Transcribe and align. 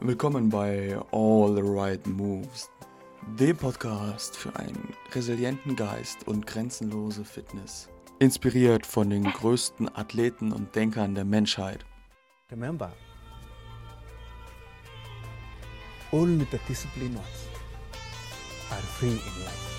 Willkommen 0.00 0.48
bei 0.48 0.96
All 1.10 1.56
the 1.56 1.62
Right 1.64 2.06
Moves, 2.06 2.70
dem 3.36 3.56
Podcast 3.56 4.36
für 4.36 4.54
einen 4.54 4.94
resilienten 5.12 5.74
Geist 5.74 6.28
und 6.28 6.46
grenzenlose 6.46 7.24
Fitness. 7.24 7.88
Inspiriert 8.20 8.86
von 8.86 9.10
den 9.10 9.24
größten 9.24 9.92
Athleten 9.96 10.52
und 10.52 10.72
Denkern 10.76 11.16
der 11.16 11.24
Menschheit. 11.24 11.84
Remember, 12.52 12.92
only 16.12 16.46
the 16.52 16.58
disciplined 16.68 17.18
are 18.70 18.80
free 19.00 19.08
in 19.08 19.16
life. 19.16 19.78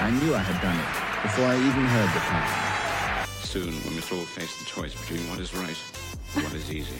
I 0.00 0.10
knew 0.10 0.34
I 0.34 0.38
had 0.38 0.60
done 0.60 0.76
it 0.76 1.22
before 1.22 1.46
I 1.46 1.54
even 1.54 1.86
heard 1.86 2.10
the 2.14 2.20
plan. 2.20 2.71
Soon, 3.52 3.66
we 3.66 3.96
must 3.96 4.10
all 4.10 4.24
face 4.24 4.56
the 4.60 4.64
choice 4.64 4.98
between 4.98 5.28
what 5.28 5.38
is 5.38 5.52
right 5.52 5.76
and 6.34 6.44
what 6.44 6.54
is 6.54 6.72
easy. 6.72 6.96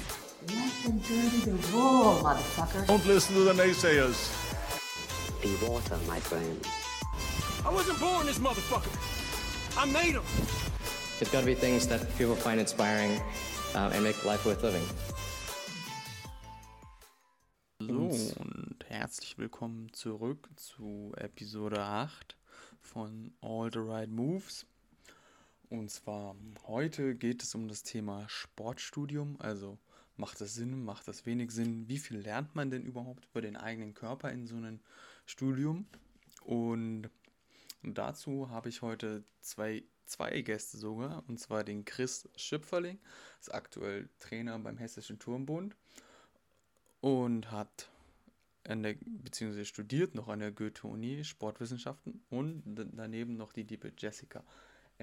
Let 0.55 0.71
them 0.85 0.99
dirty 0.99 1.51
the 1.51 1.53
wool, 1.73 2.21
motherfucker. 2.23 2.87
Don't 2.89 3.07
listen 3.07 3.35
to 3.37 3.41
the 3.45 3.55
naysayers. 3.55 4.29
Be 5.41 5.49
water, 5.67 5.97
my 6.07 6.21
friend. 6.21 6.61
I 7.65 7.73
wasn't 7.73 7.99
born 8.01 8.27
this 8.27 8.39
motherfucker. 8.39 8.93
I 9.81 9.87
made 9.87 10.13
him. 10.13 10.25
There's 11.19 11.33
got 11.33 11.41
to 11.41 11.47
be 11.47 11.55
things 11.55 11.87
that 11.87 12.07
people 12.19 12.35
find 12.35 12.61
inspiring 12.61 13.19
uh, 13.75 13.91
and 13.95 14.05
make 14.05 14.23
life 14.27 14.45
worth 14.45 14.63
living. 14.63 14.87
So, 17.81 17.95
und 18.43 18.85
herzlich 18.89 19.39
willkommen 19.39 19.91
zurück 19.95 20.51
zu 20.57 21.15
Episode 21.17 21.81
8 21.81 22.37
von 22.83 23.33
All 23.41 23.71
the 23.73 23.81
Right 23.81 24.11
Moves. 24.11 24.67
Und 25.73 25.91
zwar 25.91 26.37
heute 26.67 27.15
geht 27.15 27.43
es 27.43 27.55
um 27.55 27.67
das 27.67 27.83
Thema 27.83 28.29
Sportstudium. 28.29 29.37
Also 29.41 29.79
macht 30.19 30.39
das 30.43 30.53
Sinn, 30.55 30.85
macht 30.85 31.09
das 31.09 31.25
wenig 31.25 31.51
Sinn? 31.51 31.89
Wie 31.89 31.97
viel 31.97 32.19
lernt 32.19 32.55
man 32.55 32.69
denn 32.69 32.85
überhaupt 32.85 33.25
über 33.31 33.41
den 33.41 33.57
eigenen 33.57 33.95
Körper 33.95 34.31
in 34.31 34.47
so 34.47 34.57
einem 34.57 34.81
Studium? 35.25 35.87
Und 36.45 37.09
dazu 37.83 38.51
habe 38.51 38.69
ich 38.69 38.83
heute 38.83 39.25
zwei, 39.41 39.83
zwei 40.05 40.43
Gäste 40.43 40.77
sogar. 40.77 41.25
Und 41.27 41.41
zwar 41.41 41.65
den 41.65 41.87
Chris 41.87 42.29
Schüpferling, 42.37 42.99
ist 43.41 43.55
aktuell 43.55 44.11
Trainer 44.19 44.59
beim 44.59 44.77
Hessischen 44.77 45.21
Turmbund 45.21 45.75
und 47.01 47.51
hat 47.51 47.89
an 48.65 48.83
der, 48.83 48.97
beziehungsweise 49.07 49.65
studiert 49.65 50.15
noch 50.17 50.29
an 50.29 50.41
der 50.41 50.53
Goethe-Uni 50.53 51.25
Sportwissenschaften 51.25 52.23
und 52.29 52.63
daneben 52.93 53.39
noch 53.39 53.55
die 53.55 53.63
liebe 53.63 53.91
Jessica 53.97 54.45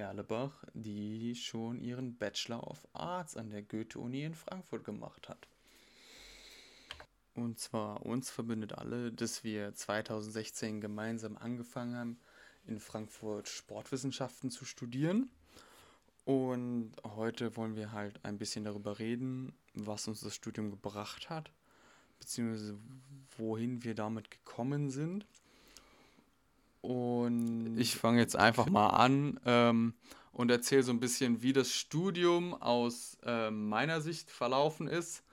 Erlebach, 0.03 0.63
die 0.73 1.35
schon 1.35 1.81
ihren 1.81 2.17
Bachelor 2.17 2.67
of 2.67 2.87
Arts 2.93 3.37
an 3.37 3.49
der 3.49 3.63
Goethe-Uni 3.63 4.23
in 4.23 4.35
Frankfurt 4.35 4.83
gemacht 4.83 5.29
hat. 5.29 5.47
Und 7.35 7.59
zwar 7.59 8.05
uns 8.05 8.29
verbindet 8.29 8.73
alle, 8.73 9.11
dass 9.11 9.43
wir 9.43 9.73
2016 9.73 10.81
gemeinsam 10.81 11.37
angefangen 11.37 11.95
haben, 11.95 12.19
in 12.65 12.79
Frankfurt 12.79 13.47
Sportwissenschaften 13.47 14.51
zu 14.51 14.65
studieren. 14.65 15.29
Und 16.25 16.91
heute 17.03 17.55
wollen 17.55 17.75
wir 17.75 17.91
halt 17.91 18.23
ein 18.23 18.37
bisschen 18.37 18.65
darüber 18.65 18.99
reden, 18.99 19.53
was 19.73 20.07
uns 20.07 20.21
das 20.21 20.35
Studium 20.35 20.69
gebracht 20.69 21.29
hat, 21.29 21.51
beziehungsweise 22.19 22.77
wohin 23.37 23.83
wir 23.83 23.95
damit 23.95 24.29
gekommen 24.29 24.89
sind. 24.89 25.25
Und 26.81 27.77
ich 27.77 27.95
fange 27.95 28.19
jetzt 28.19 28.35
einfach 28.35 28.67
mal 28.69 28.89
an 28.89 29.39
ähm, 29.45 29.93
und 30.31 30.49
erzähle 30.49 30.83
so 30.83 30.91
ein 30.91 30.99
bisschen, 30.99 31.41
wie 31.41 31.53
das 31.53 31.73
Studium 31.73 32.53
aus 32.53 33.17
äh, 33.25 33.51
meiner 33.51 34.01
Sicht 34.01 34.29
verlaufen 34.31 34.87
ist. 34.87 35.23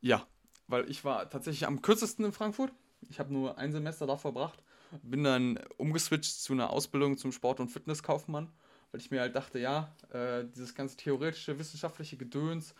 Ja, 0.00 0.26
weil 0.68 0.88
ich 0.88 1.04
war 1.04 1.28
tatsächlich 1.28 1.66
am 1.66 1.82
kürzesten 1.82 2.24
in 2.24 2.32
Frankfurt. 2.32 2.72
Ich 3.08 3.18
habe 3.18 3.32
nur 3.32 3.58
ein 3.58 3.72
Semester 3.72 4.06
da 4.06 4.16
verbracht. 4.16 4.62
Bin 5.02 5.24
dann 5.24 5.58
umgeswitcht 5.76 6.40
zu 6.40 6.52
einer 6.52 6.70
Ausbildung 6.70 7.18
zum 7.18 7.32
Sport- 7.32 7.60
und 7.60 7.68
Fitnesskaufmann, 7.68 8.50
weil 8.90 9.00
ich 9.00 9.10
mir 9.10 9.20
halt 9.20 9.34
dachte, 9.36 9.58
ja, 9.58 9.94
äh, 10.12 10.44
dieses 10.44 10.74
ganze 10.74 10.96
theoretische, 10.96 11.58
wissenschaftliche 11.58 12.16
Gedöns, 12.16 12.72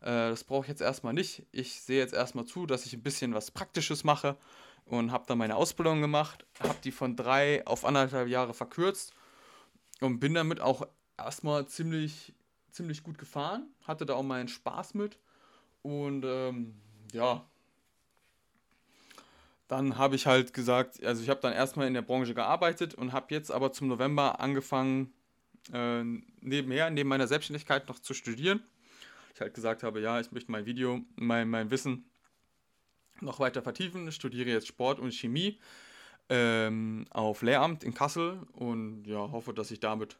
äh, 0.00 0.30
das 0.30 0.42
brauche 0.42 0.64
ich 0.64 0.68
jetzt 0.68 0.80
erstmal 0.80 1.12
nicht. 1.12 1.46
Ich 1.52 1.80
sehe 1.80 1.98
jetzt 1.98 2.14
erstmal 2.14 2.46
zu, 2.46 2.66
dass 2.66 2.86
ich 2.86 2.94
ein 2.94 3.02
bisschen 3.02 3.34
was 3.34 3.50
Praktisches 3.50 4.02
mache 4.02 4.36
und 4.86 5.12
habe 5.12 5.24
dann 5.26 5.38
meine 5.38 5.56
Ausbildung 5.56 6.00
gemacht, 6.00 6.44
habe 6.60 6.76
die 6.84 6.92
von 6.92 7.16
drei 7.16 7.66
auf 7.66 7.84
anderthalb 7.84 8.28
Jahre 8.28 8.54
verkürzt 8.54 9.14
und 10.00 10.20
bin 10.20 10.34
damit 10.34 10.60
auch 10.60 10.86
erstmal 11.16 11.66
ziemlich, 11.66 12.34
ziemlich 12.70 13.02
gut 13.02 13.18
gefahren, 13.18 13.66
hatte 13.86 14.06
da 14.06 14.14
auch 14.14 14.22
meinen 14.22 14.48
Spaß 14.48 14.94
mit 14.94 15.18
und 15.82 16.24
ähm, 16.24 16.74
ja, 17.12 17.44
dann 19.68 19.96
habe 19.96 20.16
ich 20.16 20.26
halt 20.26 20.52
gesagt, 20.52 21.02
also 21.02 21.22
ich 21.22 21.30
habe 21.30 21.40
dann 21.40 21.54
erstmal 21.54 21.86
in 21.86 21.94
der 21.94 22.02
Branche 22.02 22.34
gearbeitet 22.34 22.94
und 22.94 23.12
habe 23.12 23.34
jetzt 23.34 23.50
aber 23.50 23.72
zum 23.72 23.88
November 23.88 24.38
angefangen, 24.40 25.12
äh, 25.72 26.02
nebenher, 26.40 26.90
neben 26.90 27.08
meiner 27.08 27.26
Selbstständigkeit 27.26 27.88
noch 27.88 27.98
zu 27.98 28.12
studieren. 28.12 28.62
Ich 29.34 29.40
halt 29.40 29.54
gesagt 29.54 29.82
habe, 29.82 30.00
ja, 30.00 30.20
ich 30.20 30.30
möchte 30.30 30.52
mein 30.52 30.66
Video, 30.66 31.00
mein, 31.16 31.48
mein 31.48 31.70
Wissen 31.70 32.04
noch 33.22 33.40
weiter 33.40 33.62
vertiefen. 33.62 34.10
Studiere 34.12 34.50
jetzt 34.50 34.66
Sport 34.66 35.00
und 35.00 35.12
Chemie 35.12 35.58
ähm, 36.28 37.06
auf 37.10 37.42
Lehramt 37.42 37.84
in 37.84 37.94
Kassel 37.94 38.40
und 38.52 39.04
ja, 39.06 39.30
hoffe, 39.30 39.52
dass 39.52 39.70
ich 39.70 39.80
damit 39.80 40.18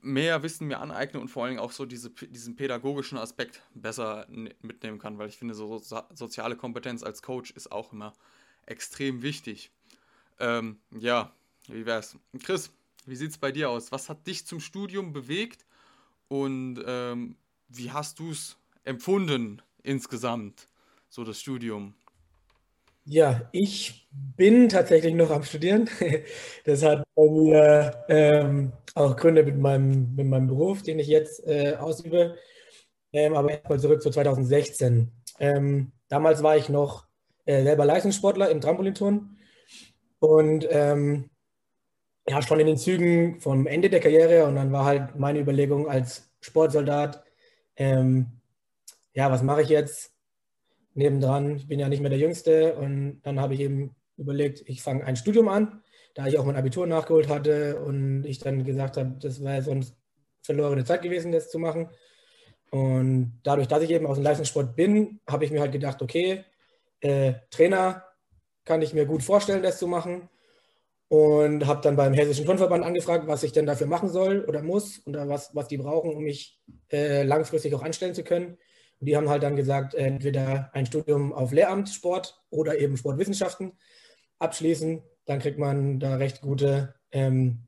mehr 0.00 0.42
Wissen 0.42 0.68
mir 0.68 0.80
aneigne 0.80 1.20
und 1.20 1.28
vor 1.28 1.44
allem 1.46 1.58
auch 1.58 1.72
so 1.72 1.84
diese, 1.84 2.10
diesen 2.10 2.54
pädagogischen 2.54 3.18
Aspekt 3.18 3.62
besser 3.74 4.26
mitnehmen 4.62 4.98
kann, 4.98 5.18
weil 5.18 5.28
ich 5.28 5.36
finde, 5.36 5.54
so, 5.54 5.78
so 5.78 6.02
soziale 6.14 6.56
Kompetenz 6.56 7.02
als 7.02 7.22
Coach 7.22 7.50
ist 7.50 7.72
auch 7.72 7.92
immer 7.92 8.12
extrem 8.66 9.22
wichtig. 9.22 9.70
Ähm, 10.38 10.78
ja, 10.90 11.32
wie 11.66 11.86
wär's? 11.86 12.16
Chris, 12.42 12.70
wie 13.04 13.16
sieht's 13.16 13.38
bei 13.38 13.50
dir 13.50 13.70
aus? 13.70 13.90
Was 13.90 14.08
hat 14.08 14.26
dich 14.26 14.46
zum 14.46 14.60
Studium 14.60 15.12
bewegt 15.12 15.64
und 16.28 16.82
ähm, 16.86 17.36
wie 17.68 17.90
hast 17.90 18.18
du 18.18 18.30
es 18.30 18.56
empfunden 18.84 19.62
insgesamt, 19.82 20.68
so 21.08 21.24
das 21.24 21.40
Studium? 21.40 21.94
Ja, 23.08 23.48
ich 23.52 24.08
bin 24.10 24.68
tatsächlich 24.68 25.14
noch 25.14 25.30
am 25.30 25.44
Studieren. 25.44 25.88
Das 26.64 26.82
hat 26.82 27.04
bei 27.14 27.30
mir 27.30 28.04
ähm, 28.08 28.72
auch 28.94 29.16
Gründe 29.16 29.44
mit 29.44 29.56
meinem, 29.56 30.14
mit 30.16 30.26
meinem 30.26 30.48
Beruf, 30.48 30.82
den 30.82 30.98
ich 30.98 31.06
jetzt 31.06 31.46
äh, 31.46 31.76
ausübe. 31.76 32.36
Ähm, 33.12 33.34
aber 33.34 33.50
erstmal 33.50 33.78
zurück 33.78 34.02
zu 34.02 34.10
2016. 34.10 35.12
Ähm, 35.38 35.92
damals 36.08 36.42
war 36.42 36.56
ich 36.56 36.68
noch 36.68 37.06
äh, 37.44 37.62
selber 37.62 37.84
Leistungssportler 37.84 38.50
im 38.50 38.60
Trampolinturnen 38.60 39.38
und 40.18 40.66
ähm, 40.70 41.30
ja, 42.28 42.42
schon 42.42 42.58
in 42.58 42.66
den 42.66 42.76
Zügen 42.76 43.40
vom 43.40 43.68
Ende 43.68 43.88
der 43.88 44.00
Karriere. 44.00 44.46
Und 44.46 44.56
dann 44.56 44.72
war 44.72 44.84
halt 44.84 45.16
meine 45.16 45.38
Überlegung 45.38 45.88
als 45.88 46.28
Sportsoldat, 46.40 47.22
ähm, 47.76 48.40
ja, 49.14 49.30
was 49.30 49.42
mache 49.42 49.62
ich 49.62 49.68
jetzt? 49.68 50.15
Nebendran. 50.96 51.56
Ich 51.56 51.68
bin 51.68 51.78
ja 51.78 51.88
nicht 51.88 52.00
mehr 52.00 52.10
der 52.10 52.18
Jüngste 52.18 52.74
und 52.76 53.20
dann 53.22 53.40
habe 53.40 53.54
ich 53.54 53.60
eben 53.60 53.94
überlegt, 54.16 54.62
ich 54.66 54.82
fange 54.82 55.04
ein 55.04 55.16
Studium 55.16 55.48
an, 55.48 55.82
da 56.14 56.26
ich 56.26 56.38
auch 56.38 56.44
mein 56.44 56.56
Abitur 56.56 56.86
nachgeholt 56.86 57.28
hatte 57.28 57.80
und 57.80 58.24
ich 58.24 58.38
dann 58.38 58.64
gesagt 58.64 58.96
habe, 58.96 59.16
das 59.20 59.42
wäre 59.42 59.62
sonst 59.62 59.94
verlorene 60.42 60.84
Zeit 60.84 61.02
gewesen, 61.02 61.32
das 61.32 61.50
zu 61.50 61.58
machen. 61.58 61.90
Und 62.70 63.40
dadurch, 63.42 63.68
dass 63.68 63.82
ich 63.82 63.90
eben 63.90 64.06
aus 64.06 64.16
dem 64.16 64.24
Leistungssport 64.24 64.74
bin, 64.74 65.20
habe 65.28 65.44
ich 65.44 65.50
mir 65.50 65.60
halt 65.60 65.72
gedacht, 65.72 66.02
okay, 66.02 66.44
äh, 67.00 67.34
Trainer 67.50 68.04
kann 68.64 68.82
ich 68.82 68.94
mir 68.94 69.06
gut 69.06 69.22
vorstellen, 69.22 69.62
das 69.62 69.78
zu 69.78 69.86
machen. 69.86 70.28
Und 71.08 71.66
habe 71.66 71.82
dann 71.82 71.94
beim 71.94 72.14
Hessischen 72.14 72.44
Turnverband 72.46 72.84
angefragt, 72.84 73.28
was 73.28 73.44
ich 73.44 73.52
denn 73.52 73.64
dafür 73.64 73.86
machen 73.86 74.08
soll 74.08 74.44
oder 74.44 74.60
muss 74.62 75.06
oder 75.06 75.28
was, 75.28 75.54
was 75.54 75.68
die 75.68 75.76
brauchen, 75.76 76.12
um 76.12 76.24
mich 76.24 76.60
äh, 76.90 77.22
langfristig 77.22 77.72
auch 77.76 77.82
anstellen 77.82 78.14
zu 78.14 78.24
können. 78.24 78.58
Und 79.00 79.06
die 79.06 79.16
haben 79.16 79.28
halt 79.28 79.42
dann 79.42 79.56
gesagt, 79.56 79.94
entweder 79.94 80.70
ein 80.74 80.86
Studium 80.86 81.32
auf 81.32 81.52
Lehramt 81.52 81.88
Sport 81.88 82.42
oder 82.50 82.78
eben 82.78 82.96
Sportwissenschaften 82.96 83.72
abschließen. 84.38 85.02
Dann 85.26 85.38
kriegt 85.38 85.58
man 85.58 86.00
da 86.00 86.16
recht 86.16 86.40
gute, 86.40 86.94
ähm, 87.10 87.66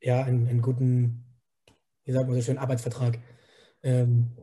ja, 0.00 0.22
einen, 0.22 0.46
einen, 0.46 0.62
guten, 0.62 1.24
wie 2.04 2.12
sagt 2.12 2.28
man 2.28 2.36
so 2.36 2.42
schön, 2.42 2.58
Arbeitsvertrag 2.58 3.18
ähm, 3.82 4.36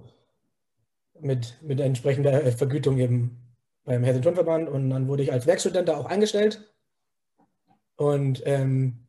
mit, 1.20 1.62
mit 1.62 1.80
entsprechender 1.80 2.52
Vergütung 2.52 2.98
eben 2.98 3.56
beim 3.86 4.04
Hessischen 4.04 4.24
Turnverband. 4.24 4.68
Und 4.68 4.90
dann 4.90 5.08
wurde 5.08 5.24
ich 5.24 5.32
als 5.32 5.48
Werkstudent 5.48 5.88
da 5.88 5.96
auch 5.96 6.06
eingestellt. 6.06 6.74
Und 7.96 8.42
ähm, 8.46 9.05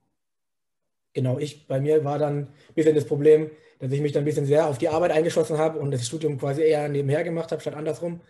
genau, 1.17 1.39
ich, 1.39 1.67
bei 1.67 1.81
mir 1.81 2.05
war 2.05 2.19
dann 2.19 2.39
ein 2.39 2.75
bisschen 2.75 2.95
das 2.95 3.07
Problem, 3.07 3.51
dass 3.81 3.91
ich 3.91 4.01
mich 4.01 4.13
dann 4.13 4.23
ein 4.23 4.27
bisschen 4.27 4.47
sehr 4.47 4.69
auf 4.69 4.79
die 4.79 4.89
Arbeit 4.89 5.11
eingeschossen 5.11 5.59
habe 5.59 5.81
und 5.81 5.91
das 5.91 6.07
Studium 6.07 6.39
quasi 6.39 6.63
eher 6.63 6.89
nebenher 6.89 7.25
gemacht 7.25 7.51
habe, 7.51 7.61
statt 7.61 7.75
andersrum. 7.75 8.21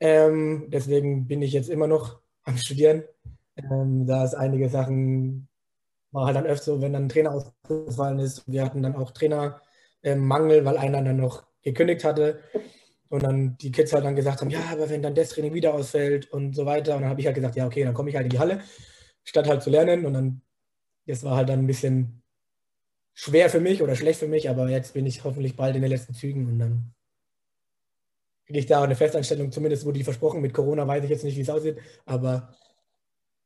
Ähm, 0.00 0.66
deswegen 0.68 1.26
bin 1.26 1.42
ich 1.42 1.52
jetzt 1.52 1.70
immer 1.70 1.86
noch 1.86 2.20
am 2.44 2.58
Studieren. 2.58 3.04
Ähm, 3.56 4.06
da 4.06 4.24
ist 4.24 4.34
einige 4.34 4.68
Sachen, 4.68 5.48
war 6.12 6.26
halt 6.26 6.36
dann 6.36 6.46
öfter 6.46 6.74
so, 6.76 6.82
wenn 6.82 6.92
dann 6.92 7.06
ein 7.06 7.08
Trainer 7.08 7.32
ausgefallen 7.32 8.18
ist. 8.18 8.44
Wir 8.46 8.64
hatten 8.64 8.82
dann 8.82 8.96
auch 8.96 9.10
Trainermangel, 9.12 10.58
ähm, 10.58 10.64
weil 10.64 10.76
einer 10.76 11.02
dann 11.02 11.16
noch 11.16 11.44
gekündigt 11.62 12.04
hatte. 12.04 12.40
Und 13.08 13.22
dann 13.22 13.56
die 13.58 13.72
Kids 13.72 13.92
halt 13.92 14.04
dann 14.04 14.16
gesagt 14.16 14.40
haben, 14.40 14.50
ja, 14.50 14.60
aber 14.72 14.90
wenn 14.90 15.02
dann 15.02 15.14
das 15.14 15.30
Training 15.30 15.54
wieder 15.54 15.72
ausfällt 15.72 16.30
und 16.30 16.54
so 16.54 16.66
weiter. 16.66 16.96
Und 16.96 17.02
dann 17.02 17.10
habe 17.10 17.20
ich 17.20 17.26
halt 17.26 17.36
gesagt, 17.36 17.56
ja, 17.56 17.66
okay, 17.66 17.84
dann 17.84 17.94
komme 17.94 18.10
ich 18.10 18.16
halt 18.16 18.26
in 18.26 18.30
die 18.30 18.38
Halle, 18.38 18.60
statt 19.24 19.48
halt 19.48 19.62
zu 19.62 19.70
lernen. 19.70 20.04
Und 20.04 20.12
dann, 20.12 20.42
das 21.06 21.22
war 21.24 21.36
halt 21.36 21.48
dann 21.48 21.60
ein 21.60 21.66
bisschen 21.66 22.22
schwer 23.14 23.48
für 23.48 23.60
mich 23.60 23.82
oder 23.82 23.96
schlecht 23.96 24.20
für 24.20 24.28
mich, 24.28 24.48
aber 24.48 24.68
jetzt 24.68 24.94
bin 24.94 25.06
ich 25.06 25.24
hoffentlich 25.24 25.56
bald 25.56 25.76
in 25.76 25.82
den 25.82 25.90
letzten 25.90 26.14
Zügen 26.14 26.46
und 26.46 26.58
dann 26.58 26.94
kriege 28.46 28.58
ich 28.58 28.66
da 28.66 28.82
eine 28.82 28.96
Festanstellung, 28.96 29.52
zumindest 29.52 29.84
wurde 29.84 29.98
die 29.98 30.04
versprochen. 30.04 30.40
Mit 30.40 30.52
Corona 30.52 30.86
weiß 30.86 31.04
ich 31.04 31.10
jetzt 31.10 31.24
nicht, 31.24 31.36
wie 31.36 31.42
es 31.42 31.50
aussieht, 31.50 31.78
aber 32.04 32.54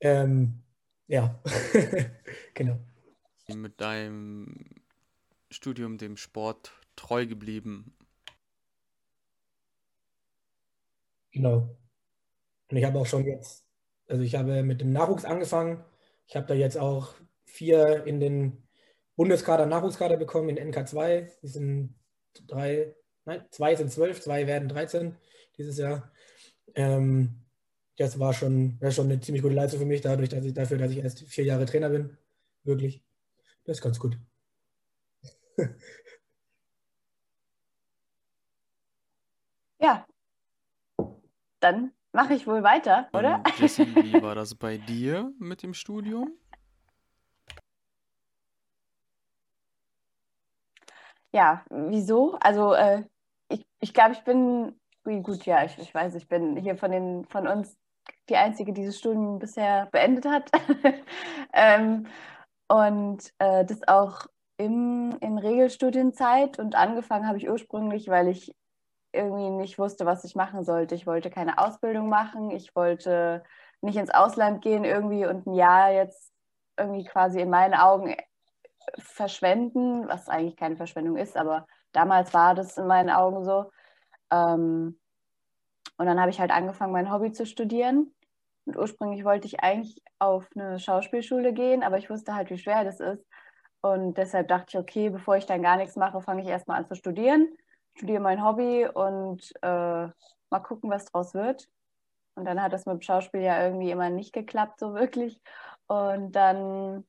ähm, 0.00 0.62
ja, 1.06 1.40
genau. 2.54 2.78
Mit 3.54 3.80
deinem 3.80 4.82
Studium 5.50 5.98
dem 5.98 6.16
Sport 6.16 6.72
treu 6.96 7.26
geblieben. 7.26 7.94
Genau. 11.32 11.76
Und 12.70 12.76
ich 12.76 12.84
habe 12.84 12.98
auch 12.98 13.06
schon 13.06 13.24
jetzt, 13.24 13.64
also 14.08 14.22
ich 14.22 14.34
habe 14.34 14.62
mit 14.62 14.80
dem 14.80 14.92
Nachwuchs 14.92 15.24
angefangen. 15.24 15.84
Ich 16.26 16.36
habe 16.36 16.46
da 16.46 16.54
jetzt 16.54 16.76
auch 16.76 17.14
vier 17.58 18.06
in 18.06 18.20
den 18.20 18.68
Bundeskader, 19.16 19.66
Nachwuchskader 19.66 20.16
bekommen 20.16 20.56
in 20.56 20.72
NK2. 20.72 21.28
Die 21.42 21.48
sind 21.48 21.94
drei, 22.46 22.94
nein, 23.24 23.44
zwei 23.50 23.74
sind 23.74 23.90
zwölf, 23.90 24.20
zwei 24.20 24.46
werden 24.46 24.68
13 24.68 25.16
dieses 25.56 25.76
Jahr. 25.78 26.12
Ähm, 26.76 27.44
das 27.96 28.20
war 28.20 28.32
schon, 28.32 28.80
war 28.80 28.92
schon 28.92 29.06
eine 29.06 29.20
ziemlich 29.20 29.42
gute 29.42 29.56
Leistung 29.56 29.80
für 29.80 29.86
mich, 29.86 30.02
dadurch, 30.02 30.28
dass 30.28 30.44
ich 30.44 30.54
dafür, 30.54 30.78
dass 30.78 30.92
ich 30.92 30.98
erst 30.98 31.24
vier 31.24 31.44
Jahre 31.44 31.66
Trainer 31.66 31.90
bin. 31.90 32.16
Wirklich. 32.62 33.02
Das 33.64 33.78
ist 33.78 33.82
ganz 33.82 33.98
gut. 33.98 34.16
Ja, 39.80 40.04
dann 41.60 41.92
mache 42.12 42.34
ich 42.34 42.48
wohl 42.48 42.64
weiter, 42.64 43.08
oder? 43.12 43.44
Und 43.46 43.60
Jessie, 43.60 43.86
wie 43.94 44.20
war 44.20 44.34
das 44.34 44.56
bei 44.56 44.76
dir 44.76 45.32
mit 45.38 45.62
dem 45.62 45.72
Studium? 45.72 46.36
Ja, 51.32 51.64
wieso? 51.70 52.36
Also 52.40 52.72
äh, 52.74 53.04
ich, 53.48 53.66
ich 53.80 53.94
glaube, 53.94 54.12
ich 54.12 54.24
bin, 54.24 54.80
gut, 55.04 55.44
ja, 55.46 55.64
ich, 55.64 55.78
ich 55.78 55.94
weiß, 55.94 56.14
ich 56.14 56.28
bin 56.28 56.56
hier 56.56 56.76
von 56.76 56.90
den 56.90 57.24
von 57.26 57.46
uns 57.46 57.76
die 58.28 58.36
Einzige, 58.36 58.72
die 58.72 58.82
dieses 58.82 58.98
Studium 58.98 59.38
bisher 59.38 59.86
beendet 59.92 60.26
hat. 60.26 60.50
ähm, 61.52 62.06
und 62.68 63.32
äh, 63.38 63.64
das 63.64 63.86
auch 63.88 64.26
im, 64.58 65.16
in 65.20 65.38
Regelstudienzeit 65.38 66.58
und 66.58 66.74
angefangen 66.74 67.26
habe 67.26 67.38
ich 67.38 67.48
ursprünglich, 67.48 68.08
weil 68.08 68.28
ich 68.28 68.54
irgendwie 69.12 69.50
nicht 69.50 69.78
wusste, 69.78 70.06
was 70.06 70.24
ich 70.24 70.34
machen 70.34 70.64
sollte. 70.64 70.94
Ich 70.94 71.06
wollte 71.06 71.30
keine 71.30 71.58
Ausbildung 71.58 72.08
machen, 72.08 72.50
ich 72.50 72.74
wollte 72.76 73.42
nicht 73.80 73.96
ins 73.96 74.10
Ausland 74.10 74.62
gehen 74.62 74.84
irgendwie 74.84 75.26
und 75.26 75.46
ein 75.46 75.54
Jahr 75.54 75.90
jetzt 75.92 76.32
irgendwie 76.76 77.04
quasi 77.04 77.40
in 77.40 77.50
meinen 77.50 77.74
Augen 77.74 78.14
verschwenden, 78.98 80.08
was 80.08 80.28
eigentlich 80.28 80.56
keine 80.56 80.76
Verschwendung 80.76 81.16
ist, 81.16 81.36
aber 81.36 81.66
damals 81.92 82.34
war 82.34 82.54
das 82.54 82.76
in 82.78 82.86
meinen 82.86 83.10
Augen 83.10 83.44
so. 83.44 83.70
Ähm, 84.30 84.98
und 85.96 86.06
dann 86.06 86.20
habe 86.20 86.30
ich 86.30 86.40
halt 86.40 86.50
angefangen, 86.50 86.92
mein 86.92 87.12
Hobby 87.12 87.32
zu 87.32 87.44
studieren. 87.46 88.14
Und 88.66 88.76
ursprünglich 88.76 89.24
wollte 89.24 89.46
ich 89.46 89.60
eigentlich 89.60 90.02
auf 90.18 90.46
eine 90.54 90.78
Schauspielschule 90.78 91.52
gehen, 91.52 91.82
aber 91.82 91.98
ich 91.98 92.10
wusste 92.10 92.34
halt, 92.34 92.50
wie 92.50 92.58
schwer 92.58 92.84
das 92.84 93.00
ist. 93.00 93.26
Und 93.80 94.18
deshalb 94.18 94.48
dachte 94.48 94.66
ich, 94.68 94.78
okay, 94.78 95.10
bevor 95.10 95.36
ich 95.36 95.46
dann 95.46 95.62
gar 95.62 95.76
nichts 95.76 95.96
mache, 95.96 96.20
fange 96.20 96.42
ich 96.42 96.48
erstmal 96.48 96.78
an 96.78 96.86
zu 96.86 96.94
studieren, 96.94 97.48
studiere 97.96 98.20
mein 98.20 98.44
Hobby 98.44 98.86
und 98.86 99.52
äh, 99.62 100.08
mal 100.50 100.60
gucken, 100.62 100.90
was 100.90 101.06
draus 101.06 101.34
wird. 101.34 101.66
Und 102.34 102.44
dann 102.44 102.62
hat 102.62 102.72
das 102.72 102.86
mit 102.86 102.94
dem 102.94 103.02
Schauspiel 103.02 103.40
ja 103.40 103.64
irgendwie 103.64 103.90
immer 103.90 104.10
nicht 104.10 104.32
geklappt, 104.32 104.80
so 104.80 104.94
wirklich. 104.94 105.40
Und 105.86 106.32
dann 106.32 107.04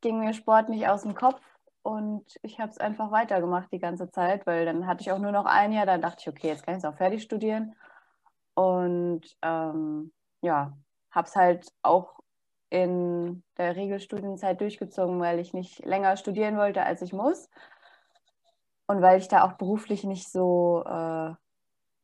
ging 0.00 0.20
mir 0.20 0.34
Sport 0.34 0.68
nicht 0.68 0.88
aus 0.88 1.02
dem 1.02 1.14
Kopf 1.14 1.40
und 1.82 2.24
ich 2.42 2.60
habe 2.60 2.70
es 2.70 2.78
einfach 2.78 3.10
weitergemacht 3.10 3.72
die 3.72 3.78
ganze 3.78 4.10
Zeit, 4.10 4.46
weil 4.46 4.66
dann 4.66 4.86
hatte 4.86 5.00
ich 5.00 5.12
auch 5.12 5.18
nur 5.18 5.32
noch 5.32 5.46
ein 5.46 5.72
Jahr, 5.72 5.86
dann 5.86 6.02
dachte 6.02 6.18
ich, 6.20 6.28
okay, 6.28 6.48
jetzt 6.48 6.64
kann 6.64 6.74
ich 6.74 6.84
es 6.84 6.84
auch 6.84 6.96
fertig 6.96 7.22
studieren. 7.22 7.74
Und 8.54 9.22
ähm, 9.42 10.12
ja, 10.42 10.76
habe 11.10 11.28
es 11.28 11.36
halt 11.36 11.72
auch 11.82 12.18
in 12.70 13.42
der 13.56 13.76
Regelstudienzeit 13.76 14.60
durchgezogen, 14.60 15.20
weil 15.20 15.38
ich 15.38 15.54
nicht 15.54 15.84
länger 15.84 16.16
studieren 16.16 16.56
wollte, 16.58 16.82
als 16.82 17.00
ich 17.02 17.12
muss. 17.12 17.48
Und 18.86 19.00
weil 19.00 19.18
ich 19.18 19.28
da 19.28 19.44
auch 19.44 19.52
beruflich 19.52 20.04
nicht 20.04 20.30
so 20.30 20.82
äh, 20.84 21.34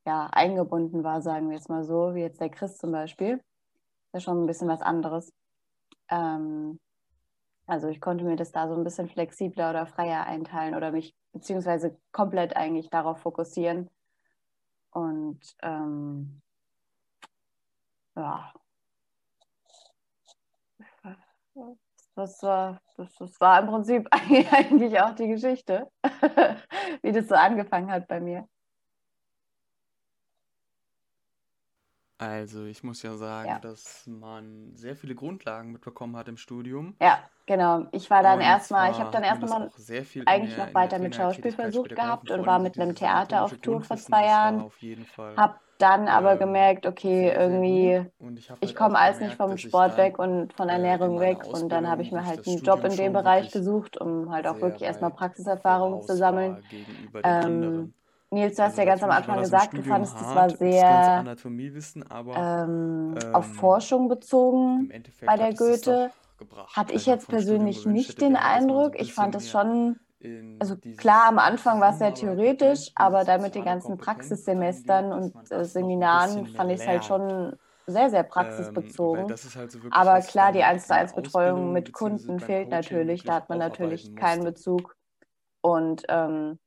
ja, 0.06 0.26
eingebunden 0.32 1.04
war, 1.04 1.22
sagen 1.22 1.48
wir 1.48 1.56
jetzt 1.56 1.68
mal 1.68 1.84
so, 1.84 2.14
wie 2.14 2.20
jetzt 2.20 2.40
der 2.40 2.50
Chris 2.50 2.78
zum 2.78 2.92
Beispiel. 2.92 3.42
Das 4.12 4.20
ist 4.20 4.24
schon 4.24 4.42
ein 4.42 4.46
bisschen 4.46 4.68
was 4.68 4.80
anderes. 4.80 5.32
Ähm, 6.08 6.78
also 7.66 7.88
ich 7.88 8.00
konnte 8.00 8.24
mir 8.24 8.36
das 8.36 8.52
da 8.52 8.68
so 8.68 8.74
ein 8.74 8.84
bisschen 8.84 9.08
flexibler 9.08 9.70
oder 9.70 9.86
freier 9.86 10.26
einteilen 10.26 10.74
oder 10.74 10.92
mich 10.92 11.16
beziehungsweise 11.32 11.98
komplett 12.12 12.56
eigentlich 12.56 12.90
darauf 12.90 13.20
fokussieren. 13.20 13.88
Und 14.90 15.40
ähm, 15.62 16.42
ja, 18.16 18.52
das 22.14 22.42
war, 22.42 22.80
das, 22.96 23.14
das 23.16 23.40
war 23.40 23.60
im 23.60 23.66
Prinzip 23.66 24.06
eigentlich 24.10 25.00
auch 25.00 25.14
die 25.14 25.28
Geschichte, 25.28 25.90
wie 27.02 27.12
das 27.12 27.28
so 27.28 27.34
angefangen 27.34 27.90
hat 27.90 28.06
bei 28.08 28.20
mir. 28.20 28.48
Also, 32.24 32.64
ich 32.64 32.82
muss 32.82 33.02
ja 33.02 33.16
sagen, 33.16 33.48
Ja. 33.48 33.58
dass 33.58 34.06
man 34.06 34.72
sehr 34.74 34.96
viele 34.96 35.14
Grundlagen 35.14 35.72
mitbekommen 35.72 36.16
hat 36.16 36.28
im 36.28 36.36
Studium. 36.36 36.96
Ja, 37.00 37.18
genau. 37.46 37.86
Ich 37.92 38.08
war 38.10 38.22
dann 38.22 38.40
erstmal, 38.40 38.90
ich 38.90 38.98
habe 38.98 39.10
dann 39.10 39.22
erstmal 39.22 39.70
sehr 39.76 40.04
viel 40.04 40.22
eigentlich 40.26 40.54
der, 40.54 40.66
noch 40.66 40.74
weiter 40.74 40.98
mit 40.98 41.14
Schauspiel 41.14 41.52
versucht 41.52 41.94
gehabt 41.94 42.30
und 42.30 42.46
war 42.46 42.58
mit 42.58 42.78
einem 42.78 42.94
Theater 42.94 43.44
auf 43.44 43.56
Tour 43.58 43.82
vor 43.82 43.96
zwei 43.96 44.26
Jahren. 44.26 44.60
auf 44.60 44.78
jeden 44.78 45.04
Fall 45.04 45.36
Hab 45.36 45.60
dann 45.78 46.08
aber 46.08 46.32
ähm, 46.32 46.38
gemerkt, 46.38 46.86
okay, 46.86 47.32
irgendwie, 47.36 48.06
ich 48.36 48.50
habe 48.50 48.58
ich 48.60 48.70
halt 48.70 48.76
komme 48.76 48.98
alles 48.98 49.20
nicht 49.20 49.34
vom 49.34 49.56
Sport 49.58 49.96
weg 49.96 50.18
und 50.18 50.52
von 50.52 50.68
äh, 50.68 50.72
Ernährung 50.72 51.18
weg. 51.20 51.44
Und 51.46 51.68
dann 51.70 51.88
habe 51.88 52.02
ich 52.02 52.12
Ausbildung 52.12 52.24
mir 52.24 52.26
halt 52.26 52.46
einen 52.46 52.58
Job 52.58 52.84
in 52.84 52.96
dem 52.96 53.12
Bereich 53.12 53.50
gesucht, 53.50 54.00
um 54.00 54.30
halt 54.30 54.46
auch 54.46 54.60
wirklich 54.60 54.82
erstmal 54.82 55.10
Praxiserfahrung 55.10 56.02
zu 56.02 56.16
sammeln. 56.16 56.62
Ähm. 57.24 57.92
Nils, 58.34 58.56
du 58.56 58.62
hast 58.62 58.76
Also 58.78 58.82
ja 58.82 58.84
ganz 58.84 59.02
am 59.02 59.10
war 59.10 59.16
Anfang 59.18 59.38
gesagt, 59.40 59.72
du 59.72 59.82
fandest, 59.82 60.14
das 60.14 60.34
war 60.34 60.34
hart, 60.34 60.52
das 60.52 60.58
ganze 60.58 60.76
sehr 60.76 61.10
Anatomiewissen, 61.12 62.02
aber 62.10 62.36
ähm, 62.36 63.14
auf 63.32 63.48
ähm, 63.48 63.54
Forschung 63.54 64.08
bezogen 64.08 64.88
bei 65.24 65.36
der 65.36 65.54
Goethe. 65.54 66.10
Hatte 66.74 66.92
ich 66.94 67.06
jetzt 67.06 67.28
persönlich 67.28 67.86
nicht 67.86 68.20
den 68.20 68.36
Eindruck. 68.36 69.00
Ich 69.00 69.14
fand 69.14 69.34
es 69.34 69.48
schon, 69.50 69.96
also 70.58 70.76
klar, 70.96 71.28
am 71.28 71.38
Anfang 71.38 71.80
war 71.80 71.92
es 71.92 71.98
sehr 71.98 72.12
theoretisch, 72.12 72.90
aber 72.94 73.24
dann 73.24 73.40
mit 73.40 73.54
den 73.54 73.64
ganzen 73.64 73.96
Praxissemestern 73.96 75.12
und 75.12 75.34
äh, 75.50 75.64
Seminaren 75.64 76.46
fand 76.46 76.70
ich 76.72 76.80
es 76.80 76.86
halt 76.86 77.04
schon 77.04 77.56
sehr, 77.86 78.10
sehr 78.10 78.20
Ähm, 78.20 78.28
praxisbezogen. 78.28 79.28
ist 79.44 79.56
halt 79.56 79.70
so 79.70 79.78
Aber 79.90 80.20
klar, 80.20 80.52
die 80.52 80.60
dann 80.60 80.68
1 80.70 80.86
zu 80.86 80.94
in 80.94 80.94
der 80.94 81.02
1 81.02 81.14
Betreuung 81.14 81.72
mit 81.72 81.92
Kunden 81.92 82.40
fehlt 82.40 82.68
natürlich. 82.70 83.24
Da 83.24 83.34
hat 83.34 83.48
man 83.48 83.58
natürlich 83.58 84.14
keinen 84.16 84.42
musste. 84.42 84.52
Bezug. 84.52 84.96
Und 85.60 86.02
ähm, 86.08 86.58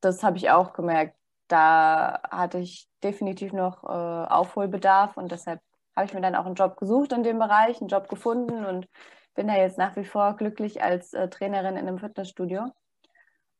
das 0.00 0.22
habe 0.22 0.36
ich 0.36 0.50
auch 0.50 0.72
gemerkt. 0.72 1.16
Da 1.48 2.20
hatte 2.30 2.58
ich 2.58 2.88
definitiv 3.02 3.52
noch 3.52 3.84
äh, 3.84 3.86
Aufholbedarf 3.86 5.16
und 5.16 5.32
deshalb 5.32 5.60
habe 5.96 6.06
ich 6.06 6.14
mir 6.14 6.20
dann 6.20 6.36
auch 6.36 6.46
einen 6.46 6.54
Job 6.54 6.76
gesucht 6.76 7.12
in 7.12 7.22
dem 7.22 7.38
Bereich, 7.38 7.80
einen 7.80 7.88
Job 7.88 8.08
gefunden 8.08 8.64
und 8.64 8.86
bin 9.34 9.48
da 9.48 9.56
jetzt 9.56 9.78
nach 9.78 9.96
wie 9.96 10.04
vor 10.04 10.36
glücklich 10.36 10.82
als 10.82 11.14
äh, 11.14 11.28
Trainerin 11.28 11.76
in 11.76 11.88
einem 11.88 11.98
Fitnessstudio, 11.98 12.72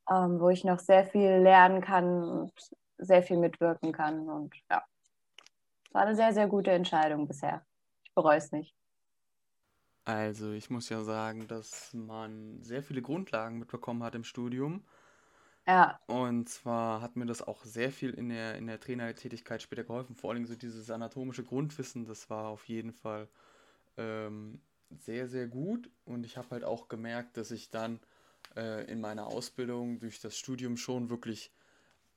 ähm, 0.09 0.39
wo 0.39 0.49
ich 0.49 0.63
noch 0.63 0.79
sehr 0.79 1.05
viel 1.05 1.37
lernen 1.37 1.81
kann 1.81 2.23
und 2.23 2.53
sehr 2.97 3.23
viel 3.23 3.37
mitwirken 3.37 3.91
kann. 3.91 4.29
Und 4.29 4.53
ja, 4.69 4.83
es 5.85 5.93
war 5.93 6.03
eine 6.03 6.15
sehr, 6.15 6.33
sehr 6.33 6.47
gute 6.47 6.71
Entscheidung 6.71 7.27
bisher. 7.27 7.65
Ich 8.03 8.13
bereue 8.13 8.37
es 8.37 8.51
nicht. 8.51 8.75
Also, 10.05 10.51
ich 10.51 10.69
muss 10.69 10.89
ja 10.89 11.03
sagen, 11.03 11.47
dass 11.47 11.93
man 11.93 12.63
sehr 12.63 12.83
viele 12.83 13.01
Grundlagen 13.01 13.59
mitbekommen 13.59 14.03
hat 14.03 14.15
im 14.15 14.23
Studium. 14.23 14.85
Ja, 15.69 15.99
Und 16.07 16.49
zwar 16.49 17.01
hat 17.01 17.15
mir 17.15 17.27
das 17.27 17.43
auch 17.43 17.63
sehr 17.63 17.91
viel 17.91 18.11
in 18.11 18.29
der, 18.29 18.55
in 18.55 18.65
der 18.65 18.79
Trainertätigkeit 18.79 19.61
später 19.61 19.83
geholfen. 19.83 20.15
Vor 20.15 20.31
allem 20.31 20.45
so 20.47 20.55
dieses 20.55 20.89
anatomische 20.89 21.43
Grundwissen, 21.43 22.05
das 22.05 22.29
war 22.31 22.47
auf 22.47 22.67
jeden 22.67 22.91
Fall 22.93 23.29
ähm, 23.97 24.61
sehr, 24.89 25.27
sehr 25.27 25.47
gut. 25.47 25.89
Und 26.05 26.25
ich 26.25 26.37
habe 26.37 26.49
halt 26.51 26.63
auch 26.63 26.87
gemerkt, 26.87 27.37
dass 27.37 27.51
ich 27.51 27.69
dann 27.69 27.99
äh, 28.55 28.85
in 28.91 29.01
meiner 29.01 29.27
Ausbildung 29.27 29.99
durch 29.99 30.19
das 30.21 30.37
Studium 30.37 30.77
schon 30.77 31.09
wirklich 31.11 31.51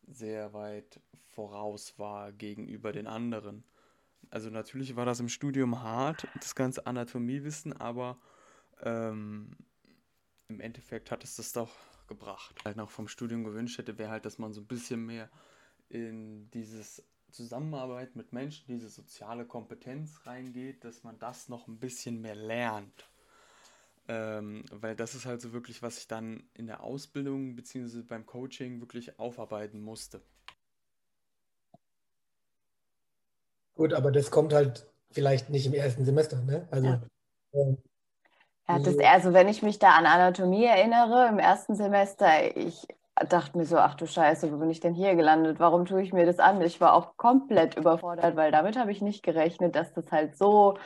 sehr 0.08 0.54
weit 0.54 1.00
voraus 1.34 1.98
war 1.98 2.32
gegenüber 2.32 2.92
den 2.92 3.06
anderen. 3.06 3.64
Also 4.30 4.50
natürlich 4.50 4.96
war 4.96 5.06
das 5.06 5.20
im 5.20 5.28
Studium 5.28 5.82
hart, 5.82 6.26
das 6.40 6.54
ganze 6.54 6.86
Anatomiewissen, 6.86 7.74
aber 7.74 8.18
ähm, 8.82 9.56
im 10.48 10.60
Endeffekt 10.60 11.10
hat 11.10 11.24
es 11.24 11.36
das 11.36 11.52
doch 11.52 11.70
gebracht. 12.08 12.54
Halt 12.64 12.76
noch 12.76 12.90
vom 12.90 13.08
Studium 13.08 13.44
gewünscht 13.44 13.78
hätte, 13.78 13.98
wäre 13.98 14.10
halt, 14.10 14.24
dass 14.24 14.38
man 14.38 14.52
so 14.52 14.60
ein 14.60 14.66
bisschen 14.66 15.04
mehr 15.06 15.28
in 15.88 16.50
dieses 16.50 17.04
Zusammenarbeit 17.30 18.16
mit 18.16 18.32
Menschen, 18.32 18.66
diese 18.66 18.88
soziale 18.88 19.46
Kompetenz 19.46 20.26
reingeht, 20.26 20.84
dass 20.84 21.02
man 21.02 21.18
das 21.18 21.48
noch 21.48 21.66
ein 21.68 21.78
bisschen 21.78 22.20
mehr 22.20 22.34
lernt. 22.34 23.08
Ähm, 24.08 24.64
weil 24.70 24.96
das 24.96 25.14
ist 25.14 25.26
halt 25.26 25.40
so 25.40 25.52
wirklich, 25.52 25.80
was 25.82 25.98
ich 25.98 26.08
dann 26.08 26.42
in 26.54 26.66
der 26.66 26.82
Ausbildung 26.82 27.54
bzw. 27.54 28.02
beim 28.02 28.26
Coaching 28.26 28.80
wirklich 28.80 29.18
aufarbeiten 29.18 29.80
musste. 29.80 30.20
Gut, 33.74 33.94
aber 33.94 34.12
das 34.12 34.30
kommt 34.30 34.52
halt 34.52 34.86
vielleicht 35.10 35.50
nicht 35.50 35.66
im 35.66 35.74
ersten 35.74 36.04
Semester, 36.04 36.42
ne? 36.42 36.68
Also, 36.70 36.88
Ja. 36.88 37.02
ähm, 37.54 37.78
Ja, 38.68 38.78
das, 38.78 38.96
wie- 38.98 39.04
also 39.04 39.32
wenn 39.32 39.48
ich 39.48 39.62
mich 39.62 39.78
da 39.78 39.90
an 39.92 40.06
Anatomie 40.06 40.64
erinnere, 40.64 41.26
im 41.28 41.38
ersten 41.38 41.74
Semester, 41.74 42.56
ich 42.56 42.86
dachte 43.28 43.58
mir 43.58 43.66
so, 43.66 43.76
ach 43.78 43.94
du 43.94 44.06
Scheiße, 44.06 44.52
wo 44.52 44.56
bin 44.58 44.70
ich 44.70 44.80
denn 44.80 44.94
hier 44.94 45.14
gelandet? 45.14 45.58
Warum 45.60 45.84
tue 45.84 46.02
ich 46.02 46.12
mir 46.12 46.24
das 46.26 46.38
an? 46.38 46.60
Ich 46.62 46.80
war 46.80 46.94
auch 46.94 47.16
komplett 47.16 47.76
überfordert, 47.76 48.36
weil 48.36 48.50
damit 48.52 48.76
habe 48.78 48.92
ich 48.92 49.02
nicht 49.02 49.22
gerechnet, 49.22 49.74
dass 49.76 49.92
das 49.92 50.10
halt 50.10 50.36
so 50.36 50.76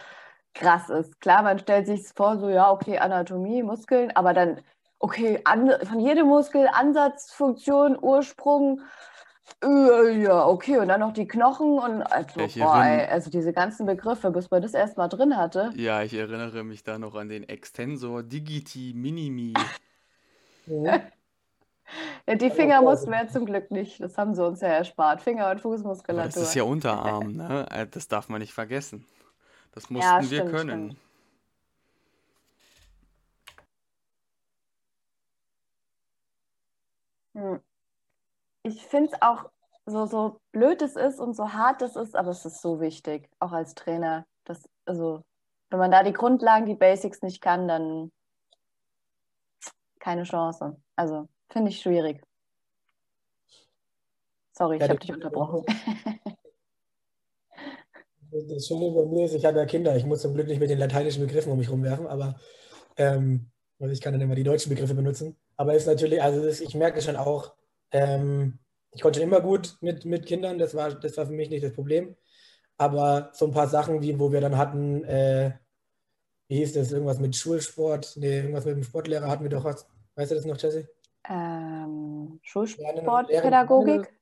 krass 0.54 0.88
ist. 0.90 1.20
Klar, 1.20 1.42
man 1.42 1.58
stellt 1.58 1.86
sich 1.86 2.06
vor, 2.16 2.38
so 2.38 2.48
ja, 2.48 2.70
okay, 2.72 2.98
Anatomie, 2.98 3.62
Muskeln, 3.62 4.10
aber 4.16 4.32
dann, 4.34 4.60
okay, 4.98 5.40
an, 5.44 5.70
von 5.86 6.00
jedem 6.00 6.26
Muskel, 6.28 6.68
Ansatz, 6.72 7.32
Funktion, 7.32 7.98
Ursprung, 8.00 8.80
äh, 9.62 10.22
ja, 10.22 10.46
okay, 10.46 10.78
und 10.78 10.88
dann 10.88 11.00
noch 11.00 11.12
die 11.12 11.26
Knochen 11.26 11.78
und 11.78 12.02
also, 12.02 12.46
Ich 12.46 12.56
boah, 12.56 12.82
erinn- 12.82 13.08
also 13.08 13.30
diese 13.30 13.52
ganzen 13.52 13.86
Begriffe, 13.86 14.30
bis 14.30 14.50
man 14.50 14.62
das 14.62 14.74
erstmal 14.74 15.08
drin 15.08 15.36
hatte. 15.36 15.72
Ja, 15.76 16.02
ich 16.02 16.14
erinnere 16.14 16.64
mich 16.64 16.82
da 16.84 16.98
noch 16.98 17.14
an 17.14 17.28
den 17.28 17.48
Extensor 17.48 18.22
Digiti 18.22 18.92
Minimi. 18.94 19.54
Mhm. 20.66 21.00
Ja, 22.26 22.34
die 22.34 22.50
Finger 22.50 22.82
mussten 22.82 23.10
wir 23.10 23.18
ja 23.18 23.28
zum 23.28 23.46
Glück 23.46 23.70
nicht. 23.70 24.00
Das 24.00 24.18
haben 24.18 24.34
sie 24.34 24.44
uns 24.44 24.60
ja 24.60 24.68
erspart. 24.68 25.20
Finger- 25.22 25.50
und 25.50 25.58
Aber 25.58 25.62
das 25.62 25.62
Fußmuskulatur. 25.62 26.42
ist 26.42 26.54
ja 26.54 26.62
Unterarm, 26.64 27.32
ne? 27.32 27.66
Äh, 27.70 27.86
Das 27.86 28.08
darf 28.08 28.28
man 28.28 28.40
nicht 28.40 28.52
vergessen. 28.52 29.04
Das 29.72 29.90
mussten 29.90 30.02
Ja, 30.02 30.22
wir 30.22 30.26
stimmt, 30.26 30.50
können. 30.50 30.96
stimmt. 37.34 37.54
Hm. 37.54 37.60
Ich 38.66 38.84
finde 38.84 39.12
es 39.12 39.22
auch 39.22 39.48
so, 39.86 40.06
so 40.06 40.40
blöd 40.50 40.82
es 40.82 40.96
ist 40.96 41.20
und 41.20 41.34
so 41.36 41.52
hart 41.52 41.82
es 41.82 41.94
ist, 41.94 42.16
aber 42.16 42.30
es 42.30 42.44
ist 42.44 42.60
so 42.60 42.80
wichtig, 42.80 43.30
auch 43.38 43.52
als 43.52 43.76
Trainer. 43.76 44.26
Das, 44.44 44.68
also, 44.84 45.22
wenn 45.70 45.78
man 45.78 45.92
da 45.92 46.02
die 46.02 46.12
Grundlagen, 46.12 46.66
die 46.66 46.74
Basics 46.74 47.22
nicht 47.22 47.40
kann, 47.40 47.68
dann 47.68 48.10
keine 50.00 50.24
Chance. 50.24 50.76
Also, 50.96 51.28
finde 51.48 51.70
ich 51.70 51.80
schwierig. 51.80 52.24
Sorry, 54.52 54.76
ich 54.78 54.82
Ja, 54.82 54.88
habe 54.88 54.98
das- 54.98 55.06
dich 55.06 55.14
unterbrochen. 55.14 55.64
Das 58.32 58.66
Schöne 58.66 58.90
bei 58.90 59.04
mir 59.06 59.26
ist, 59.26 59.34
ich 59.34 59.44
habe 59.44 59.58
ja 59.58 59.66
Kinder. 59.66 59.96
Ich 59.96 60.04
muss 60.04 60.22
zum 60.22 60.34
Glück 60.34 60.48
nicht 60.48 60.58
mit 60.58 60.70
den 60.70 60.80
lateinischen 60.80 61.24
Begriffen 61.24 61.52
um 61.52 61.58
mich 61.58 61.70
rumwerfen, 61.70 62.08
aber 62.08 62.34
ähm, 62.96 63.48
also 63.78 63.92
ich 63.92 64.00
kann 64.00 64.12
dann 64.12 64.20
immer 64.22 64.34
die 64.34 64.42
deutschen 64.42 64.70
Begriffe 64.70 64.94
benutzen. 64.94 65.36
Aber 65.56 65.72
es 65.74 65.82
ist 65.82 65.86
natürlich, 65.86 66.20
also 66.20 66.44
das, 66.44 66.60
ich 66.60 66.74
merke 66.74 67.00
schon 67.00 67.14
auch, 67.14 67.54
ähm, 67.90 68.58
ich 68.92 69.02
konnte 69.02 69.20
schon 69.20 69.28
immer 69.28 69.40
gut 69.40 69.76
mit, 69.80 70.04
mit 70.04 70.26
Kindern, 70.26 70.58
das 70.58 70.74
war, 70.74 70.94
das 70.94 71.16
war 71.16 71.26
für 71.26 71.32
mich 71.32 71.50
nicht 71.50 71.64
das 71.64 71.72
Problem. 71.74 72.16
Aber 72.78 73.30
so 73.32 73.46
ein 73.46 73.52
paar 73.52 73.68
Sachen, 73.68 74.02
wie 74.02 74.18
wo 74.18 74.32
wir 74.32 74.40
dann 74.40 74.56
hatten, 74.56 75.04
äh, 75.04 75.52
wie 76.48 76.56
hieß 76.56 76.74
das, 76.74 76.92
irgendwas 76.92 77.18
mit 77.18 77.34
Schulsport, 77.34 78.14
nee, 78.16 78.38
irgendwas 78.38 78.64
mit 78.64 78.76
dem 78.76 78.84
Sportlehrer 78.84 79.28
hatten 79.28 79.42
wir 79.42 79.50
doch 79.50 79.64
was. 79.64 79.86
Weißt 80.14 80.30
du 80.30 80.34
das 80.34 80.44
noch, 80.44 80.58
Jesse? 80.58 80.88
Ähm, 81.28 82.38
Schulsportpädagogik? 82.42 84.12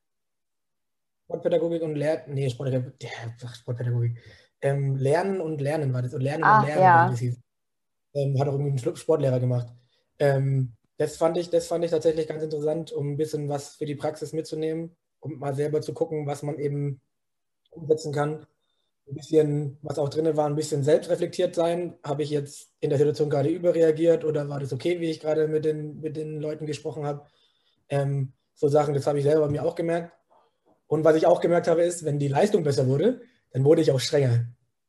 Sportpädagogik 1.25 1.83
und 1.83 1.95
Lernen, 1.97 2.35
nee, 2.35 2.47
ach, 2.47 3.55
Sportpädagogik. 3.55 4.19
Ähm, 4.61 4.97
Lernen 4.97 5.41
und 5.41 5.61
Lernen 5.61 5.93
war 5.93 6.03
das. 6.03 6.15
Und 6.15 6.23
Lernen 6.23 6.45
Ach, 6.45 6.61
und 6.61 6.67
Lernen, 6.69 6.83
ja. 6.83 7.09
das 7.11 7.19
hieß. 7.19 7.39
Ähm, 8.15 8.39
hat 8.41 8.49
auch 8.49 8.53
irgendwie 8.53 8.71
ein 8.73 8.79
Schlu- 8.79 8.97
Sportlehrer 8.97 9.41
gemacht. 9.41 9.69
Ähm, 10.19 10.73
das 10.97 11.17
fand 11.17 11.37
ich, 11.37 11.51
das 11.51 11.67
fand 11.67 11.85
ich 11.85 11.91
tatsächlich 11.91 12.27
ganz 12.27 12.43
interessant, 12.43 12.93
um 12.93 13.13
ein 13.13 13.17
bisschen 13.17 13.49
was 13.49 13.77
für 13.77 13.87
die 13.87 13.97
Praxis 13.97 14.33
mitzunehmen, 14.33 14.97
um 15.21 15.39
mal 15.39 15.55
selber 15.55 15.81
zu 15.81 15.93
gucken, 15.93 16.27
was 16.27 16.43
man 16.43 16.59
eben 16.59 17.01
umsetzen 17.71 18.13
kann. 18.13 18.47
Ein 19.07 19.15
bisschen, 19.15 19.79
was 19.83 19.99
auch 19.99 20.09
drin 20.09 20.37
war, 20.37 20.47
ein 20.47 20.55
bisschen 20.55 20.83
selbstreflektiert 20.83 21.55
sein. 21.55 21.95
Habe 22.03 22.23
ich 22.23 22.31
jetzt 22.31 22.71
in 22.81 22.91
der 22.91 22.99
Situation 22.99 23.29
gerade 23.29 23.51
überreagiert 23.51 24.25
oder 24.25 24.49
war 24.49 24.61
das 24.61 24.73
okay, 24.73 25.01
wie 25.01 25.11
ich 25.11 25.21
gerade 25.21 25.47
mit 25.49 25.65
den, 25.65 26.01
mit 26.01 26.17
den 26.17 26.41
Leuten 26.41 26.65
gesprochen 26.65 27.05
habe? 27.05 27.27
Ähm, 27.89 28.33
so 28.55 28.69
Sachen, 28.69 28.95
das 28.95 29.07
habe 29.07 29.19
ich 29.19 29.25
selber 29.25 29.51
mir 29.51 29.65
auch 29.65 29.75
gemerkt. 29.75 30.13
Und 30.87 31.05
was 31.05 31.17
ich 31.17 31.27
auch 31.27 31.41
gemerkt 31.41 31.67
habe, 31.67 31.83
ist, 31.83 32.05
wenn 32.05 32.19
die 32.19 32.29
Leistung 32.29 32.63
besser 32.63 32.87
wurde, 32.87 33.21
dann 33.53 33.65
wurde 33.65 33.83
ich 33.83 33.91
auch 33.91 34.01
strenger. 34.01 34.47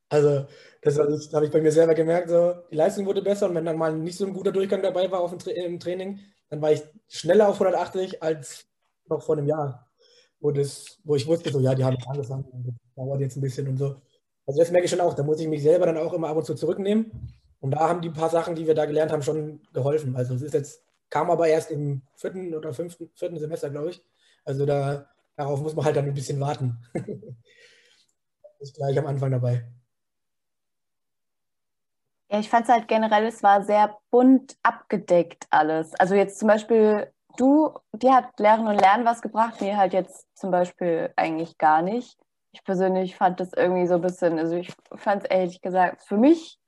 Also, 0.09 0.45
das, 0.81 0.95
das 0.95 1.33
habe 1.33 1.45
ich 1.45 1.51
bei 1.51 1.62
mir 1.62 1.71
selber 1.71 1.95
gemerkt. 1.95 2.29
So, 2.29 2.53
die 2.71 2.75
Leistung 2.75 3.05
wurde 3.05 3.21
besser 3.21 3.50
und 3.50 3.55
wenn 3.55 3.65
dann 3.65 3.77
mal 3.77 3.95
nicht 3.97 4.17
so 4.17 4.25
ein 4.25 4.33
guter 4.33 4.51
Durchgang 4.51 4.81
dabei 4.81 5.09
war 5.12 5.21
auf 5.21 5.31
dem, 5.31 5.39
Tra 5.39 5.51
im 5.51 5.79
Training, 5.79 6.19
dann 6.50 6.62
war 6.62 6.71
ich 6.71 6.83
schneller 7.07 7.50
auf 7.50 7.55
180 7.55 8.21
als 8.21 8.65
noch 9.09 9.24
vor 9.24 9.38
einem 9.38 9.47
Jahr, 9.47 9.89
wo, 10.39 10.51
das, 10.51 11.00
wo 11.03 11.15
ich 11.15 11.27
wusste, 11.27 11.51
so, 11.51 11.59
ja, 11.59 11.74
die 11.75 11.83
haben 11.83 11.97
angefangen 12.07 12.45
und 12.45 12.67
das 12.67 12.75
dauert 12.95 13.21
jetzt 13.21 13.35
ein 13.38 13.41
bisschen 13.41 13.67
und 13.67 13.77
so. 13.77 13.95
Also, 14.45 14.59
das 14.59 14.71
merke 14.71 14.85
ich 14.85 14.91
schon 14.91 15.01
auch. 15.01 15.13
Da 15.15 15.24
muss 15.24 15.39
ich 15.39 15.47
mich 15.47 15.63
selber 15.63 15.88
dann 15.88 15.97
auch 15.97 16.13
immer 16.13 16.29
ab 16.29 16.38
und 16.38 16.45
zu 16.45 16.55
zurücknehmen. 16.55 17.12
Und 17.59 17.71
da 17.71 17.89
haben 17.89 18.01
die 18.01 18.12
paar 18.12 18.29
Sachen, 18.29 18.55
die 18.55 18.67
wir 18.67 18.75
da 18.75 18.85
gelernt 18.85 19.12
haben, 19.12 19.24
schon 19.24 19.62
geholfen. 19.74 20.15
Also, 20.15 20.35
es 20.35 20.43
ist 20.43 20.53
jetzt, 20.53 20.83
kam 21.09 21.31
aber 21.31 21.47
erst 21.47 21.71
im 21.71 22.03
vierten 22.15 22.53
oder 22.53 22.74
fünften, 22.74 23.09
vierten 23.15 23.39
Semester, 23.39 23.69
glaube 23.71 23.89
ich. 23.89 24.03
Also, 24.43 24.65
da, 24.67 25.09
darauf 25.35 25.62
muss 25.62 25.75
man 25.75 25.85
halt 25.85 25.95
dann 25.95 26.05
ein 26.05 26.13
bisschen 26.13 26.39
warten. 26.39 26.77
Ist 28.59 28.75
gleich 28.75 28.97
am 28.97 29.07
Anfang 29.07 29.31
dabei. 29.31 29.65
Ja, 32.35 32.41
ich 32.41 32.49
fand 32.49 32.67
es 32.67 32.73
halt 32.73 32.89
generell, 32.89 33.25
es 33.27 33.43
war 33.43 33.63
sehr 33.63 33.97
bunt 34.11 34.57
abgedeckt 34.61 35.47
alles. 35.51 35.95
Also 35.95 36.15
jetzt 36.15 36.37
zum 36.37 36.49
Beispiel 36.49 37.09
du, 37.37 37.73
dir 37.93 38.13
hat 38.13 38.37
Lehren 38.41 38.67
und 38.67 38.75
Lernen 38.75 39.05
was 39.05 39.21
gebracht, 39.21 39.61
mir 39.61 39.77
halt 39.77 39.93
jetzt 39.93 40.27
zum 40.37 40.51
Beispiel 40.51 41.13
eigentlich 41.15 41.57
gar 41.57 41.81
nicht. 41.81 42.17
Ich 42.51 42.65
persönlich 42.65 43.15
fand 43.15 43.39
das 43.39 43.53
irgendwie 43.53 43.87
so 43.87 43.95
ein 43.95 44.01
bisschen, 44.01 44.37
also 44.37 44.57
ich 44.57 44.73
fand 44.95 45.23
es 45.23 45.29
ehrlich 45.29 45.61
gesagt 45.61 46.03
für 46.03 46.17
mich 46.17 46.59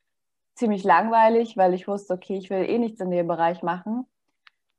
ziemlich 0.56 0.86
langweilig, 0.86 1.58
weil 1.58 1.74
ich 1.74 1.86
wusste, 1.86 2.14
okay, 2.14 2.38
ich 2.38 2.50
will 2.50 2.64
eh 2.64 2.78
nichts 2.78 3.02
in 3.02 3.12
dem 3.12 3.28
Bereich 3.28 3.62
machen. 3.62 4.08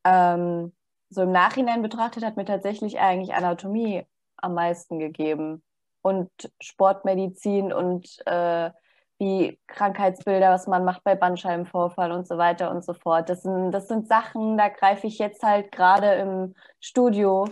Ähm, 0.05 0.73
so 1.11 1.21
im 1.21 1.33
Nachhinein 1.33 1.83
betrachtet 1.83 2.25
hat 2.25 2.39
mir 2.39 2.47
tatsächlich 2.47 2.99
eigentlich 2.99 3.35
Anatomie 3.35 4.07
am 4.39 4.55
meisten 4.55 4.99
gegeben 4.99 5.63
und 6.01 6.31
Sportmedizin 6.63 7.75
und 7.75 8.27
äh, 8.27 8.71
wie 9.19 9.59
Krankheitsbilder, 9.67 10.51
was 10.51 10.67
man 10.67 10.85
macht 10.85 11.03
bei 11.05 11.15
Bandscheibenvorfall 11.15 12.13
und 12.13 12.27
so 12.27 12.39
weiter 12.39 12.71
und 12.71 12.85
so 12.85 12.95
fort. 12.95 13.29
Das 13.29 13.43
sind, 13.43 13.73
das 13.73 13.89
sind 13.89 14.07
Sachen, 14.07 14.57
da 14.57 14.69
greife 14.69 15.07
ich 15.07 15.19
jetzt 15.19 15.43
halt 15.43 15.73
gerade 15.73 16.15
im 16.15 16.55
Studio 16.81 17.49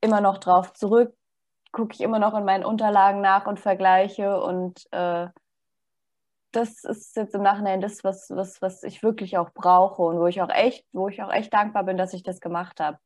immer 0.00 0.20
noch 0.20 0.38
drauf 0.38 0.72
zurück, 0.74 1.14
gucke 1.72 1.94
ich 1.94 2.00
immer 2.00 2.18
noch 2.18 2.34
in 2.34 2.44
meinen 2.44 2.64
Unterlagen 2.64 3.20
nach 3.22 3.46
und 3.46 3.58
vergleiche 3.58 4.40
und 4.40 4.86
äh, 4.92 5.28
das 6.52 6.84
ist 6.84 7.16
jetzt 7.16 7.34
im 7.34 7.42
Nachhinein 7.42 7.80
das, 7.80 8.02
was, 8.04 8.30
was, 8.30 8.62
was 8.62 8.82
ich 8.82 9.02
wirklich 9.02 9.36
auch 9.36 9.50
brauche 9.52 10.02
und 10.02 10.18
wo 10.18 10.26
ich 10.26 10.40
auch 10.40 10.48
echt, 10.48 10.86
wo 10.92 11.08
ich 11.08 11.22
auch 11.22 11.32
echt 11.32 11.52
dankbar 11.52 11.84
bin, 11.84 11.96
dass 11.96 12.14
ich 12.14 12.22
das 12.22 12.40
gemacht 12.40 12.80
habe. 12.80 12.98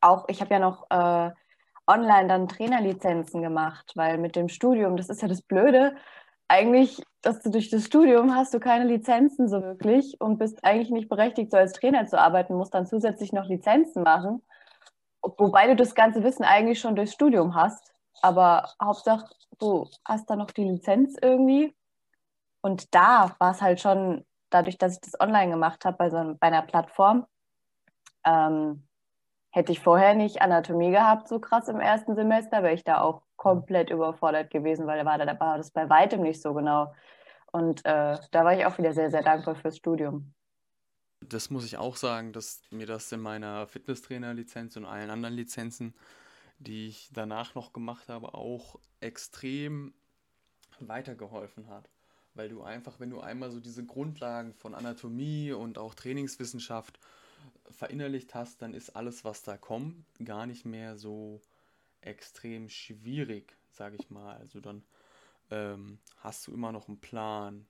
Auch 0.00 0.24
ich 0.28 0.40
habe 0.40 0.54
ja 0.54 0.60
noch 0.60 0.86
äh, 0.90 1.30
online 1.86 2.28
dann 2.28 2.48
Trainerlizenzen 2.48 3.42
gemacht, 3.42 3.92
weil 3.94 4.18
mit 4.18 4.36
dem 4.36 4.48
Studium, 4.48 4.96
das 4.96 5.08
ist 5.08 5.22
ja 5.22 5.28
das 5.28 5.42
Blöde, 5.42 5.94
eigentlich, 6.48 7.02
dass 7.20 7.42
du 7.42 7.50
durch 7.50 7.70
das 7.70 7.84
Studium 7.84 8.34
hast 8.34 8.54
du 8.54 8.60
keine 8.60 8.84
Lizenzen 8.84 9.48
so 9.48 9.62
wirklich 9.62 10.20
und 10.20 10.38
bist 10.38 10.64
eigentlich 10.64 10.90
nicht 10.90 11.08
berechtigt, 11.08 11.50
so 11.50 11.58
als 11.58 11.74
Trainer 11.74 12.06
zu 12.06 12.18
arbeiten, 12.18 12.56
musst 12.56 12.74
dann 12.74 12.86
zusätzlich 12.86 13.32
noch 13.32 13.46
Lizenzen 13.46 14.02
machen, 14.02 14.42
wobei 15.22 15.66
du 15.66 15.76
das 15.76 15.94
ganze 15.94 16.22
Wissen 16.24 16.44
eigentlich 16.44 16.80
schon 16.80 16.96
durchs 16.96 17.12
Studium 17.12 17.54
hast. 17.54 17.92
Aber 18.22 18.72
Hauptsache, 18.82 19.28
du 19.58 19.86
hast 20.04 20.28
da 20.30 20.36
noch 20.36 20.50
die 20.50 20.64
Lizenz 20.64 21.16
irgendwie. 21.20 21.74
Und 22.60 22.94
da 22.94 23.36
war 23.38 23.52
es 23.52 23.60
halt 23.60 23.80
schon, 23.80 24.24
dadurch, 24.50 24.78
dass 24.78 24.94
ich 24.94 25.00
das 25.00 25.20
online 25.20 25.52
gemacht 25.52 25.84
habe, 25.84 25.96
bei, 25.96 26.10
so, 26.10 26.34
bei 26.40 26.48
einer 26.48 26.62
Plattform, 26.62 27.26
ähm, 28.24 28.88
hätte 29.50 29.72
ich 29.72 29.80
vorher 29.80 30.14
nicht 30.14 30.42
Anatomie 30.42 30.90
gehabt, 30.90 31.28
so 31.28 31.38
krass 31.38 31.68
im 31.68 31.80
ersten 31.80 32.14
Semester, 32.14 32.62
wäre 32.62 32.74
ich 32.74 32.84
da 32.84 33.00
auch 33.00 33.22
komplett 33.38 33.88
überfordert 33.88 34.50
gewesen, 34.50 34.86
weil 34.86 34.98
da 34.98 35.06
war, 35.06 35.16
da 35.16 35.40
war 35.40 35.56
das 35.56 35.70
bei 35.70 35.88
weitem 35.88 36.20
nicht 36.20 36.42
so 36.42 36.52
genau. 36.52 36.94
Und 37.50 37.80
äh, 37.86 38.18
da 38.30 38.44
war 38.44 38.52
ich 38.52 38.66
auch 38.66 38.76
wieder 38.76 38.92
sehr, 38.92 39.10
sehr 39.10 39.22
dankbar 39.22 39.54
fürs 39.54 39.78
Studium. 39.78 40.34
Das 41.20 41.48
muss 41.48 41.64
ich 41.64 41.78
auch 41.78 41.96
sagen, 41.96 42.32
dass 42.32 42.60
mir 42.70 42.86
das 42.86 43.10
in 43.10 43.20
meiner 43.20 43.66
Fitnesstrainer-Lizenz 43.66 44.76
und 44.76 44.84
allen 44.84 45.08
anderen 45.08 45.34
Lizenzen, 45.34 45.94
die 46.58 46.88
ich 46.88 47.08
danach 47.12 47.54
noch 47.54 47.72
gemacht 47.72 48.08
habe, 48.08 48.34
auch 48.34 48.78
extrem 49.00 49.94
weitergeholfen 50.80 51.68
hat. 51.68 51.88
Weil 52.34 52.48
du 52.48 52.62
einfach, 52.62 53.00
wenn 53.00 53.10
du 53.10 53.20
einmal 53.20 53.50
so 53.50 53.60
diese 53.60 53.84
Grundlagen 53.84 54.52
von 54.54 54.74
Anatomie 54.74 55.52
und 55.52 55.78
auch 55.78 55.94
Trainingswissenschaft 55.94 57.00
verinnerlicht 57.70 58.34
hast, 58.34 58.62
dann 58.62 58.74
ist 58.74 58.94
alles, 58.94 59.24
was 59.24 59.42
da 59.42 59.56
kommt, 59.56 60.04
gar 60.24 60.46
nicht 60.46 60.64
mehr 60.64 60.96
so 60.96 61.40
extrem 62.00 62.68
schwierig, 62.68 63.56
sage 63.70 63.96
ich 63.96 64.10
mal. 64.10 64.36
Also 64.36 64.60
dann 64.60 64.84
ähm, 65.50 65.98
hast 66.18 66.46
du 66.46 66.52
immer 66.52 66.72
noch 66.72 66.88
einen 66.88 67.00
Plan. 67.00 67.66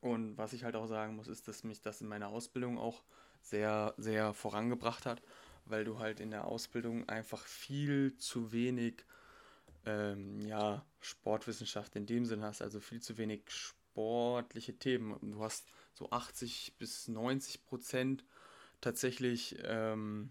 Und 0.00 0.36
was 0.38 0.52
ich 0.52 0.64
halt 0.64 0.76
auch 0.76 0.86
sagen 0.86 1.16
muss, 1.16 1.28
ist, 1.28 1.48
dass 1.48 1.64
mich 1.64 1.80
das 1.80 2.00
in 2.00 2.08
meiner 2.08 2.28
Ausbildung 2.28 2.78
auch 2.78 3.02
sehr, 3.42 3.94
sehr 3.96 4.34
vorangebracht 4.34 5.06
hat, 5.06 5.22
weil 5.64 5.84
du 5.84 5.98
halt 5.98 6.20
in 6.20 6.30
der 6.30 6.46
Ausbildung 6.46 7.08
einfach 7.08 7.44
viel 7.44 8.16
zu 8.16 8.52
wenig 8.52 9.04
ähm, 9.86 10.40
ja, 10.40 10.84
Sportwissenschaft 11.00 11.96
in 11.96 12.06
dem 12.06 12.24
Sinn 12.26 12.42
hast, 12.42 12.62
also 12.62 12.80
viel 12.80 13.00
zu 13.00 13.16
wenig 13.18 13.42
sportliche 13.48 14.78
Themen. 14.78 15.16
Du 15.32 15.42
hast 15.42 15.66
so 15.94 16.10
80 16.10 16.74
bis 16.78 17.08
90 17.08 17.64
Prozent 17.64 18.24
tatsächlich 18.80 19.56
ähm, 19.64 20.30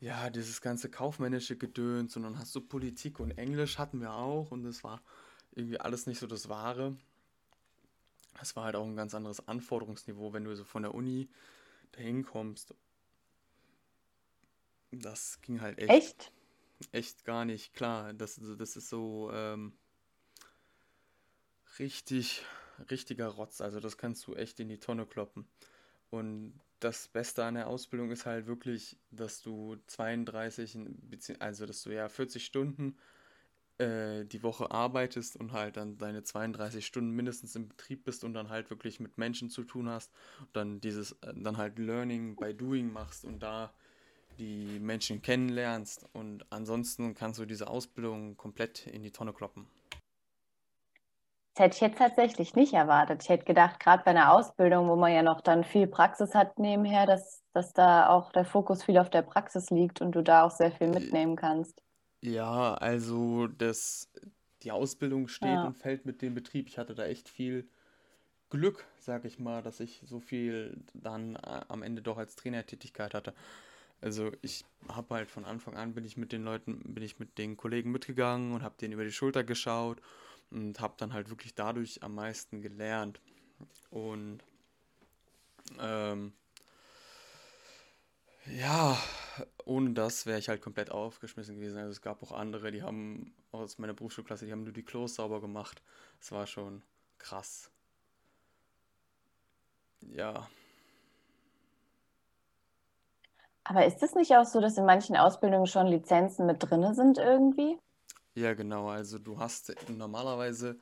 ja, 0.00 0.30
dieses 0.30 0.60
ganze 0.60 0.90
kaufmännische 0.90 1.56
Gedöns 1.56 2.16
und 2.16 2.22
dann 2.22 2.38
hast 2.38 2.54
du 2.54 2.60
Politik 2.60 3.18
und 3.20 3.32
Englisch 3.32 3.78
hatten 3.78 4.00
wir 4.00 4.12
auch 4.12 4.50
und 4.52 4.62
das 4.62 4.84
war 4.84 5.02
irgendwie 5.52 5.80
alles 5.80 6.06
nicht 6.06 6.20
so 6.20 6.26
das 6.26 6.48
Wahre. 6.48 6.96
Das 8.38 8.54
war 8.54 8.64
halt 8.64 8.76
auch 8.76 8.86
ein 8.86 8.96
ganz 8.96 9.14
anderes 9.14 9.48
Anforderungsniveau, 9.48 10.32
wenn 10.32 10.44
du 10.44 10.54
so 10.54 10.64
von 10.64 10.82
der 10.82 10.94
Uni 10.94 11.28
dahin 11.92 12.24
kommst. 12.24 12.74
Das 14.92 15.40
ging 15.42 15.60
halt 15.60 15.78
echt. 15.78 15.90
Echt? 15.90 16.32
Echt 16.92 17.24
gar 17.24 17.44
nicht, 17.44 17.74
klar. 17.74 18.14
Das, 18.14 18.40
das 18.56 18.76
ist 18.76 18.88
so 18.88 19.30
ähm, 19.32 19.72
richtig, 21.80 22.44
richtiger 22.88 23.26
Rotz. 23.26 23.60
Also 23.60 23.80
das 23.80 23.98
kannst 23.98 24.26
du 24.28 24.34
echt 24.34 24.60
in 24.60 24.68
die 24.68 24.78
Tonne 24.78 25.04
kloppen. 25.04 25.48
Und 26.10 26.60
das 26.80 27.08
Beste 27.08 27.44
an 27.44 27.54
der 27.54 27.68
Ausbildung 27.68 28.10
ist 28.10 28.26
halt 28.26 28.46
wirklich, 28.46 28.96
dass 29.10 29.42
du 29.42 29.76
32, 29.86 30.78
also 31.38 31.66
dass 31.66 31.82
du 31.82 31.90
ja 31.90 32.08
40 32.08 32.44
Stunden 32.44 32.96
äh, 33.78 34.24
die 34.24 34.42
Woche 34.42 34.70
arbeitest 34.70 35.36
und 35.36 35.52
halt 35.52 35.76
dann 35.76 35.98
deine 35.98 36.22
32 36.22 36.84
Stunden 36.84 37.10
mindestens 37.10 37.56
im 37.56 37.68
Betrieb 37.68 38.04
bist 38.04 38.24
und 38.24 38.34
dann 38.34 38.48
halt 38.48 38.70
wirklich 38.70 39.00
mit 39.00 39.18
Menschen 39.18 39.50
zu 39.50 39.64
tun 39.64 39.88
hast 39.88 40.12
und 40.40 40.48
dann 40.54 40.80
dieses, 40.80 41.12
äh, 41.22 41.32
dann 41.34 41.56
halt 41.56 41.78
Learning 41.78 42.36
by 42.36 42.54
Doing 42.54 42.92
machst 42.92 43.24
und 43.24 43.40
da 43.40 43.72
die 44.38 44.78
Menschen 44.78 45.20
kennenlernst 45.20 46.06
und 46.12 46.44
ansonsten 46.50 47.14
kannst 47.14 47.40
du 47.40 47.44
diese 47.44 47.68
Ausbildung 47.68 48.36
komplett 48.36 48.86
in 48.86 49.02
die 49.02 49.10
Tonne 49.10 49.32
kloppen. 49.32 49.66
Das 51.58 51.64
hätte 51.64 51.74
ich 51.74 51.80
jetzt 51.80 51.98
tatsächlich 51.98 52.54
nicht 52.54 52.72
erwartet. 52.72 53.24
Ich 53.24 53.28
hätte 53.28 53.44
gedacht, 53.44 53.80
gerade 53.80 54.04
bei 54.04 54.12
einer 54.12 54.32
Ausbildung, 54.32 54.88
wo 54.88 54.94
man 54.94 55.12
ja 55.12 55.24
noch 55.24 55.40
dann 55.40 55.64
viel 55.64 55.88
Praxis 55.88 56.32
hat 56.32 56.56
nebenher, 56.60 57.04
dass, 57.04 57.42
dass 57.52 57.72
da 57.72 58.10
auch 58.10 58.30
der 58.30 58.44
Fokus 58.44 58.84
viel 58.84 58.96
auf 58.96 59.10
der 59.10 59.22
Praxis 59.22 59.68
liegt 59.70 60.00
und 60.00 60.12
du 60.12 60.22
da 60.22 60.44
auch 60.44 60.52
sehr 60.52 60.70
viel 60.70 60.86
mitnehmen 60.86 61.34
kannst. 61.34 61.82
Ja, 62.20 62.74
also 62.74 63.48
das, 63.48 64.08
die 64.62 64.70
Ausbildung 64.70 65.26
steht 65.26 65.48
ja. 65.48 65.64
und 65.64 65.76
fällt 65.76 66.06
mit 66.06 66.22
dem 66.22 66.36
Betrieb. 66.36 66.68
Ich 66.68 66.78
hatte 66.78 66.94
da 66.94 67.06
echt 67.06 67.28
viel 67.28 67.68
Glück, 68.50 68.86
sag 69.00 69.24
ich 69.24 69.40
mal, 69.40 69.60
dass 69.60 69.80
ich 69.80 70.00
so 70.06 70.20
viel 70.20 70.80
dann 70.94 71.34
äh, 71.34 71.62
am 71.66 71.82
Ende 71.82 72.02
doch 72.02 72.18
als 72.18 72.36
Trainertätigkeit 72.36 73.14
hatte. 73.14 73.34
Also 74.00 74.30
ich 74.42 74.64
habe 74.88 75.12
halt 75.16 75.28
von 75.28 75.44
Anfang 75.44 75.76
an 75.76 75.94
bin 75.94 76.04
ich 76.04 76.16
mit 76.16 76.30
den 76.30 76.44
Leuten, 76.44 76.94
bin 76.94 77.02
ich 77.02 77.18
mit 77.18 77.36
den 77.36 77.56
Kollegen 77.56 77.90
mitgegangen 77.90 78.52
und 78.52 78.62
habe 78.62 78.76
denen 78.80 78.92
über 78.92 79.02
die 79.02 79.10
Schulter 79.10 79.42
geschaut 79.42 80.00
und 80.50 80.80
habe 80.80 80.94
dann 80.96 81.12
halt 81.12 81.30
wirklich 81.30 81.54
dadurch 81.54 82.02
am 82.02 82.14
meisten 82.14 82.62
gelernt. 82.62 83.20
Und 83.90 84.40
ähm, 85.78 86.32
ja, 88.46 88.96
ohne 89.64 89.90
das 89.92 90.24
wäre 90.24 90.38
ich 90.38 90.48
halt 90.48 90.62
komplett 90.62 90.90
aufgeschmissen 90.90 91.56
gewesen. 91.56 91.78
Also 91.78 91.90
es 91.90 92.00
gab 92.00 92.22
auch 92.22 92.32
andere, 92.32 92.70
die 92.70 92.82
haben 92.82 93.34
aus 93.52 93.78
meiner 93.78 93.94
Berufsschulklasse, 93.94 94.46
die 94.46 94.52
haben 94.52 94.64
nur 94.64 94.72
die 94.72 94.84
Klos 94.84 95.14
sauber 95.14 95.40
gemacht. 95.40 95.82
Das 96.20 96.32
war 96.32 96.46
schon 96.46 96.82
krass. 97.18 97.70
Ja. 100.00 100.48
Aber 103.64 103.84
ist 103.84 104.02
es 104.02 104.14
nicht 104.14 104.34
auch 104.34 104.46
so, 104.46 104.60
dass 104.60 104.78
in 104.78 104.86
manchen 104.86 105.16
Ausbildungen 105.16 105.66
schon 105.66 105.88
Lizenzen 105.88 106.46
mit 106.46 106.62
drin 106.62 106.94
sind 106.94 107.18
irgendwie? 107.18 107.78
Ja, 108.38 108.54
genau. 108.54 108.88
Also 108.88 109.18
du 109.18 109.38
hast 109.38 109.74
normalerweise 109.88 110.78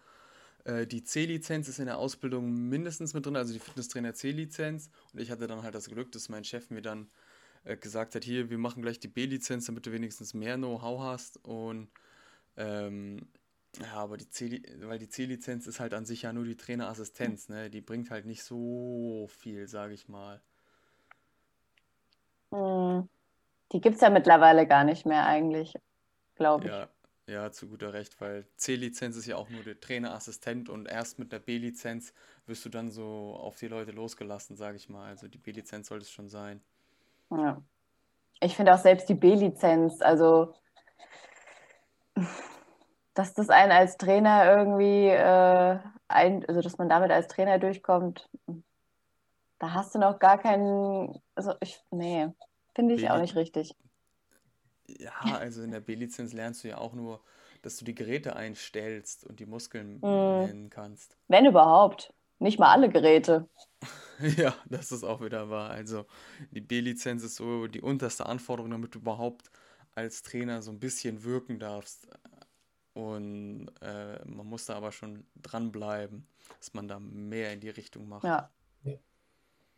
äh, 0.65 0.87
die 0.87 1.03
C-Lizenz 1.03 1.69
ist 1.69 1.79
in 1.79 1.87
der 1.87 1.97
Ausbildung 1.97 2.53
mindestens 2.69 3.15
mit 3.15 3.25
drin, 3.25 3.37
also 3.37 3.55
die 3.55 3.59
Fitnesstrainer 3.59 4.13
C-Lizenz. 4.13 4.91
Und 5.15 5.21
ich 5.21 5.31
hatte 5.31 5.47
dann 5.47 5.63
halt 5.63 5.75
das 5.75 5.89
Glück, 5.89 6.13
dass 6.13 6.29
mein 6.29 6.45
Chef 6.45 6.69
mir 6.71 6.83
dann 6.83 7.09
äh, 7.65 7.79
gesagt 7.79 8.15
hat, 8.15 8.25
hier, 8.25 8.51
wir 8.51 8.59
machen 8.59 8.83
gleich 8.83 9.01
die 9.01 9.09
B-Lizenz, 9.09 9.67
damit 9.67 9.87
du 9.87 9.93
wenigstens 9.93 10.35
mehr 10.35 10.57
Know-how 10.57 11.01
hast. 11.01 11.43
Und 11.45 11.89
ähm, 12.59 13.27
ja, 13.81 13.95
aber 13.95 14.19
die 14.19 14.29
C, 14.29 14.63
weil 14.83 14.99
die 14.99 15.09
C-Lizenz 15.09 15.67
ist 15.67 15.81
halt 15.81 15.95
an 15.95 16.05
sich 16.05 16.23
ja 16.23 16.33
nur 16.35 16.45
die 16.45 16.57
Trainerassistenz, 16.57 17.49
ne? 17.49 17.71
Die 17.71 17.81
bringt 17.81 18.11
halt 18.11 18.27
nicht 18.27 18.43
so 18.43 19.29
viel, 19.31 19.67
sage 19.67 19.95
ich 19.95 20.09
mal. 20.09 20.43
Hm. 22.53 23.09
Die 23.73 23.81
gibt 23.81 23.97
es 23.97 24.03
ja 24.03 24.11
mittlerweile 24.11 24.67
gar 24.67 24.85
nicht 24.85 25.07
mehr 25.07 25.25
eigentlich, 25.27 25.75
glaube 26.37 26.67
ich. 26.67 26.71
Ja, 26.71 26.89
ja, 27.27 27.51
zu 27.51 27.69
guter 27.69 27.93
Recht, 27.93 28.21
weil 28.21 28.47
C-Lizenz 28.57 29.17
ist 29.17 29.27
ja 29.27 29.37
auch 29.37 29.49
nur 29.49 29.63
der 29.63 29.81
Trainerassistent 29.81 30.69
und 30.69 30.87
erst 30.87 31.19
mit 31.19 31.33
der 31.33 31.41
B-Lizenz 31.41 32.13
wirst 32.47 32.65
du 32.65 32.69
dann 32.69 32.91
so 32.91 33.37
auf 33.41 33.57
die 33.57 33.69
Leute 33.69 33.91
losgelassen, 33.91 34.57
sage 34.57 34.77
ich 34.77 34.89
mal. 34.89 35.09
Also 35.09 35.27
die 35.27 35.39
B-Lizenz 35.39 35.89
sollte 35.89 36.05
es 36.05 36.11
schon 36.11 36.29
sein. 36.29 36.61
Ja. 37.31 37.61
Ich 38.41 38.55
finde 38.55 38.75
auch 38.75 38.79
selbst 38.79 39.09
die 39.09 39.15
B-Lizenz, 39.15 40.03
also 40.03 40.55
dass 43.15 43.35
das 43.35 43.49
einen 43.49 43.73
als 43.73 43.97
Trainer 43.97 44.45
irgendwie, 44.57 45.09
äh, 45.09 45.79
ein, 46.09 46.45
also 46.47 46.61
dass 46.61 46.79
man 46.79 46.89
damit 46.89 47.11
als 47.11 47.29
Trainer 47.29 47.59
durchkommt, 47.59 48.29
da 49.59 49.73
hast 49.73 49.95
du 49.95 49.99
noch 49.99 50.19
gar 50.19 50.39
keinen, 50.39 51.21
also 51.35 51.55
ich, 51.61 51.83
nee, 51.91 52.29
finde 52.75 52.95
ich 52.95 53.11
auch 53.11 53.19
nicht 53.19 53.35
richtig. 53.35 53.75
Ja, 54.87 55.37
also 55.39 55.63
in 55.63 55.71
der 55.71 55.81
B-Lizenz 55.81 56.33
lernst 56.33 56.65
du 56.65 56.69
ja 56.69 56.79
auch 56.79 56.95
nur, 56.95 57.21
dass 57.63 57.77
du 57.77 57.85
die 57.85 57.95
Geräte 57.95 58.37
einstellst 58.37 59.25
und 59.25 59.41
die 59.41 59.47
Muskeln 59.47 59.99
mm. 60.01 60.47
nennen 60.47 60.71
kannst. 60.71 61.17
Wenn 61.29 61.47
überhaupt. 61.47 62.13
Nicht 62.39 62.59
mal 62.59 62.71
alle 62.71 62.91
Geräte. 62.91 63.49
ja, 64.37 64.55
das 64.67 64.93
ist 64.93 65.05
auch 65.05 65.23
wieder 65.23 65.49
wahr. 65.49 65.71
Also 65.71 66.05
die 66.51 66.61
B-Lizenz 66.61 67.23
ist 67.23 67.37
so 67.37 67.67
die 67.67 67.81
unterste 67.81 68.27
Anforderung, 68.27 68.71
damit 68.71 68.95
du 68.95 68.99
überhaupt 68.99 69.51
als 69.95 70.23
Trainer 70.23 70.61
so 70.61 70.71
ein 70.71 70.79
bisschen 70.79 71.25
wirken 71.25 71.59
darfst. 71.59 72.07
Und 72.93 73.69
äh, 73.81 74.23
man 74.27 74.47
muss 74.47 74.67
da 74.67 74.77
aber 74.77 74.93
schon 74.93 75.27
dranbleiben, 75.37 76.27
dass 76.59 76.75
man 76.75 76.89
da 76.89 76.99
mehr 76.99 77.53
in 77.53 77.61
die 77.61 77.71
Richtung 77.71 78.09
macht. 78.09 78.25
Ja. 78.25 78.51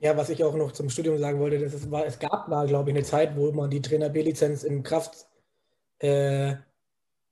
Ja, 0.00 0.16
was 0.16 0.30
ich 0.30 0.44
auch 0.44 0.54
noch 0.54 0.72
zum 0.72 0.90
Studium 0.90 1.18
sagen 1.18 1.40
wollte, 1.40 1.58
das 1.58 1.74
ist, 1.74 1.90
war, 1.90 2.06
es 2.06 2.18
gab 2.20 2.48
mal, 2.48 2.68
glaube 2.68 2.90
ich, 2.90 2.96
eine 2.96 3.04
Zeit, 3.04 3.37
wo 3.37 3.50
man 3.50 3.68
die 3.68 3.82
Trainer 3.82 4.08
B-Lizenz 4.08 4.62
im 4.62 4.84
Kraft, 4.84 5.26
äh, 5.98 6.54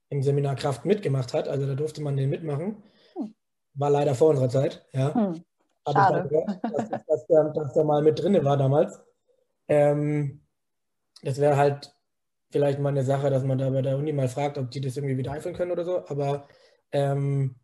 im 0.09 0.21
Seminar 0.21 0.55
Kraft 0.55 0.83
mitgemacht 0.83 1.33
hat. 1.33 1.47
Also 1.47 1.65
da 1.65 1.75
durfte 1.75 2.01
man 2.01 2.17
den 2.17 2.29
mitmachen. 2.29 2.83
Hm. 3.13 3.33
War 3.73 3.89
leider 3.89 4.15
vor 4.15 4.29
unserer 4.29 4.49
Zeit, 4.49 4.85
ja. 4.91 5.13
Hm. 5.13 5.43
Schade. 5.89 6.27
Gehört, 6.27 6.63
dass, 6.63 7.05
dass, 7.05 7.27
der, 7.27 7.43
dass 7.53 7.73
der 7.73 7.83
mal 7.85 8.03
mit 8.03 8.19
drin 8.21 8.43
war 8.43 8.57
damals. 8.57 8.99
Ähm, 9.69 10.41
das 11.23 11.39
wäre 11.39 11.55
halt 11.55 11.93
vielleicht 12.51 12.79
mal 12.79 12.89
eine 12.89 13.03
Sache, 13.03 13.29
dass 13.29 13.43
man 13.43 13.57
da 13.57 13.69
bei 13.69 13.81
der 13.81 13.97
Uni 13.97 14.11
mal 14.11 14.27
fragt, 14.27 14.57
ob 14.57 14.71
die 14.71 14.81
das 14.81 14.97
irgendwie 14.97 15.17
wieder 15.17 15.31
einführen 15.31 15.55
können 15.55 15.71
oder 15.71 15.85
so. 15.85 16.05
Aber 16.07 16.47
ähm, 16.91 17.55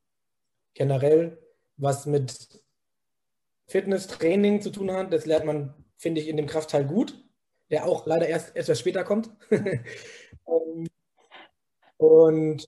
generell, 0.74 1.38
was 1.78 2.06
mit 2.06 2.63
Fitnesstraining 3.68 4.62
zu 4.62 4.70
tun 4.72 4.92
hat. 4.92 5.14
Das 5.14 5.26
lernt 5.26 5.46
man, 5.46 5.74
finde 5.98 6.22
ich, 6.22 6.28
in 6.28 6.38
dem 6.38 6.48
Kraftteil 6.48 6.86
gut, 6.86 7.24
der 7.72 7.86
auch 7.86 8.06
leider 8.06 8.28
erst 8.28 8.56
etwas 8.56 8.80
später 8.80 9.04
kommt. 9.04 9.30
Ähm, 10.46 10.88
und 11.98 12.68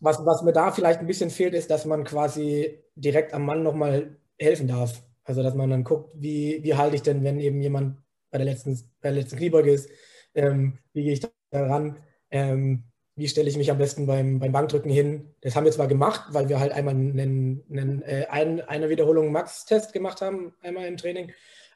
was, 0.00 0.24
was 0.24 0.42
mir 0.42 0.52
da 0.52 0.72
vielleicht 0.72 1.00
ein 1.00 1.06
bisschen 1.06 1.30
fehlt, 1.30 1.54
ist, 1.54 1.70
dass 1.70 1.84
man 1.84 2.04
quasi 2.04 2.78
direkt 2.96 3.32
am 3.34 3.44
Mann 3.46 3.62
nochmal 3.62 4.16
helfen 4.38 4.68
darf. 4.68 5.02
Also, 5.24 5.42
dass 5.42 5.54
man 5.54 5.70
dann 5.70 5.84
guckt, 5.84 6.12
wie, 6.16 6.62
wie 6.62 6.74
halte 6.74 6.96
ich 6.96 7.02
denn, 7.02 7.22
wenn 7.22 7.38
eben 7.38 7.60
jemand 7.62 7.98
bei 8.30 8.38
der 8.38 8.46
letzten, 8.46 8.78
bei 9.00 9.10
letzten 9.10 9.36
Kniebeuge 9.36 9.70
ist, 9.72 9.88
ähm, 10.34 10.78
wie 10.92 11.04
gehe 11.04 11.12
ich 11.12 11.20
da 11.20 11.30
ran? 11.52 11.98
Ähm, 12.30 12.84
wie 13.14 13.28
stelle 13.28 13.48
ich 13.48 13.56
mich 13.56 13.70
am 13.70 13.78
besten 13.78 14.06
beim, 14.06 14.38
beim 14.38 14.52
Bankdrücken 14.52 14.90
hin. 14.90 15.34
Das 15.42 15.54
haben 15.54 15.64
wir 15.64 15.72
zwar 15.72 15.86
gemacht, 15.86 16.22
weil 16.30 16.48
wir 16.48 16.60
halt 16.60 16.72
einmal 16.72 16.94
einen, 16.94 17.62
einen, 17.70 18.02
äh, 18.02 18.26
ein, 18.30 18.60
eine 18.60 18.88
Wiederholung 18.88 19.32
Max-Test 19.32 19.92
gemacht 19.92 20.20
haben, 20.20 20.54
einmal 20.62 20.86
im 20.86 20.96
Training, 20.96 21.32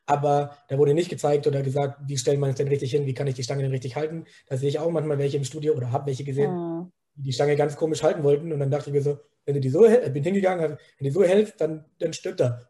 aber 0.07 0.57
da 0.69 0.79
wurde 0.79 0.95
nicht 0.95 1.11
gezeigt 1.11 1.47
oder 1.47 1.63
gesagt, 1.63 2.01
wie 2.07 2.17
stellt 2.17 2.39
man 2.39 2.51
es 2.51 2.57
denn 2.57 2.69
richtig 2.69 2.93
hin, 2.93 3.07
wie 3.07 3.15
kann 3.15 3.27
ich 3.27 3.35
die 3.35 3.43
Stange 3.43 3.63
denn 3.63 3.73
richtig 3.73 3.97
halten. 3.97 4.25
Da 4.49 4.57
sehe 4.57 4.69
ich 4.69 4.79
auch 4.79 4.91
manchmal 4.91 5.19
welche 5.19 5.37
im 5.37 5.45
Studio 5.45 5.75
oder 5.75 5.91
habe 5.91 6.07
welche 6.07 6.25
gesehen, 6.25 6.53
mhm. 6.53 6.93
die 7.17 7.23
die 7.23 7.33
Stange 7.33 7.57
ganz 7.57 7.77
komisch 7.77 8.03
halten 8.03 8.23
wollten 8.23 8.53
und 8.53 8.61
dann 8.61 8.71
dachte 8.71 8.91
ich 8.91 8.95
mir 8.95 9.03
so, 9.03 9.19
wenn 9.45 9.55
du 9.55 9.61
die 9.61 9.71
so 9.71 9.81
bin 9.81 10.23
hingegangen, 10.23 10.79
wenn 10.99 11.05
die 11.05 11.11
so 11.11 11.23
hältst, 11.23 11.61
dann, 11.61 11.85
dann 11.99 12.13
stirbt 12.13 12.41
er. 12.41 12.69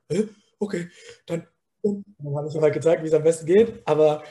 Okay, 0.58 0.88
dann 1.26 1.46
dann 2.18 2.36
habe 2.36 2.48
ich 2.48 2.54
ihm 2.54 2.62
halt 2.62 2.74
gezeigt, 2.74 3.02
wie 3.02 3.08
es 3.08 3.14
am 3.14 3.22
besten 3.22 3.46
geht. 3.46 3.82
Aber 3.84 4.22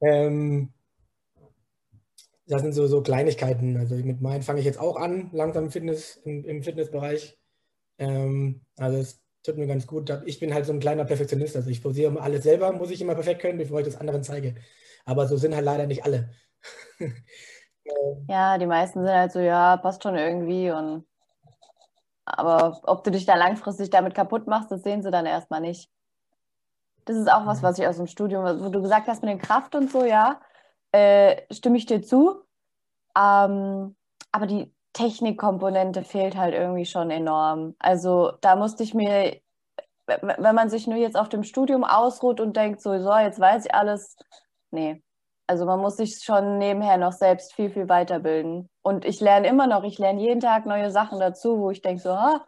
ähm, 0.00 0.72
das 2.50 2.62
sind 2.62 2.72
so, 2.72 2.86
so 2.88 3.00
Kleinigkeiten. 3.02 3.76
Also 3.76 3.94
mit 3.94 4.20
meinen 4.20 4.42
fange 4.42 4.58
ich 4.58 4.66
jetzt 4.66 4.80
auch 4.80 4.96
an, 4.96 5.30
langsam 5.32 5.64
im, 5.64 5.70
Fitness, 5.70 6.16
im, 6.24 6.44
im 6.44 6.62
Fitnessbereich. 6.62 7.38
Ähm, 7.98 8.62
also 8.76 8.98
es 8.98 9.22
tut 9.44 9.56
mir 9.56 9.68
ganz 9.68 9.86
gut. 9.86 10.10
Ich 10.26 10.40
bin 10.40 10.52
halt 10.52 10.66
so 10.66 10.72
ein 10.72 10.80
kleiner 10.80 11.04
Perfektionist. 11.04 11.54
Also 11.56 11.70
ich 11.70 11.82
posiere 11.82 12.20
alles 12.20 12.42
selber, 12.42 12.72
muss 12.72 12.90
ich 12.90 13.00
immer 13.00 13.14
perfekt 13.14 13.40
können, 13.40 13.58
bevor 13.58 13.80
ich 13.80 13.86
das 13.86 13.96
anderen 13.96 14.24
zeige. 14.24 14.56
Aber 15.04 15.28
so 15.28 15.36
sind 15.36 15.54
halt 15.54 15.64
leider 15.64 15.86
nicht 15.86 16.04
alle. 16.04 16.30
Ja, 18.28 18.56
die 18.56 18.66
meisten 18.66 19.02
sind 19.02 19.12
halt 19.12 19.32
so, 19.32 19.40
ja, 19.40 19.76
passt 19.76 20.04
schon 20.04 20.14
irgendwie. 20.14 20.70
Und 20.70 21.04
aber 22.24 22.80
ob 22.84 23.02
du 23.02 23.10
dich 23.10 23.26
da 23.26 23.34
langfristig 23.34 23.90
damit 23.90 24.14
kaputt 24.14 24.46
machst, 24.46 24.70
das 24.70 24.82
sehen 24.82 25.02
sie 25.02 25.10
dann 25.10 25.26
erstmal 25.26 25.60
nicht. 25.60 25.90
Das 27.04 27.16
ist 27.16 27.32
auch 27.32 27.46
was, 27.46 27.62
was 27.62 27.78
ich 27.78 27.86
aus 27.88 27.96
dem 27.96 28.06
Studium, 28.06 28.44
wo 28.44 28.68
du 28.68 28.82
gesagt 28.82 29.08
hast 29.08 29.22
mit 29.22 29.32
der 29.32 29.38
Kraft 29.38 29.74
und 29.74 29.90
so, 29.90 30.04
ja, 30.04 30.40
äh, 30.92 31.42
stimme 31.52 31.78
ich 31.78 31.86
dir 31.86 32.02
zu. 32.02 32.42
Ähm, 33.16 33.96
aber 34.32 34.46
die 34.46 34.72
Technikkomponente 34.92 36.02
fehlt 36.04 36.36
halt 36.36 36.54
irgendwie 36.54 36.86
schon 36.86 37.10
enorm. 37.10 37.74
Also 37.78 38.32
da 38.40 38.56
musste 38.56 38.82
ich 38.82 38.94
mir, 38.94 39.40
wenn 40.06 40.54
man 40.54 40.70
sich 40.70 40.86
nur 40.86 40.98
jetzt 40.98 41.16
auf 41.16 41.28
dem 41.28 41.44
Studium 41.44 41.84
ausruht 41.84 42.40
und 42.40 42.56
denkt, 42.56 42.80
so, 42.80 42.98
so 42.98 43.14
jetzt 43.16 43.40
weiß 43.40 43.66
ich 43.66 43.74
alles, 43.74 44.16
nee. 44.70 45.02
Also 45.46 45.66
man 45.66 45.80
muss 45.80 45.96
sich 45.96 46.22
schon 46.22 46.58
nebenher 46.58 46.96
noch 46.96 47.12
selbst 47.12 47.54
viel, 47.54 47.70
viel 47.70 47.88
weiterbilden. 47.88 48.68
Und 48.82 49.04
ich 49.04 49.20
lerne 49.20 49.48
immer 49.48 49.66
noch, 49.66 49.82
ich 49.82 49.98
lerne 49.98 50.20
jeden 50.20 50.40
Tag 50.40 50.64
neue 50.64 50.92
Sachen 50.92 51.18
dazu, 51.18 51.58
wo 51.58 51.70
ich 51.70 51.82
denke, 51.82 52.00
so, 52.00 52.10
ha, 52.16 52.46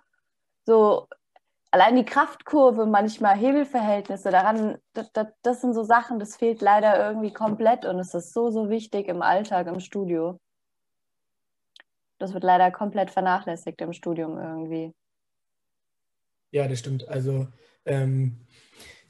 so 0.66 1.08
allein 1.72 1.96
die 1.96 2.04
Kraftkurve, 2.04 2.86
manchmal 2.86 3.36
Hebelverhältnisse, 3.36 4.30
daran, 4.30 4.78
das, 4.92 5.10
das, 5.12 5.26
das, 5.42 5.60
sind 5.60 5.74
so 5.74 5.82
Sachen, 5.82 6.20
das 6.20 6.36
fehlt 6.36 6.60
leider 6.60 7.08
irgendwie 7.08 7.32
komplett 7.32 7.84
und 7.84 7.98
es 7.98 8.14
ist 8.14 8.32
so, 8.32 8.50
so 8.50 8.70
wichtig 8.70 9.08
im 9.08 9.22
Alltag, 9.22 9.66
im 9.66 9.80
Studio. 9.80 10.38
Das 12.18 12.34
wird 12.34 12.44
leider 12.44 12.70
komplett 12.70 13.10
vernachlässigt 13.10 13.80
im 13.80 13.92
Studium 13.92 14.38
irgendwie. 14.38 14.92
Ja, 16.52 16.68
das 16.68 16.78
stimmt. 16.78 17.08
Also 17.08 17.48
ähm, 17.86 18.46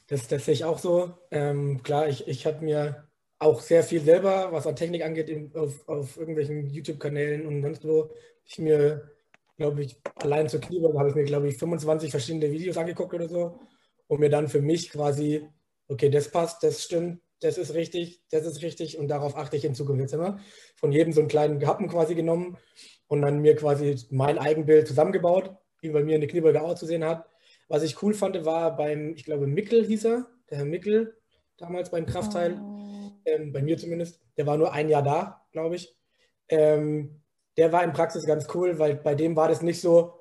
das, 0.07 0.27
das 0.27 0.45
sehe 0.45 0.53
ich 0.53 0.65
auch 0.65 0.79
so. 0.79 1.13
Ähm, 1.31 1.83
klar, 1.83 2.07
ich, 2.07 2.27
ich 2.27 2.45
habe 2.45 2.63
mir 2.63 3.07
auch 3.39 3.59
sehr 3.59 3.83
viel 3.83 3.99
selber, 3.99 4.51
was 4.51 4.65
an 4.65 4.77
Technik 4.77 5.03
angeht, 5.03 5.29
in, 5.29 5.53
auf, 5.53 5.87
auf 5.87 6.17
irgendwelchen 6.17 6.69
YouTube-Kanälen 6.69 7.45
und 7.45 7.61
sonst 7.61 7.85
wo, 7.85 8.09
ich 8.45 8.57
mir, 8.57 9.12
glaube 9.57 9.83
ich, 9.83 9.97
allein 10.15 10.49
zur 10.49 10.61
Kniebeuge 10.61 10.97
habe 10.97 11.09
ich 11.09 11.15
mir, 11.15 11.23
glaube 11.23 11.47
ich, 11.47 11.57
25 11.57 12.11
verschiedene 12.11 12.51
Videos 12.51 12.77
angeguckt 12.77 13.13
oder 13.13 13.27
so, 13.27 13.59
um 14.07 14.19
mir 14.19 14.29
dann 14.29 14.47
für 14.47 14.61
mich 14.61 14.89
quasi, 14.89 15.47
okay, 15.87 16.09
das 16.09 16.29
passt, 16.29 16.63
das 16.63 16.83
stimmt, 16.83 17.21
das 17.39 17.57
ist 17.57 17.73
richtig, 17.73 18.21
das 18.31 18.45
ist 18.45 18.61
richtig 18.61 18.97
und 18.97 19.07
darauf 19.09 19.35
achte 19.35 19.57
ich 19.57 19.65
in 19.65 19.75
Zukunft 19.75 20.01
jetzt 20.01 20.13
immer. 20.13 20.39
Von 20.75 20.91
jedem 20.91 21.13
so 21.13 21.19
einen 21.19 21.29
kleinen 21.29 21.65
Happen 21.65 21.87
quasi 21.87 22.15
genommen 22.15 22.57
und 23.07 23.21
dann 23.21 23.39
mir 23.39 23.55
quasi 23.55 23.97
mein 24.09 24.37
Eigenbild 24.37 24.87
zusammengebaut, 24.87 25.55
wie 25.81 25.89
bei 25.89 26.03
mir 26.03 26.15
eine 26.15 26.27
Kniebeuge 26.27 26.61
auszusehen 26.61 27.03
hat. 27.03 27.25
Was 27.67 27.83
ich 27.83 28.01
cool 28.01 28.13
fand, 28.13 28.43
war 28.45 28.75
beim, 28.75 29.13
ich 29.15 29.25
glaube, 29.25 29.47
Mickel 29.47 29.85
hieß 29.85 30.05
er, 30.05 30.27
der 30.49 30.59
Herr 30.59 30.65
Mickel, 30.65 31.17
damals 31.57 31.91
beim 31.91 32.05
Kraftteil. 32.05 32.59
Oh 32.61 32.73
ähm, 33.25 33.51
bei 33.51 33.61
mir 33.61 33.77
zumindest, 33.77 34.21
der 34.37 34.45
war 34.45 34.57
nur 34.57 34.71
ein 34.73 34.89
Jahr 34.89 35.03
da, 35.03 35.45
glaube 35.51 35.75
ich. 35.75 35.95
Ähm, 36.49 37.22
der 37.57 37.71
war 37.71 37.83
in 37.83 37.93
Praxis 37.93 38.25
ganz 38.25 38.47
cool, 38.53 38.79
weil 38.79 38.95
bei 38.95 39.15
dem 39.15 39.35
war 39.35 39.47
das 39.47 39.61
nicht 39.61 39.81
so, 39.81 40.13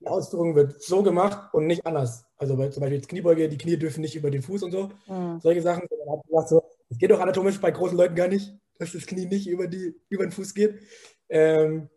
die 0.00 0.06
Ausführung 0.06 0.54
wird 0.54 0.82
so 0.82 1.02
gemacht 1.02 1.52
und 1.54 1.66
nicht 1.66 1.86
anders. 1.86 2.24
Also 2.36 2.56
bei, 2.56 2.68
zum 2.68 2.82
Beispiel 2.82 2.98
jetzt 2.98 3.08
Kniebeuge, 3.08 3.48
die 3.48 3.58
Knie 3.58 3.78
dürfen 3.78 4.02
nicht 4.02 4.14
über 4.14 4.30
den 4.30 4.42
Fuß 4.42 4.62
und 4.64 4.72
so. 4.72 4.90
Mhm. 5.06 5.40
Solche 5.40 5.62
Sachen. 5.62 5.88
Er 5.88 6.12
hat 6.12 6.22
gesagt, 6.26 6.48
so, 6.48 6.62
das 6.88 6.98
geht 6.98 7.10
doch 7.10 7.20
anatomisch 7.20 7.60
bei 7.60 7.70
großen 7.70 7.96
Leuten 7.96 8.14
gar 8.14 8.28
nicht, 8.28 8.54
dass 8.78 8.92
das 8.92 9.06
Knie 9.06 9.26
nicht 9.26 9.46
über, 9.46 9.68
die, 9.68 9.94
über 10.08 10.26
den 10.26 10.32
Fuß 10.32 10.54
geht. 10.54 10.80
Ähm, 11.28 11.88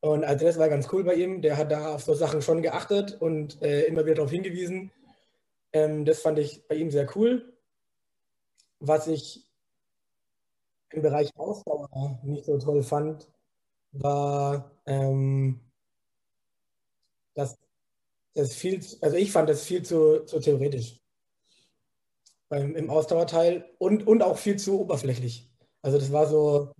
und 0.00 0.24
also 0.24 0.46
das 0.46 0.58
war 0.58 0.68
ganz 0.68 0.88
cool 0.92 1.02
bei 1.02 1.14
ihm. 1.14 1.42
Der 1.42 1.56
hat 1.56 1.72
da 1.72 1.94
auf 1.94 2.04
so 2.04 2.14
Sachen 2.14 2.42
schon 2.42 2.62
geachtet 2.62 3.20
und 3.20 3.60
äh, 3.62 3.82
immer 3.86 4.04
wieder 4.04 4.16
darauf 4.16 4.30
hingewiesen. 4.30 4.92
Ähm, 5.72 6.04
das 6.04 6.20
fand 6.20 6.38
ich 6.38 6.66
bei 6.68 6.76
ihm 6.76 6.90
sehr 6.90 7.08
cool. 7.16 7.52
Was 8.78 9.08
ich 9.08 9.44
im 10.90 11.02
Bereich 11.02 11.30
Ausdauer 11.36 12.20
nicht 12.22 12.44
so 12.44 12.56
toll 12.58 12.84
fand, 12.84 13.28
war, 13.92 14.70
ähm, 14.86 15.60
dass 17.34 17.58
das 18.34 18.54
viel, 18.54 18.80
also 19.00 19.16
ich 19.16 19.32
fand 19.32 19.48
das 19.48 19.62
viel 19.64 19.82
zu, 19.82 20.24
zu 20.24 20.40
theoretisch 20.40 21.00
beim, 22.48 22.74
im 22.76 22.90
Ausdauerteil 22.90 23.68
und, 23.78 24.06
und 24.06 24.22
auch 24.22 24.38
viel 24.38 24.56
zu 24.56 24.80
oberflächlich. 24.80 25.50
Also 25.82 25.98
das 25.98 26.12
war 26.12 26.26
so, 26.26 26.72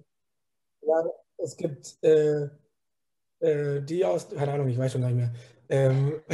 ja, 0.82 1.04
es 1.38 1.56
gibt 1.56 2.02
äh, 2.02 2.48
äh, 3.40 3.82
die 3.82 4.04
aus, 4.04 4.28
keine 4.28 4.52
Ahnung, 4.52 4.68
ich 4.68 4.78
weiß 4.78 4.92
schon 4.92 5.02
gar 5.02 5.10
nicht 5.10 5.18
mehr. 5.18 5.32
Ähm. 5.68 6.20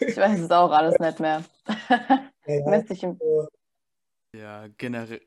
ich 0.00 0.16
weiß 0.16 0.40
es 0.40 0.50
auch 0.50 0.70
alles 0.70 0.98
nicht 0.98 1.20
mehr. 1.20 1.44
ja, 2.46 2.82
ja, 2.82 3.48
ja 4.34 4.66
generell, 4.76 5.20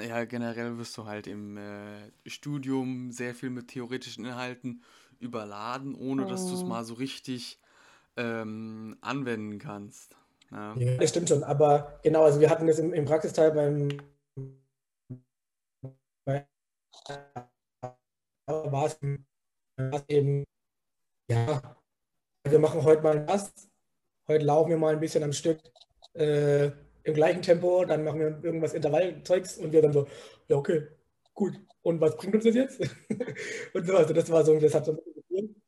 ja, 0.00 0.24
generell 0.24 0.78
wirst 0.78 0.96
du 0.98 1.06
halt 1.06 1.26
im 1.26 1.56
äh, 1.56 2.10
Studium 2.26 3.12
sehr 3.12 3.34
viel 3.34 3.50
mit 3.50 3.68
theoretischen 3.68 4.24
Inhalten 4.24 4.82
überladen, 5.18 5.94
ohne 5.94 6.26
dass 6.26 6.46
du 6.46 6.54
es 6.54 6.62
oh. 6.62 6.66
mal 6.66 6.84
so 6.84 6.94
richtig 6.94 7.58
ähm, 8.16 8.96
anwenden 9.00 9.58
kannst. 9.58 10.16
Ja. 10.50 10.74
ja. 10.76 10.96
das 10.96 11.10
stimmt 11.10 11.28
schon. 11.28 11.44
Aber 11.44 12.00
genau, 12.02 12.24
also 12.24 12.40
wir 12.40 12.50
hatten 12.50 12.66
das 12.66 12.78
im, 12.78 12.92
im 12.92 13.04
Praxisteil 13.04 13.52
beim 13.52 13.88
bei, 16.24 16.46
war 18.46 18.86
es 18.86 18.98
eben, 20.08 20.44
ja, 21.30 21.76
wir 22.44 22.58
machen 22.58 22.82
heute 22.82 23.02
mal 23.02 23.24
das, 23.24 23.52
heute 24.28 24.44
laufen 24.44 24.70
wir 24.70 24.78
mal 24.78 24.94
ein 24.94 25.00
bisschen 25.00 25.22
am 25.22 25.32
Stück. 25.32 25.60
Äh, 26.14 26.70
im 27.04 27.14
gleichen 27.14 27.42
Tempo, 27.42 27.84
dann 27.84 28.04
machen 28.04 28.20
wir 28.20 28.44
irgendwas 28.44 28.74
Intervallzeugs 28.74 29.58
und 29.58 29.72
wir 29.72 29.82
dann 29.82 29.92
so, 29.92 30.06
ja, 30.48 30.56
okay, 30.56 30.86
gut. 31.34 31.54
Und 31.82 32.00
was 32.00 32.16
bringt 32.16 32.34
uns 32.34 32.44
das 32.44 32.54
jetzt? 32.54 32.80
und 33.74 33.86
so, 33.86 33.96
also 33.96 34.12
das 34.12 34.30
war 34.30 34.44
so, 34.44 34.58
das 34.58 34.74
hat 34.74 34.84
so 34.84 34.92
ein 34.92 34.98
bisschen. 35.28 35.62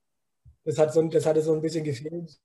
Das, 0.64 0.78
hat 0.78 0.92
so, 0.92 1.02
das 1.02 1.26
hatte 1.26 1.42
so 1.42 1.54
ein 1.54 1.62
bisschen 1.62 1.84
gefehlt. 1.84 2.38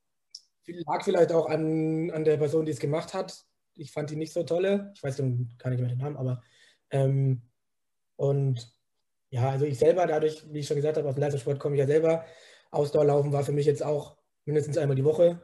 Lag 0.67 1.03
vielleicht 1.03 1.31
auch 1.31 1.47
an, 1.47 2.11
an 2.11 2.23
der 2.23 2.37
Person, 2.37 2.65
die 2.65 2.71
es 2.71 2.79
gemacht 2.79 3.13
hat. 3.13 3.45
Ich 3.75 3.91
fand 3.91 4.09
die 4.09 4.15
nicht 4.15 4.33
so 4.33 4.43
tolle. 4.43 4.91
Ich 4.95 5.03
weiß 5.03 5.17
gar 5.17 5.69
nicht 5.69 5.79
mehr 5.79 5.89
den 5.89 5.97
Namen, 5.97 6.17
aber 6.17 6.41
ähm, 6.89 7.41
und 8.15 8.73
ja, 9.29 9.49
also 9.49 9.65
ich 9.65 9.77
selber, 9.77 10.07
dadurch, 10.07 10.45
wie 10.51 10.59
ich 10.59 10.67
schon 10.67 10.77
gesagt 10.77 10.97
habe, 10.97 11.07
auf 11.07 11.15
den 11.15 11.21
Leistungssport 11.21 11.59
komme 11.59 11.75
ich 11.75 11.79
ja 11.79 11.87
selber. 11.87 12.25
Ausdauerlaufen 12.71 13.31
war 13.31 13.43
für 13.43 13.51
mich 13.51 13.65
jetzt 13.65 13.83
auch 13.83 14.17
mindestens 14.45 14.77
einmal 14.77 14.95
die 14.95 15.03
Woche 15.03 15.43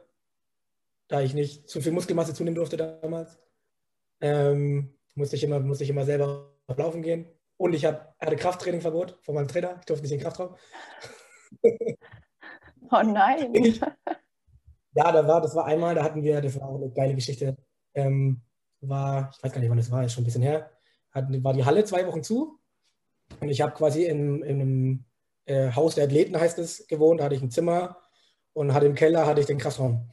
da 1.08 1.20
ich 1.20 1.34
nicht 1.34 1.68
zu 1.68 1.80
viel 1.80 1.92
Muskelmasse 1.92 2.34
zunehmen 2.34 2.56
durfte 2.56 2.76
damals. 2.76 3.38
Ähm, 4.20 4.96
musste, 5.14 5.36
ich 5.36 5.44
immer, 5.44 5.60
musste 5.60 5.84
ich 5.84 5.90
immer 5.90 6.04
selber 6.04 6.54
laufen 6.76 7.02
gehen. 7.02 7.26
Und 7.56 7.72
ich 7.74 7.84
hab, 7.84 8.18
hatte 8.18 8.36
Krafttrainingverbot 8.36 9.18
von 9.22 9.34
meinem 9.34 9.48
Trainer. 9.48 9.76
Ich 9.80 9.86
durfte 9.86 10.02
nicht 10.02 10.12
in 10.12 10.18
den 10.18 10.24
Kraftraum. 10.24 10.56
Oh 12.90 13.02
nein. 13.02 13.52
Ich, 13.54 13.80
ja, 13.80 15.10
da 15.10 15.26
war, 15.26 15.40
das 15.40 15.54
war 15.54 15.64
einmal, 15.64 15.94
da 15.94 16.04
hatten 16.04 16.22
wir, 16.22 16.40
das 16.40 16.60
war 16.60 16.68
auch 16.68 16.76
eine 16.76 16.90
geile 16.90 17.14
Geschichte. 17.14 17.56
Ähm, 17.94 18.42
war, 18.80 19.30
ich 19.34 19.42
weiß 19.42 19.52
gar 19.52 19.60
nicht, 19.60 19.70
wann 19.70 19.78
das 19.78 19.90
war, 19.90 20.04
ist 20.04 20.12
schon 20.12 20.22
ein 20.22 20.26
bisschen 20.26 20.42
her. 20.42 20.70
Hat, 21.10 21.26
war 21.42 21.54
die 21.54 21.64
Halle 21.64 21.84
zwei 21.84 22.06
Wochen 22.06 22.22
zu. 22.22 22.60
Und 23.40 23.48
ich 23.48 23.60
habe 23.60 23.72
quasi 23.72 24.04
in, 24.04 24.42
in 24.42 24.60
einem 24.60 25.04
äh, 25.46 25.72
Haus 25.72 25.94
der 25.94 26.04
Athleten, 26.04 26.38
heißt 26.38 26.58
es, 26.58 26.86
gewohnt. 26.86 27.20
Da 27.20 27.24
hatte 27.24 27.34
ich 27.34 27.42
ein 27.42 27.50
Zimmer 27.50 27.96
und 28.52 28.74
hatte 28.74 28.86
im 28.86 28.94
Keller 28.94 29.26
hatte 29.26 29.40
ich 29.40 29.46
den 29.46 29.58
Kraftraum. 29.58 30.10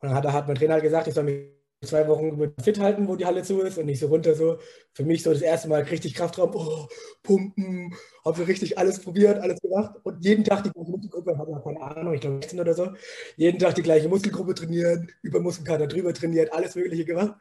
Und 0.00 0.08
dann 0.08 0.14
hat, 0.14 0.26
hat 0.26 0.48
mein 0.48 0.56
Trainer 0.56 0.74
halt 0.74 0.82
gesagt, 0.82 1.08
ich 1.08 1.14
soll 1.14 1.24
mich 1.24 1.60
zwei 1.82 2.06
Wochen 2.08 2.52
fit 2.62 2.78
halten, 2.78 3.08
wo 3.08 3.16
die 3.16 3.24
Halle 3.24 3.42
zu 3.42 3.60
ist 3.60 3.78
und 3.78 3.86
nicht 3.86 4.00
so 4.00 4.08
runter 4.08 4.34
so. 4.34 4.58
Für 4.92 5.04
mich 5.04 5.22
so 5.22 5.32
das 5.32 5.40
erste 5.42 5.68
Mal 5.68 5.82
richtig 5.82 6.14
Kraftraum, 6.14 6.50
oh, 6.54 6.88
pumpen, 7.22 7.94
habe 8.24 8.36
so 8.36 8.44
richtig 8.44 8.76
alles 8.76 9.00
probiert, 9.00 9.38
alles 9.38 9.60
gemacht 9.60 9.96
und 10.02 10.22
jeden 10.24 10.44
Tag 10.44 10.64
die 10.64 10.70
gleiche 10.70 10.90
Muskelgruppe, 10.90 11.38
habe 11.38 11.60
keine 11.64 11.80
Ahnung, 11.80 12.14
ich 12.14 12.20
glaube 12.20 12.36
16 12.36 12.60
oder 12.60 12.74
so, 12.74 12.90
jeden 13.36 13.58
Tag 13.58 13.74
die 13.76 13.82
gleiche 13.82 14.08
Muskelgruppe 14.08 14.54
trainieren, 14.54 15.10
über 15.22 15.40
Muskelkater 15.40 15.86
drüber 15.86 16.12
trainiert, 16.12 16.52
alles 16.52 16.74
mögliche 16.74 17.04
gemacht 17.06 17.34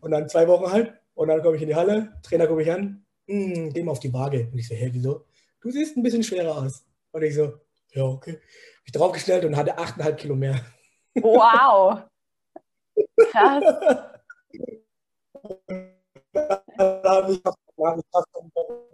und 0.00 0.12
dann 0.12 0.28
zwei 0.28 0.46
Wochen 0.46 0.70
halt 0.70 0.94
und 1.14 1.28
dann 1.28 1.42
komme 1.42 1.56
ich 1.56 1.62
in 1.62 1.68
die 1.68 1.74
Halle, 1.74 2.12
Trainer 2.22 2.46
komme 2.46 2.62
ich 2.62 2.70
an, 2.70 3.04
hm, 3.26 3.72
geh 3.72 3.82
mal 3.82 3.92
auf 3.92 4.00
die 4.00 4.12
Waage 4.12 4.48
und 4.52 4.58
ich 4.58 4.68
so, 4.68 4.74
hä, 4.74 4.90
wieso? 4.92 5.24
Du 5.60 5.70
siehst 5.70 5.96
ein 5.96 6.02
bisschen 6.02 6.22
schwerer 6.22 6.56
aus 6.58 6.84
und 7.12 7.22
ich 7.22 7.34
so, 7.34 7.54
ja, 7.94 8.04
okay. 8.04 8.32
Habe 8.32 8.86
ich 8.86 8.92
draufgestellt 8.92 9.44
und 9.44 9.56
hatte 9.56 9.78
8,5 9.78 10.12
Kilo 10.14 10.34
mehr. 10.36 10.60
Wow. 11.14 12.02
Krass. 13.30 13.64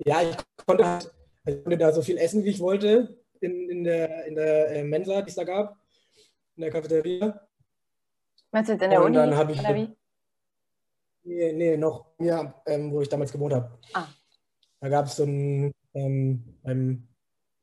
ja, 0.05 0.23
ich 0.23 0.37
konnte, 0.67 0.87
halt, 0.87 1.15
ich 1.47 1.63
konnte 1.63 1.79
da 1.79 1.93
so 1.93 2.03
viel 2.03 2.19
essen, 2.19 2.45
wie 2.45 2.51
ich 2.51 2.61
wollte, 2.61 3.23
in, 3.41 3.71
in 3.71 3.85
der, 3.85 4.27
in 4.27 4.35
der 4.35 4.71
äh, 4.71 4.85
Mensa, 4.85 5.23
die 5.23 5.29
es 5.29 5.37
da 5.37 5.45
gab, 5.45 5.77
in 6.57 6.63
der 6.63 6.71
Cafeteria. 6.71 7.49
Meinst 8.51 8.69
du 8.69 8.73
jetzt 8.73 8.83
in 8.83 8.91
der 8.91 9.01
Und 9.01 9.07
Uni 9.07 9.17
dann 9.17 9.37
habe 9.37 9.53
ich 9.53 9.61
oder 9.61 9.75
wie? 9.75 9.97
Nee, 11.25 11.53
nee, 11.53 11.77
noch 11.77 12.07
mehr, 12.19 12.63
ähm, 12.67 12.91
wo 12.91 13.03
ich 13.03 13.09
damals 13.09 13.33
gewohnt 13.33 13.53
habe. 13.53 13.79
Ah. 13.93 14.07
Da 14.81 14.89
gab 14.89 15.07
es 15.07 15.17
so 15.17 15.25
einen 15.25 15.73
ähm, 15.95 16.59
beim 16.63 17.08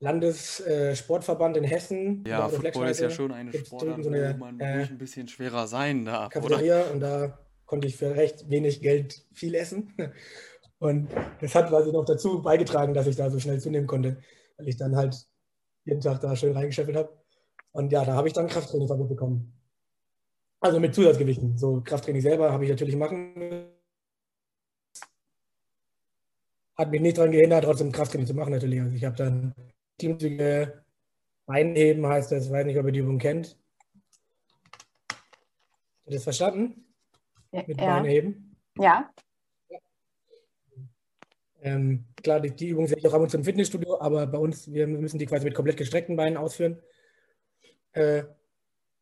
Landessportverband 0.06 1.58
in 1.58 1.64
Hessen. 1.64 2.24
Ja, 2.28 2.48
Football 2.48 2.90
ist 2.90 3.00
ja 3.00 3.10
schon 3.10 3.32
eine 3.32 3.52
Sportart, 3.52 4.04
so 4.04 4.10
eine, 4.10 4.36
wo 4.36 4.38
man 4.38 4.60
äh, 4.60 4.84
ein 4.84 4.98
bisschen 5.00 5.28
schwerer 5.28 5.66
sein 5.68 6.06
darf, 6.06 6.36
oder? 6.36 6.42
Cafeteria 6.42 6.84
und 6.92 7.00
da 7.00 7.40
konnte 7.66 7.88
ich 7.88 7.98
für 7.98 8.16
recht 8.16 8.48
wenig 8.50 8.82
Geld 8.82 9.26
viel 9.34 9.56
essen. 9.56 9.94
Und 10.78 11.10
das 11.42 11.56
hat 11.56 11.70
quasi 11.70 11.92
noch 11.92 12.06
dazu 12.06 12.42
beigetragen, 12.42 12.94
dass 12.94 13.08
ich 13.08 13.16
da 13.16 13.32
so 13.32 13.40
schnell 13.40 13.60
zunehmen 13.60 13.88
konnte, 13.88 14.18
weil 14.58 14.68
ich 14.68 14.78
dann 14.78 14.96
halt 14.96 15.16
jeden 15.86 16.02
Tag 16.02 16.20
da 16.20 16.36
schön 16.36 16.56
reingeschäffelt 16.56 16.98
habe. 16.98 17.18
Und 17.72 17.92
ja, 17.92 18.06
da 18.06 18.14
habe 18.14 18.28
ich 18.28 18.34
dann 18.34 18.48
Krafttrainingsverbot 18.48 19.10
bekommen. 19.10 19.54
Also 20.60 20.80
mit 20.80 20.94
Zusatzgewichten. 20.94 21.58
So 21.58 21.82
Krafttraining 21.82 22.22
selber 22.22 22.52
habe 22.52 22.66
ich 22.66 22.70
natürlich 22.70 22.96
machen. 22.96 23.72
Hat 26.78 26.92
mich 26.92 27.02
nicht 27.02 27.18
daran 27.18 27.32
gehindert, 27.32 27.64
trotzdem 27.64 27.92
Krafttraining 27.92 28.28
zu 28.28 28.36
machen 28.36 28.52
natürlich. 28.52 28.82
Also 28.82 28.96
ich 28.96 29.06
habe 29.06 29.16
dann 29.16 29.56
Teamzüge 29.98 30.84
Beinheben 31.46 32.06
heißt 32.08 32.32
das, 32.32 32.46
ich 32.46 32.52
weiß 32.52 32.66
nicht, 32.66 32.78
ob 32.78 32.86
ihr 32.88 32.92
die 32.92 33.00
Übung 33.00 33.20
kennt. 33.20 33.58
Habt 35.10 36.08
ihr 36.08 36.14
das 36.14 36.24
verstanden? 36.24 36.86
Ja, 37.52 37.64
Mit 37.68 37.80
ja. 37.80 37.86
Beinheben? 38.00 38.56
ja. 38.78 39.10
Ähm, 41.62 42.06
klar, 42.22 42.40
die, 42.42 42.52
die 42.52 42.68
Übung 42.68 42.86
sehe 42.86 42.98
ich 42.98 43.08
auch 43.08 43.14
ab 43.14 43.22
und 43.22 43.32
zu 43.32 43.38
im 43.38 43.44
Fitnessstudio, 43.44 44.00
aber 44.00 44.28
bei 44.28 44.38
uns, 44.38 44.72
wir 44.72 44.86
müssen 44.86 45.18
die 45.18 45.26
quasi 45.26 45.46
mit 45.46 45.56
komplett 45.56 45.78
gestreckten 45.78 46.16
Beinen 46.16 46.38
ausführen. 46.38 46.80
Äh, 47.94 48.24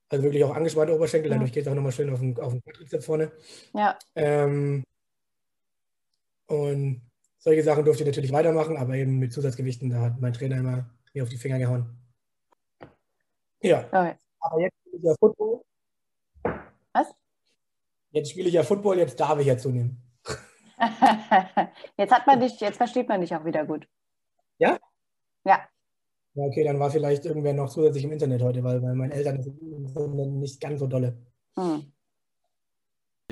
also 0.08 0.24
wirklich 0.24 0.46
auch 0.46 0.56
angespannte 0.56 0.96
Oberschenkel, 0.96 1.30
dadurch 1.30 1.52
geht 1.52 1.66
es 1.66 1.68
auch 1.68 1.76
nochmal 1.76 1.92
schön 1.92 2.10
auf 2.10 2.20
den, 2.20 2.40
auf 2.40 2.54
den 2.54 2.62
Trizeps 2.74 3.06
vorne. 3.06 3.34
Ja. 3.74 3.98
Ähm, 4.16 4.84
und 6.46 7.02
solche 7.44 7.64
Sachen 7.64 7.84
durfte 7.84 8.04
ich 8.04 8.08
natürlich 8.08 8.32
weitermachen, 8.32 8.78
aber 8.78 8.96
eben 8.96 9.20
mit 9.20 9.34
Zusatzgewichten, 9.34 9.90
da 9.90 10.00
hat 10.02 10.22
mein 10.22 10.34
Trainer 10.34 10.58
immer 10.58 10.90
mir 11.14 11.24
auf 11.24 11.30
die 11.30 11.38
Finger 11.38 11.60
gehauen. 11.60 11.98
Ja, 13.62 13.86
Okay. 13.88 14.16
aber 14.40 14.60
jetzt 14.62 14.76
spiele 14.80 14.98
ich 14.98 15.04
ja 15.04 15.16
Football. 15.20 15.62
Was? 16.94 17.14
Jetzt 18.12 18.32
spiele 18.32 18.48
ich 18.48 18.54
ja 18.54 18.64
Football, 18.64 18.98
jetzt 19.00 19.20
darf 19.20 19.40
ich 19.40 19.48
ja 19.48 19.58
zunehmen. 19.58 20.02
Jetzt 21.98 22.12
hat 22.12 22.28
man 22.28 22.42
dich, 22.42 22.60
jetzt 22.60 22.76
versteht 22.78 23.08
man 23.08 23.22
dich 23.22 23.34
auch 23.34 23.46
wieder 23.46 23.66
gut. 23.66 23.88
Ja? 24.58 24.78
Ja. 25.46 25.66
Ja, 26.34 26.44
okay, 26.44 26.64
dann 26.66 26.80
war 26.80 26.90
vielleicht 26.90 27.26
irgendwer 27.26 27.54
noch 27.54 27.70
zusätzlich 27.70 28.04
im 28.04 28.12
Internet 28.12 28.42
heute, 28.42 28.64
weil 28.64 28.82
bei 28.82 28.94
meinen 28.94 29.12
Eltern 29.12 29.38
ist 29.40 29.48
es 29.48 29.54
nicht 29.62 30.60
ganz 30.60 30.80
so 30.80 30.88
dolle. 30.88 31.16
Hm. 31.56 31.93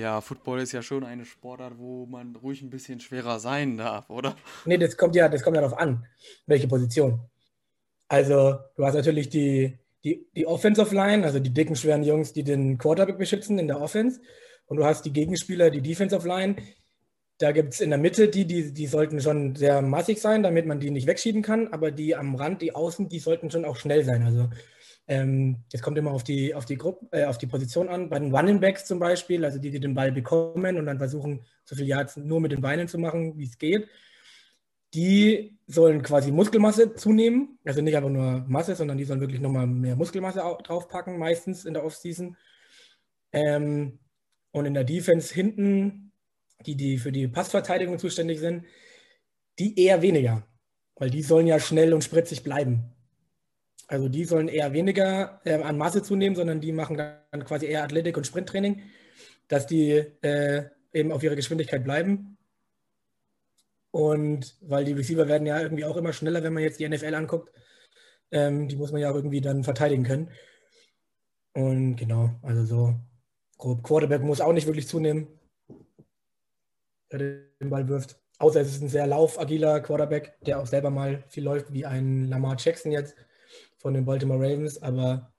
Ja, 0.02 0.20
Football 0.20 0.62
ist 0.62 0.72
ja 0.72 0.82
schon 0.82 1.04
eine 1.04 1.26
Sportart, 1.26 1.78
wo 1.78 2.08
man 2.08 2.36
ruhig 2.36 2.64
ein 2.64 2.72
bisschen 2.72 3.00
schwerer 3.00 3.40
sein 3.40 3.78
darf, 3.78 4.10
oder? 4.10 4.36
Nee, 4.66 4.80
das 4.80 4.98
kommt 4.98 5.16
ja, 5.16 5.30
das 5.30 5.44
kommt 5.44 5.56
ja 5.56 5.62
darauf 5.62 5.78
an, 5.78 6.08
welche 6.48 6.68
Position. 6.68 7.20
Also, 8.08 8.58
du 8.76 8.84
hast 8.84 8.96
natürlich 8.96 9.30
die, 9.30 9.78
die, 10.04 10.26
die 10.36 10.48
Offensive 10.48 10.96
Line, 10.96 11.24
also 11.24 11.40
die 11.40 11.54
dicken, 11.54 11.76
schweren 11.76 12.02
Jungs, 12.02 12.34
die 12.34 12.44
den 12.44 12.80
Quarterback 12.80 13.20
beschützen 13.20 13.60
in 13.60 13.68
der 13.68 13.80
Offense. 13.80 14.22
Und 14.66 14.78
du 14.78 14.86
hast 14.86 15.06
die 15.06 15.14
Gegenspieler, 15.14 15.70
die 15.70 15.82
Defensive 15.82 16.28
Line. 16.28 16.56
Da 17.38 17.52
gibt 17.52 17.76
es 17.76 17.80
in 17.80 17.92
der 17.92 18.00
Mitte 18.00 18.28
die, 18.28 18.48
die, 18.48 18.74
die 18.74 18.88
sollten 18.88 19.22
schon 19.22 19.56
sehr 19.56 19.84
massig 19.84 20.20
sein, 20.20 20.42
damit 20.42 20.66
man 20.66 20.80
die 20.80 20.90
nicht 20.90 21.06
wegschieben 21.06 21.44
kann. 21.44 21.68
Aber 21.68 21.92
die 21.92 22.16
am 22.16 22.34
Rand, 22.34 22.64
die 22.64 22.74
Außen, 22.74 23.08
die 23.08 23.20
sollten 23.20 23.52
schon 23.52 23.66
auch 23.66 23.76
schnell 23.76 24.04
sein. 24.04 24.24
Also, 24.24 24.50
ähm, 25.08 25.58
das 25.72 25.82
kommt 25.82 25.98
immer 25.98 26.12
auf 26.12 26.24
die, 26.24 26.54
auf 26.54 26.66
die 26.66 26.78
Gruppe, 26.78 27.08
äh, 27.12 27.26
auf 27.26 27.38
die 27.38 27.48
Position 27.48 27.90
an. 27.90 28.10
Bei 28.10 28.20
den 28.20 28.34
Running 28.34 28.60
Backs 28.60 28.86
zum 28.86 29.00
Beispiel, 29.00 29.44
also 29.46 29.60
die, 29.60 29.72
die 29.72 29.80
den 29.80 29.94
Ball 29.94 30.12
bekommen 30.12 30.78
und 30.78 30.86
dann 30.86 30.98
versuchen, 30.98 31.46
so 31.66 31.76
viel 31.76 31.88
Yards 31.88 32.18
nur 32.18 32.40
mit 32.40 32.52
den 32.52 32.62
Beinen 32.62 32.88
zu 32.88 32.98
machen, 32.98 33.38
wie 33.38 33.46
es 33.46 33.58
geht 33.58 33.88
die 34.94 35.58
sollen 35.68 36.02
quasi 36.02 36.32
Muskelmasse 36.32 36.96
zunehmen. 36.96 37.60
Also 37.64 37.82
nicht 37.82 37.96
einfach 37.96 38.10
nur 38.10 38.44
Masse, 38.48 38.76
sondern 38.76 38.98
die 38.98 39.06
sollen 39.06 39.22
wirklich 39.22 39.40
nochmal 39.40 39.68
mehr 39.68 39.96
Muskelmasse 39.96 40.44
au- 40.44 40.62
draufpacken, 40.62 41.18
meistens 41.18 41.66
in 41.66 41.74
der 41.74 41.86
Offseason. 41.86 42.36
Ähm, 43.32 44.00
und 44.52 44.66
in 44.66 44.74
der 44.74 44.84
Defense 44.84 45.34
hinten, 45.34 46.12
die, 46.66 46.76
die 46.76 46.98
für 46.98 47.12
die 47.12 47.28
Passverteidigung 47.30 48.00
zuständig 48.00 48.40
sind, 48.40 48.66
die 49.60 49.80
eher 49.80 50.02
weniger. 50.02 50.46
Weil 50.96 51.10
die 51.10 51.24
sollen 51.24 51.48
ja 51.48 51.60
schnell 51.60 51.94
und 51.94 52.04
spritzig 52.04 52.44
bleiben. 52.44 52.92
Also 53.92 54.08
die 54.08 54.24
sollen 54.24 54.48
eher 54.48 54.72
weniger 54.72 55.42
äh, 55.44 55.62
an 55.62 55.78
Masse 55.78 56.02
zunehmen, 56.02 56.34
sondern 56.34 56.62
die 56.62 56.72
machen 56.72 56.96
dann 56.96 57.44
quasi 57.44 57.66
eher 57.66 57.84
Athletik- 57.84 58.16
und 58.16 58.26
Sprinttraining, 58.26 58.84
dass 59.50 59.68
die 59.68 59.92
äh, 60.22 60.70
eben 60.94 61.12
auf 61.12 61.24
ihre 61.24 61.36
Geschwindigkeit 61.36 61.84
bleiben. 61.84 62.38
Und 63.92 64.56
weil 64.62 64.86
die 64.86 64.94
Receiver 64.94 65.28
werden 65.28 65.46
ja 65.46 65.60
irgendwie 65.60 65.84
auch 65.84 65.98
immer 65.98 66.14
schneller, 66.14 66.42
wenn 66.42 66.54
man 66.54 66.64
jetzt 66.64 66.80
die 66.80 66.88
NFL 66.88 67.14
anguckt. 67.14 67.52
Ähm, 68.32 68.70
die 68.70 68.78
muss 68.78 68.94
man 68.94 69.02
ja 69.02 69.14
irgendwie 69.14 69.42
dann 69.42 69.66
verteidigen 69.66 70.04
können. 70.04 70.32
Und 71.54 71.98
genau, 71.98 72.40
also 72.44 72.64
so 72.64 72.96
grob. 73.58 73.84
Quarterback 73.84 74.22
muss 74.22 74.40
auch 74.40 74.54
nicht 74.54 74.68
wirklich 74.68 74.88
zunehmen, 74.88 75.28
der 77.12 77.20
den 77.20 77.70
Ball 77.70 77.90
wirft. 77.90 78.22
Außer 78.38 78.62
es 78.62 78.70
ist 78.70 78.82
ein 78.84 78.88
sehr 78.88 79.06
laufagiler 79.06 79.82
Quarterback, 79.82 80.40
der 80.46 80.62
auch 80.62 80.66
selber 80.66 80.92
mal 80.92 81.26
viel 81.28 81.44
läuft, 81.44 81.74
wie 81.74 81.86
ein 81.86 82.30
Lamar 82.30 82.56
Jackson 82.58 82.94
jetzt 82.94 83.18
von 83.78 83.94
den 83.94 84.06
Baltimore 84.06 84.40
Ravens. 84.40 84.82
Aber 84.82 85.32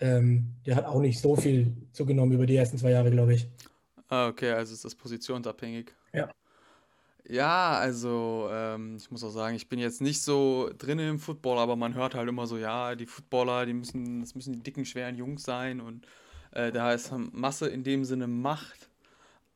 ähm, 0.00 0.54
der 0.66 0.76
hat 0.76 0.86
auch 0.86 1.00
nicht 1.00 1.20
so 1.20 1.36
viel 1.36 1.76
zugenommen 1.92 2.32
über 2.32 2.46
die 2.46 2.56
ersten 2.56 2.78
zwei 2.78 2.90
Jahre, 2.90 3.10
glaube 3.10 3.34
ich. 3.34 3.48
Ah, 4.08 4.28
okay, 4.28 4.50
also 4.50 4.74
ist 4.74 4.84
das 4.84 4.94
positionsabhängig. 4.94 5.92
Ja. 6.12 6.30
Ja, 7.26 7.78
also 7.78 8.48
ähm, 8.52 8.96
ich 8.96 9.10
muss 9.10 9.24
auch 9.24 9.30
sagen, 9.30 9.56
ich 9.56 9.68
bin 9.68 9.78
jetzt 9.78 10.02
nicht 10.02 10.20
so 10.20 10.70
drin 10.76 10.98
im 10.98 11.18
Football, 11.18 11.58
aber 11.58 11.74
man 11.74 11.94
hört 11.94 12.14
halt 12.14 12.28
immer 12.28 12.46
so, 12.46 12.58
ja, 12.58 12.94
die 12.94 13.06
Footballer, 13.06 13.64
die 13.64 13.72
müssen, 13.72 14.20
das 14.20 14.34
müssen 14.34 14.52
die 14.52 14.62
dicken, 14.62 14.84
schweren 14.84 15.16
Jungs 15.16 15.42
sein 15.42 15.80
und 15.80 16.06
äh, 16.50 16.70
da 16.70 16.92
ist 16.92 17.12
Masse 17.32 17.68
in 17.68 17.82
dem 17.82 18.04
Sinne 18.04 18.26
Macht, 18.26 18.90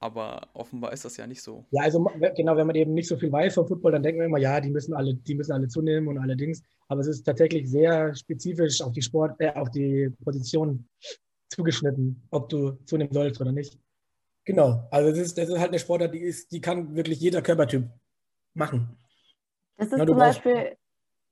aber 0.00 0.48
offenbar 0.54 0.92
ist 0.92 1.04
das 1.04 1.16
ja 1.16 1.26
nicht 1.26 1.42
so. 1.42 1.64
Ja, 1.70 1.82
also 1.82 2.04
genau, 2.36 2.56
wenn 2.56 2.66
man 2.66 2.76
eben 2.76 2.94
nicht 2.94 3.08
so 3.08 3.16
viel 3.16 3.32
weiß 3.32 3.54
vom 3.54 3.66
Football, 3.66 3.92
dann 3.92 4.02
denken 4.02 4.20
wir 4.20 4.26
immer, 4.26 4.38
ja, 4.38 4.60
die 4.60 4.70
müssen 4.70 4.94
alle, 4.94 5.14
die 5.14 5.34
müssen 5.34 5.52
alle 5.52 5.68
zunehmen 5.68 6.08
und 6.08 6.18
allerdings. 6.18 6.62
Aber 6.88 7.00
es 7.00 7.06
ist 7.08 7.24
tatsächlich 7.24 7.68
sehr 7.70 8.14
spezifisch 8.14 8.80
auf 8.80 8.92
die 8.92 9.02
Sport, 9.02 9.40
äh, 9.40 9.52
auf 9.54 9.70
die 9.70 10.10
Position 10.24 10.88
zugeschnitten, 11.50 12.22
ob 12.30 12.48
du 12.48 12.72
zunehmen 12.84 13.12
sollst 13.12 13.40
oder 13.40 13.52
nicht. 13.52 13.78
Genau, 14.44 14.86
also 14.90 15.10
das 15.10 15.18
ist, 15.18 15.38
das 15.38 15.48
ist 15.48 15.58
halt 15.58 15.68
eine 15.70 15.78
Sportart, 15.78 16.14
die 16.14 16.20
ist, 16.20 16.52
die 16.52 16.60
kann 16.60 16.94
wirklich 16.94 17.20
jeder 17.20 17.42
Körpertyp 17.42 17.88
machen. 18.54 18.96
Das 19.76 19.88
ist 19.88 19.98
Ja, 19.98 20.06
zum 20.06 20.16
brauchst- 20.16 20.42
Beispiel, 20.44 20.76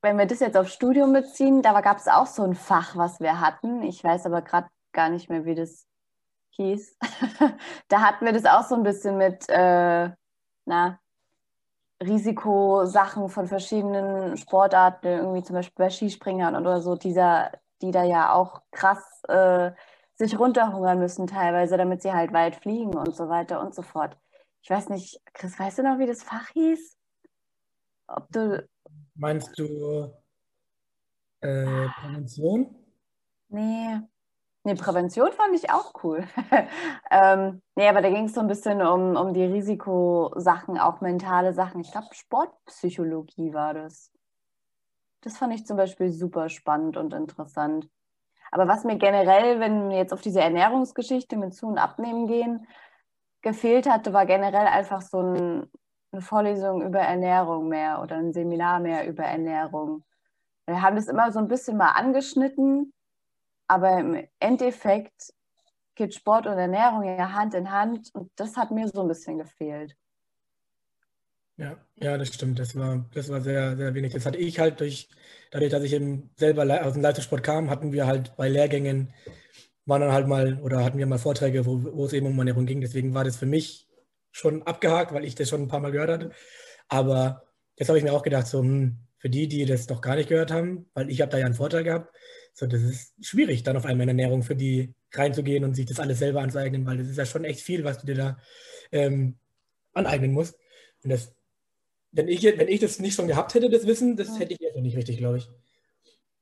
wenn 0.02 0.18
wir 0.18 0.26
das 0.26 0.40
jetzt 0.40 0.56
auf 0.56 0.68
Studium 0.68 1.12
beziehen, 1.12 1.62
da 1.62 1.80
gab 1.80 1.98
es 1.98 2.06
auch 2.08 2.26
so 2.26 2.42
ein 2.42 2.54
Fach, 2.54 2.96
was 2.96 3.18
wir 3.20 3.40
hatten. 3.40 3.82
Ich 3.82 4.04
weiß 4.04 4.26
aber 4.26 4.42
gerade 4.42 4.68
gar 4.92 5.08
nicht 5.08 5.30
mehr, 5.30 5.44
wie 5.44 5.54
das 5.54 5.86
hieß. 6.56 6.98
Da 7.88 8.00
hatten 8.00 8.24
wir 8.24 8.32
das 8.32 8.44
auch 8.44 8.64
so 8.64 8.74
ein 8.74 8.82
bisschen 8.82 9.16
mit, 9.16 9.48
äh, 9.48 10.10
na, 10.64 11.00
Risikosachen 12.02 13.28
von 13.28 13.46
verschiedenen 13.46 14.36
Sportarten, 14.36 15.06
irgendwie 15.06 15.42
zum 15.42 15.54
Beispiel 15.54 15.84
bei 15.84 15.90
Skispringern 15.90 16.56
oder 16.56 16.82
so, 16.82 16.94
dieser, 16.96 17.52
die 17.80 17.90
da 17.90 18.04
ja 18.04 18.32
auch 18.34 18.62
krass 18.70 19.22
äh, 19.28 19.72
sich 20.14 20.38
runterhungern 20.38 20.98
müssen 20.98 21.26
teilweise, 21.26 21.76
damit 21.76 22.02
sie 22.02 22.12
halt 22.12 22.32
weit 22.32 22.56
fliegen 22.56 22.94
und 22.94 23.14
so 23.14 23.28
weiter 23.28 23.60
und 23.60 23.74
so 23.74 23.82
fort. 23.82 24.18
Ich 24.62 24.70
weiß 24.70 24.88
nicht, 24.88 25.20
Chris, 25.32 25.58
weißt 25.58 25.78
du 25.78 25.82
noch, 25.84 25.98
wie 25.98 26.06
das 26.06 26.22
Fach 26.22 26.48
hieß? 26.48 26.98
Ob 28.08 28.28
du, 28.30 28.68
Meinst 29.14 29.58
du 29.58 30.12
äh, 31.40 31.88
Prävention? 32.00 32.74
nee, 33.48 34.00
nee, 34.66 34.74
Prävention 34.74 35.32
fand 35.32 35.54
ich 35.54 35.70
auch 35.70 35.92
cool. 36.02 36.26
ähm, 37.10 37.62
nee, 37.76 37.88
aber 37.88 38.02
da 38.02 38.10
ging 38.10 38.24
es 38.24 38.34
so 38.34 38.40
ein 38.40 38.48
bisschen 38.48 38.82
um, 38.82 39.16
um 39.16 39.32
die 39.32 39.44
Risikosachen, 39.44 40.76
auch 40.76 41.00
mentale 41.00 41.54
Sachen. 41.54 41.80
Ich 41.80 41.92
glaube, 41.92 42.08
Sportpsychologie 42.12 43.54
war 43.54 43.74
das. 43.74 44.12
Das 45.22 45.38
fand 45.38 45.54
ich 45.54 45.66
zum 45.66 45.76
Beispiel 45.76 46.10
super 46.10 46.48
spannend 46.48 46.96
und 46.96 47.14
interessant. 47.14 47.88
Aber 48.50 48.66
was 48.66 48.84
mir 48.84 48.96
generell, 48.96 49.60
wenn 49.60 49.88
wir 49.88 49.98
jetzt 49.98 50.12
auf 50.12 50.20
diese 50.20 50.40
Ernährungsgeschichte 50.40 51.36
mit 51.36 51.54
Zu- 51.54 51.68
und 51.68 51.78
Abnehmen 51.78 52.26
gehen, 52.26 52.66
gefehlt 53.42 53.88
hatte, 53.88 54.12
war 54.12 54.26
generell 54.26 54.66
einfach 54.66 55.02
so 55.02 55.20
ein, 55.20 55.70
eine 56.10 56.22
Vorlesung 56.22 56.82
über 56.82 57.00
Ernährung 57.00 57.68
mehr 57.68 58.02
oder 58.02 58.16
ein 58.16 58.32
Seminar 58.32 58.80
mehr 58.80 59.06
über 59.06 59.24
Ernährung. 59.24 60.04
Wir 60.66 60.82
haben 60.82 60.96
das 60.96 61.06
immer 61.06 61.30
so 61.30 61.38
ein 61.38 61.48
bisschen 61.48 61.76
mal 61.76 61.92
angeschnitten, 61.92 62.92
aber 63.68 63.98
im 63.98 64.26
Endeffekt 64.38 65.32
geht 65.94 66.14
Sport 66.14 66.46
und 66.46 66.58
Ernährung 66.58 67.04
ja 67.04 67.32
Hand 67.32 67.54
in 67.54 67.70
Hand 67.70 68.10
und 68.14 68.30
das 68.36 68.56
hat 68.56 68.70
mir 68.70 68.88
so 68.88 69.02
ein 69.02 69.08
bisschen 69.08 69.38
gefehlt. 69.38 69.96
Ja, 71.56 71.78
ja, 71.94 72.18
das 72.18 72.28
stimmt. 72.28 72.58
Das 72.58 72.76
war, 72.76 73.06
das 73.14 73.30
war 73.30 73.40
sehr, 73.40 73.76
sehr 73.76 73.94
wenig. 73.94 74.12
Das 74.12 74.26
hatte 74.26 74.36
ich 74.36 74.58
halt 74.58 74.78
durch, 74.80 75.08
dadurch, 75.50 75.70
dass 75.70 75.82
ich 75.84 75.94
eben 75.94 76.30
selber 76.36 76.64
aus 76.84 76.92
dem 76.92 77.02
Leistungssport 77.02 77.42
kam, 77.42 77.70
hatten 77.70 77.92
wir 77.92 78.06
halt 78.06 78.36
bei 78.36 78.48
Lehrgängen 78.48 79.14
waren 79.86 80.00
dann 80.00 80.12
halt 80.12 80.26
mal, 80.26 80.60
oder 80.62 80.84
hatten 80.84 80.98
wir 80.98 81.06
mal 81.06 81.18
Vorträge, 81.18 81.64
wo, 81.64 81.82
wo 81.82 82.04
es 82.04 82.12
eben 82.12 82.26
um 82.26 82.38
Ernährung 82.38 82.66
ging. 82.66 82.80
Deswegen 82.80 83.14
war 83.14 83.24
das 83.24 83.36
für 83.36 83.46
mich 83.46 83.88
schon 84.32 84.62
abgehakt, 84.64 85.14
weil 85.14 85.24
ich 85.24 85.34
das 85.36 85.48
schon 85.48 85.62
ein 85.62 85.68
paar 85.68 85.80
Mal 85.80 85.92
gehört 85.92 86.10
hatte. 86.10 86.30
Aber 86.88 87.44
jetzt 87.76 87.88
habe 87.88 87.98
ich 87.98 88.04
mir 88.04 88.12
auch 88.12 88.22
gedacht, 88.22 88.48
so, 88.48 88.60
hm, 88.60 88.98
für 89.26 89.30
die, 89.30 89.48
die 89.48 89.64
das 89.64 89.88
noch 89.88 90.02
gar 90.02 90.14
nicht 90.14 90.28
gehört 90.28 90.52
haben, 90.52 90.86
weil 90.94 91.10
ich 91.10 91.20
habe 91.20 91.32
da 91.32 91.38
ja 91.38 91.46
einen 91.46 91.54
Vorteil 91.56 91.82
gehabt, 91.82 92.14
so, 92.52 92.64
das 92.64 92.80
ist 92.82 93.12
schwierig, 93.26 93.64
dann 93.64 93.76
auf 93.76 93.84
einmal 93.84 94.04
in 94.04 94.10
Ernährung 94.10 94.44
für 94.44 94.54
die 94.54 94.94
reinzugehen 95.12 95.64
und 95.64 95.74
sich 95.74 95.84
das 95.84 95.98
alles 95.98 96.20
selber 96.20 96.42
anzueignen, 96.42 96.86
weil 96.86 96.98
das 96.98 97.08
ist 97.08 97.16
ja 97.16 97.26
schon 97.26 97.44
echt 97.44 97.60
viel, 97.60 97.82
was 97.82 97.98
du 97.98 98.06
dir 98.06 98.14
da 98.14 98.38
ähm, 98.92 99.36
aneignen 99.94 100.30
musst. 100.30 100.56
Und 101.02 101.10
das, 101.10 101.34
wenn 102.12 102.28
ich, 102.28 102.44
wenn 102.44 102.68
ich 102.68 102.78
das 102.78 103.00
nicht 103.00 103.16
schon 103.16 103.26
gehabt 103.26 103.52
hätte, 103.54 103.68
das 103.68 103.84
Wissen, 103.84 104.16
das 104.16 104.38
hätte 104.38 104.54
ich 104.54 104.60
jetzt 104.60 104.76
noch 104.76 104.82
nicht 104.82 104.96
richtig, 104.96 105.18
glaube 105.18 105.38
ich. 105.38 105.50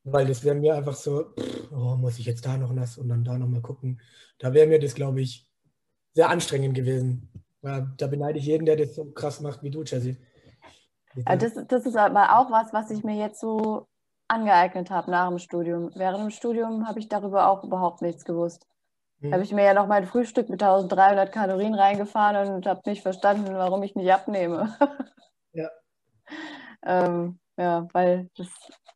Weil 0.03 0.27
das 0.27 0.43
wäre 0.43 0.53
mir 0.53 0.75
einfach 0.75 0.95
so, 0.95 1.33
pff, 1.39 1.71
oh, 1.71 1.95
muss 1.95 2.19
ich 2.19 2.27
jetzt 2.27 2.45
da 2.45 2.55
noch 2.55 2.75
was 2.75 2.99
und 2.99 3.09
dann 3.09 3.23
da 3.23 3.35
noch 3.39 3.47
mal 3.47 3.63
gucken. 3.63 3.99
Da 4.37 4.53
wäre 4.53 4.67
mir 4.67 4.77
das, 4.77 4.93
glaube 4.93 5.21
ich, 5.21 5.47
sehr 6.13 6.29
anstrengend 6.29 6.75
gewesen. 6.75 7.31
Ja, 7.63 7.81
da 7.97 8.05
beneide 8.05 8.37
ich 8.37 8.45
jeden, 8.45 8.67
der 8.67 8.75
das 8.75 8.93
so 8.93 9.05
krass 9.05 9.41
macht 9.41 9.63
wie 9.63 9.71
du, 9.71 9.81
Jesse. 9.81 10.17
Das, 11.23 11.53
das 11.67 11.85
ist 11.85 11.95
aber 11.97 12.37
auch 12.37 12.51
was, 12.51 12.73
was 12.73 12.91
ich 12.91 13.03
mir 13.03 13.15
jetzt 13.15 13.39
so 13.39 13.87
angeeignet 14.27 14.89
habe 14.89 15.11
nach 15.11 15.29
dem 15.29 15.39
Studium. 15.39 15.91
Während 15.95 16.23
dem 16.23 16.29
Studium 16.31 16.87
habe 16.87 16.99
ich 16.99 17.09
darüber 17.09 17.47
auch 17.49 17.63
überhaupt 17.63 18.01
nichts 18.01 18.25
gewusst. 18.25 18.67
Hm. 19.21 19.33
Habe 19.33 19.43
ich 19.43 19.51
mir 19.51 19.63
ja 19.63 19.73
noch 19.73 19.87
mein 19.87 20.05
Frühstück 20.05 20.49
mit 20.49 20.61
1300 20.61 21.31
Kalorien 21.31 21.73
reingefahren 21.73 22.53
und 22.53 22.65
habe 22.65 22.81
nicht 22.89 23.01
verstanden, 23.01 23.53
warum 23.55 23.83
ich 23.83 23.95
nicht 23.95 24.11
abnehme. 24.11 24.75
Ja. 25.53 25.69
ähm, 26.85 27.39
ja, 27.57 27.87
weil 27.93 28.29
das, 28.37 28.47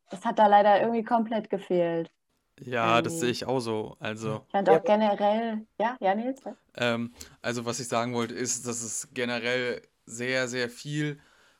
das 0.10 0.26
hat 0.26 0.40
da 0.40 0.48
leider 0.48 0.82
irgendwie 0.82 1.04
komplett 1.04 1.50
gefehlt. 1.50 2.12
Ja, 2.60 2.98
Ähm, 2.98 3.04
das 3.04 3.20
sehe 3.20 3.30
ich 3.30 3.46
auch 3.46 3.60
so. 3.60 3.96
Also, 4.00 4.46
Ich 4.46 4.52
fand 4.52 4.70
auch 4.70 4.84
generell, 4.84 5.66
ja, 5.80 5.98
ja, 6.02 6.16
Nils? 6.16 6.42
ähm, 6.76 7.14
also 7.42 7.66
was 7.66 7.80
ich 7.80 7.88
sagen 7.88 8.14
wollte, 8.14 8.34
ist, 8.34 8.68
dass 8.68 8.82
es 8.82 9.10
generell 9.14 9.82
sehr, 10.06 10.48
sehr 10.48 10.70
viel 10.70 11.20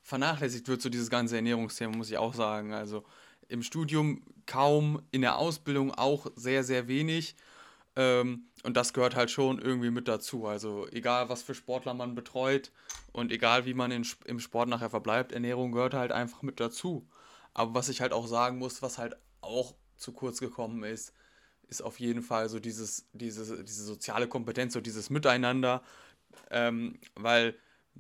vernachlässigt 0.10 0.68
wird, 0.68 0.82
so 0.82 0.90
dieses 0.90 1.12
ganze 1.12 1.36
Ernährungsthema, 1.36 1.96
muss 1.96 2.10
ich 2.10 2.18
auch 2.18 2.34
sagen. 2.34 2.74
Also 2.74 3.06
im 3.48 3.62
Studium 3.62 4.24
kaum, 4.48 5.04
in 5.12 5.22
der 5.22 5.38
Ausbildung 5.38 5.94
auch 5.94 6.28
sehr, 6.36 6.64
sehr 6.64 6.88
wenig. 6.88 7.36
Ähm, 7.96 8.48
und 8.64 8.76
das 8.76 8.94
gehört 8.94 9.16
halt 9.16 9.30
schon 9.30 9.60
irgendwie 9.60 9.92
mit 9.92 10.08
dazu. 10.08 10.48
Also 10.48 10.88
egal, 10.92 11.30
was 11.30 11.44
für 11.44 11.54
Sportler 11.54 11.94
man 11.94 12.16
betreut 12.16 12.72
und 13.14 13.32
egal, 13.32 13.66
wie 13.66 13.76
man 13.76 13.92
in, 13.92 14.06
im 14.26 14.40
Sport 14.40 14.68
nachher 14.68 14.90
verbleibt, 14.90 15.32
Ernährung 15.32 15.72
gehört 15.72 15.94
halt 15.94 16.12
einfach 16.12 16.42
mit 16.42 16.60
dazu. 16.60 17.08
Aber 17.54 17.76
was 17.76 17.88
ich 17.88 18.02
halt 18.02 18.12
auch 18.12 18.26
sagen 18.26 18.58
muss, 18.58 18.82
was 18.82 18.98
halt 18.98 19.16
auch 19.42 19.76
zu 19.96 20.12
kurz 20.12 20.40
gekommen 20.40 20.84
ist, 20.84 21.14
ist 21.68 21.84
auf 21.84 22.00
jeden 22.00 22.24
Fall 22.24 22.50
so 22.50 22.60
dieses, 22.60 23.08
diese, 23.14 23.64
diese 23.64 23.84
soziale 23.84 24.28
Kompetenz, 24.28 24.74
so 24.74 24.82
dieses 24.82 25.12
Miteinander, 25.12 25.84
ähm, 26.50 27.00
weil 27.14 27.56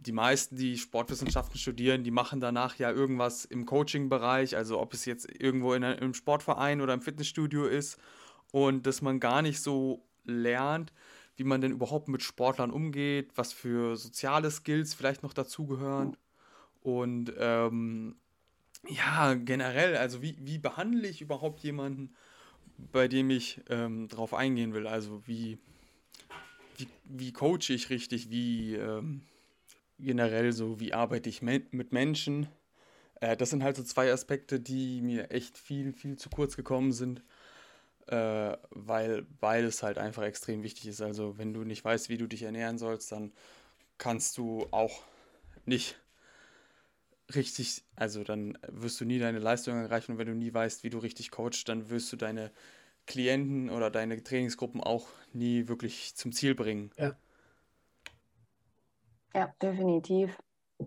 die 0.06 0.12
meisten, 0.14 0.56
die 0.56 0.78
Sportwissenschaften 0.78 1.58
studieren, 1.58 2.04
die 2.04 2.12
machen 2.12 2.40
danach 2.40 2.76
ja 2.78 2.92
irgendwas 2.92 3.44
im 3.46 3.66
Coaching-Bereich, 3.66 4.56
also 4.56 4.80
ob 4.80 4.94
es 4.94 5.06
jetzt 5.06 5.28
irgendwo 5.42 5.74
in 5.74 5.84
einem, 5.84 6.14
Sportverein 6.14 6.82
oder 6.82 6.94
im 6.94 7.02
Fitnessstudio 7.02 7.66
ist 7.66 8.00
und 8.52 8.88
dass 8.88 9.02
man 9.02 9.20
gar 9.20 9.42
nicht 9.42 9.62
so 9.62 10.06
lernt, 10.24 10.94
wie 11.36 11.44
man 11.44 11.60
denn 11.60 11.72
überhaupt 11.72 12.08
mit 12.08 12.24
Sportlern 12.24 12.72
umgeht, 12.72 13.32
was 13.36 13.52
für 13.52 13.98
soziale 13.98 14.50
Skills 14.52 14.94
vielleicht 14.94 15.24
noch 15.24 15.34
dazugehören. 15.34 16.16
Und 16.82 17.34
ähm, 17.38 18.16
ja, 18.88 19.34
generell, 19.34 19.98
also 19.98 20.22
wie, 20.22 20.38
wie 20.40 20.60
behandle 20.60 21.08
ich 21.10 21.22
überhaupt 21.22 21.60
jemanden, 21.62 22.16
bei 22.94 23.10
dem 23.10 23.30
ich 23.30 23.62
ähm, 23.70 24.08
drauf 24.08 24.34
eingehen 24.34 24.74
will, 24.74 24.88
also 24.88 25.22
wie, 25.28 25.58
wie, 26.78 26.88
wie 27.04 27.34
coache 27.34 27.74
ich 27.74 27.90
richtig, 27.90 28.30
wie 28.30 28.76
ähm, 28.76 29.22
generell 30.00 30.52
so, 30.52 30.80
wie 30.80 30.94
arbeite 30.94 31.30
ich 31.30 31.42
mit 31.42 31.92
Menschen. 31.92 32.48
Äh, 33.22 33.38
das 33.38 33.50
sind 33.50 33.64
halt 33.64 33.76
so 33.76 33.84
zwei 33.84 34.12
Aspekte, 34.12 34.60
die 34.60 35.02
mir 35.02 35.32
echt 35.32 35.58
viel, 35.58 35.94
viel 35.94 36.18
zu 36.18 36.30
kurz 36.30 36.56
gekommen 36.56 36.92
sind, 36.92 37.24
äh, 38.08 38.58
weil 38.72 39.24
beides 39.40 39.84
halt 39.84 39.98
einfach 39.98 40.24
extrem 40.24 40.64
wichtig 40.64 40.88
ist. 40.88 41.02
Also 41.02 41.38
wenn 41.38 41.54
du 41.54 41.64
nicht 41.64 41.84
weißt, 41.84 42.10
wie 42.10 42.18
du 42.18 42.28
dich 42.28 42.44
ernähren 42.44 42.78
sollst, 42.78 43.12
dann 43.12 43.34
kannst 43.98 44.38
du 44.38 44.68
auch 44.72 45.04
nicht 45.66 46.00
richtig, 47.36 47.84
also 47.96 48.24
dann 48.24 48.58
wirst 48.68 49.00
du 49.00 49.06
nie 49.06 49.20
deine 49.20 49.40
Leistung 49.40 49.76
erreichen 49.78 50.14
und 50.14 50.18
wenn 50.18 50.28
du 50.28 50.34
nie 50.34 50.54
weißt, 50.54 50.84
wie 50.84 50.90
du 50.90 50.98
richtig 50.98 51.32
coachst, 51.32 51.70
dann 51.70 51.90
wirst 51.90 52.12
du 52.12 52.16
deine 52.16 52.52
Klienten 53.06 53.70
oder 53.70 53.90
deine 53.92 54.24
Trainingsgruppen 54.24 54.82
auch 54.82 55.08
nie 55.34 55.68
wirklich 55.68 56.16
zum 56.16 56.32
Ziel 56.32 56.56
bringen. 56.56 56.92
Ja. 56.98 57.16
Ja, 59.34 59.54
definitiv. 59.62 60.38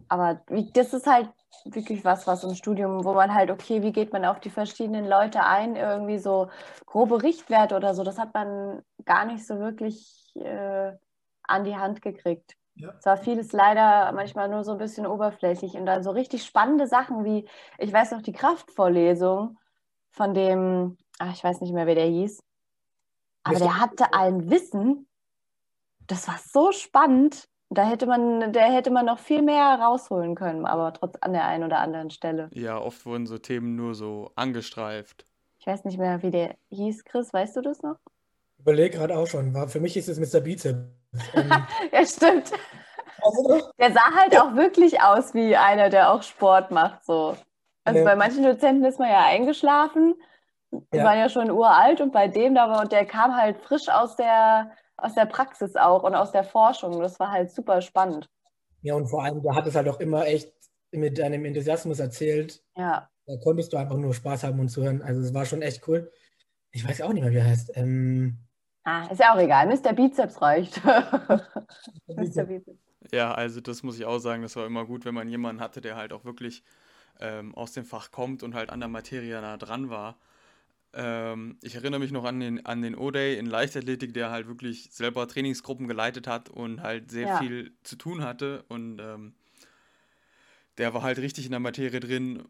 Aber 0.09 0.42
das 0.74 0.94
ist 0.94 1.07
halt 1.07 1.31
wirklich 1.64 2.05
was, 2.05 2.26
was 2.26 2.44
im 2.44 2.55
Studium, 2.55 3.05
wo 3.05 3.12
man 3.12 3.35
halt, 3.35 3.50
okay, 3.50 3.83
wie 3.83 3.92
geht 3.92 4.12
man 4.12 4.24
auf 4.24 4.40
die 4.40 4.50
verschiedenen 4.50 5.07
Leute 5.07 5.44
ein, 5.44 5.76
irgendwie 5.76 6.18
so 6.18 6.48
grobe 6.87 7.22
Richtwerte 7.22 7.76
oder 7.76 7.94
so, 7.94 8.02
das 8.02 8.18
hat 8.18 8.33
man 8.33 8.83
gar 9.05 9.26
nicht 9.26 9.46
so 9.46 9.59
wirklich 9.59 10.33
äh, 10.37 10.92
an 11.42 11.64
die 11.64 11.76
Hand 11.76 12.00
gekriegt. 12.00 12.57
Ja. 12.74 12.94
Es 12.98 13.05
war 13.05 13.18
vieles 13.18 13.52
leider 13.52 14.11
manchmal 14.12 14.48
nur 14.48 14.64
so 14.64 14.72
ein 14.72 14.78
bisschen 14.78 15.07
oberflächlich 15.07 15.74
und 15.74 15.85
dann 15.85 16.02
so 16.02 16.11
richtig 16.11 16.44
spannende 16.44 16.87
Sachen 16.87 17.24
wie, 17.24 17.46
ich 17.78 17.92
weiß 17.92 18.12
noch, 18.12 18.22
die 18.22 18.33
Kraftvorlesung 18.33 19.59
von 20.11 20.33
dem, 20.33 20.96
ach, 21.18 21.35
ich 21.35 21.44
weiß 21.44 21.61
nicht 21.61 21.74
mehr, 21.74 21.87
wer 21.87 21.96
der 21.96 22.07
hieß, 22.07 22.42
aber 23.44 23.59
der 23.59 23.78
hatte 23.78 24.14
ein 24.14 24.50
Wissen, 24.50 25.09
das 26.07 26.28
war 26.28 26.38
so 26.38 26.72
spannend. 26.72 27.48
Da 27.74 27.85
hätte 27.88 28.06
man, 28.06 28.52
da 28.52 28.61
hätte 28.61 28.90
man 28.90 29.06
noch 29.06 29.18
viel 29.18 29.40
mehr 29.40 29.78
rausholen 29.80 30.35
können, 30.35 30.66
aber 30.66 30.92
trotz 30.92 31.16
an 31.22 31.32
der 31.32 31.46
einen 31.46 31.64
oder 31.64 31.78
anderen 31.78 32.11
Stelle. 32.11 32.50
Ja, 32.52 32.78
oft 32.78 33.06
wurden 33.06 33.26
so 33.26 33.38
Themen 33.38 33.76
nur 33.76 33.94
so 33.94 34.30
angestreift. 34.37 35.24
Ich 35.58 35.66
weiß 35.66 35.85
nicht 35.85 35.96
mehr, 35.98 36.22
wie 36.22 36.30
der 36.30 36.56
hieß, 36.70 37.04
Chris, 37.04 37.32
weißt 37.32 37.56
du 37.56 37.62
das 37.62 37.82
noch? 37.82 37.96
Überlege 38.58 38.98
gerade 38.98 39.16
auch 39.16 39.26
schon. 39.26 39.54
War, 39.54 39.68
für 39.68 39.80
mich 39.80 39.96
ist 39.96 40.08
es 40.08 40.18
Mr. 40.18 40.40
Bizeps. 40.40 40.78
Ähm, 41.35 41.50
Ja, 41.92 42.06
stimmt. 42.06 42.52
Der 43.78 43.92
sah 43.92 44.14
halt 44.18 44.38
auch 44.38 44.54
wirklich 44.54 45.00
aus 45.02 45.35
wie 45.35 45.56
einer, 45.56 45.88
der 45.90 46.11
auch 46.11 46.22
Sport 46.22 46.70
macht. 46.70 47.04
So. 47.04 47.37
Also 47.85 47.98
Ja. 48.00 48.04
bei 48.04 48.16
manchen 48.16 48.42
Dozenten 48.44 48.85
ist 48.85 48.98
man 48.98 49.08
ja 49.11 49.24
eingeschlafen, 49.24 50.14
die 50.70 50.96
Ja. 50.98 51.04
waren 51.04 51.18
ja 51.18 51.28
schon 51.28 51.50
uralt 51.50 52.00
und 52.00 52.12
bei 52.12 52.28
dem 52.28 52.54
da 52.54 52.68
war, 52.70 52.80
und 52.82 52.92
der 52.92 53.04
kam 53.06 53.37
halt 53.37 53.58
frisch 53.58 53.88
aus 53.88 54.16
der, 54.16 54.72
aus 55.02 55.14
der 55.14 55.26
Praxis 55.26 55.76
auch 55.76 56.02
und 56.04 56.14
aus 56.14 56.32
der 56.32 56.44
Forschung. 56.44 57.00
Das 57.00 57.18
war 57.20 57.30
halt 57.30 57.50
super 57.50 57.80
spannend. 57.82 58.28
ja, 58.82 58.94
und 58.94 59.06
vor 59.08 59.22
allem, 59.24 59.42
der 59.42 59.54
hat 59.54 59.66
es 59.66 59.74
halt 59.74 59.88
auch 59.88 60.00
immer 60.00 60.26
echt 60.26 60.52
mit 60.92 61.20
einem 61.20 61.44
Enthusiasmus 61.44 61.98
erzählt. 62.00 62.62
Ja. 62.76 63.08
Da 63.26 63.36
konntest 63.42 63.72
du 63.72 63.76
einfach 63.76 63.96
nur 63.96 64.14
Spaß 64.14 64.44
haben 64.44 64.58
und 64.60 64.68
zuhören. 64.68 65.00
Also 65.02 65.20
es 65.22 65.32
war 65.32 65.44
schon 65.46 65.62
echt 65.62 65.86
cool. 65.88 66.10
Ich 66.72 66.86
weiß 66.86 67.02
auch 67.02 67.12
nicht 67.12 67.22
mehr, 67.22 67.32
wie 67.32 67.36
er 67.36 67.46
heißt. 67.46 67.72
Ähm, 67.76 68.38
Ah, 68.84 69.06
ist 69.12 69.20
ja 69.20 69.32
auch 69.32 69.38
egal. 69.38 69.66
Mr. 69.68 69.92
Bizeps 69.92 70.42
reicht. 70.42 70.82
Mr. 72.08 72.44
Bizeps. 72.44 72.78
Ja, 73.12 73.32
also 73.32 73.60
das 73.60 73.82
muss 73.82 73.96
ich 73.98 74.04
auch 74.04 74.18
sagen, 74.18 74.42
das 74.42 74.56
war 74.56 74.66
immer 74.66 74.84
gut, 74.86 75.04
wenn 75.04 75.14
man 75.14 75.28
jemanden 75.28 75.60
hatte, 75.62 75.80
der 75.80 75.96
halt 75.96 76.12
auch 76.12 76.24
wirklich 76.24 76.62
ähm, 77.20 77.54
aus 77.54 77.72
dem 77.72 77.84
Fach 77.84 78.10
kommt 78.10 78.42
und 78.42 78.54
halt 78.54 78.70
an 78.70 78.80
der 78.80 78.88
Materie 78.88 79.40
nah 79.40 79.56
dran 79.56 79.90
war. 79.90 80.18
Ähm, 80.94 81.59
ich 81.62 81.74
erinnere 81.74 82.00
mich 82.00 82.12
noch 82.12 82.24
an 82.24 82.40
den, 82.40 82.66
an 82.66 82.83
den 82.83 82.94
O-Day 82.96 83.38
in 83.38 83.46
Leichtathletik, 83.46 84.14
der 84.14 84.31
halt 84.31 84.46
wirklich 84.46 84.90
selber 84.92 85.26
Trainingsgruppen 85.28 85.88
geleitet 85.88 86.26
hat 86.26 86.50
und 86.50 86.83
halt 86.83 87.11
sehr 87.11 87.28
Ja. 87.28 87.38
viel 87.38 87.72
zu 87.83 87.96
tun 87.96 88.22
hatte 88.22 88.64
und 88.68 88.98
ähm, 89.00 89.35
der 90.78 90.94
war 90.94 91.02
halt 91.02 91.18
richtig 91.18 91.44
in 91.46 91.50
der 91.50 91.61
Materie 91.61 92.00
drin. 92.00 92.44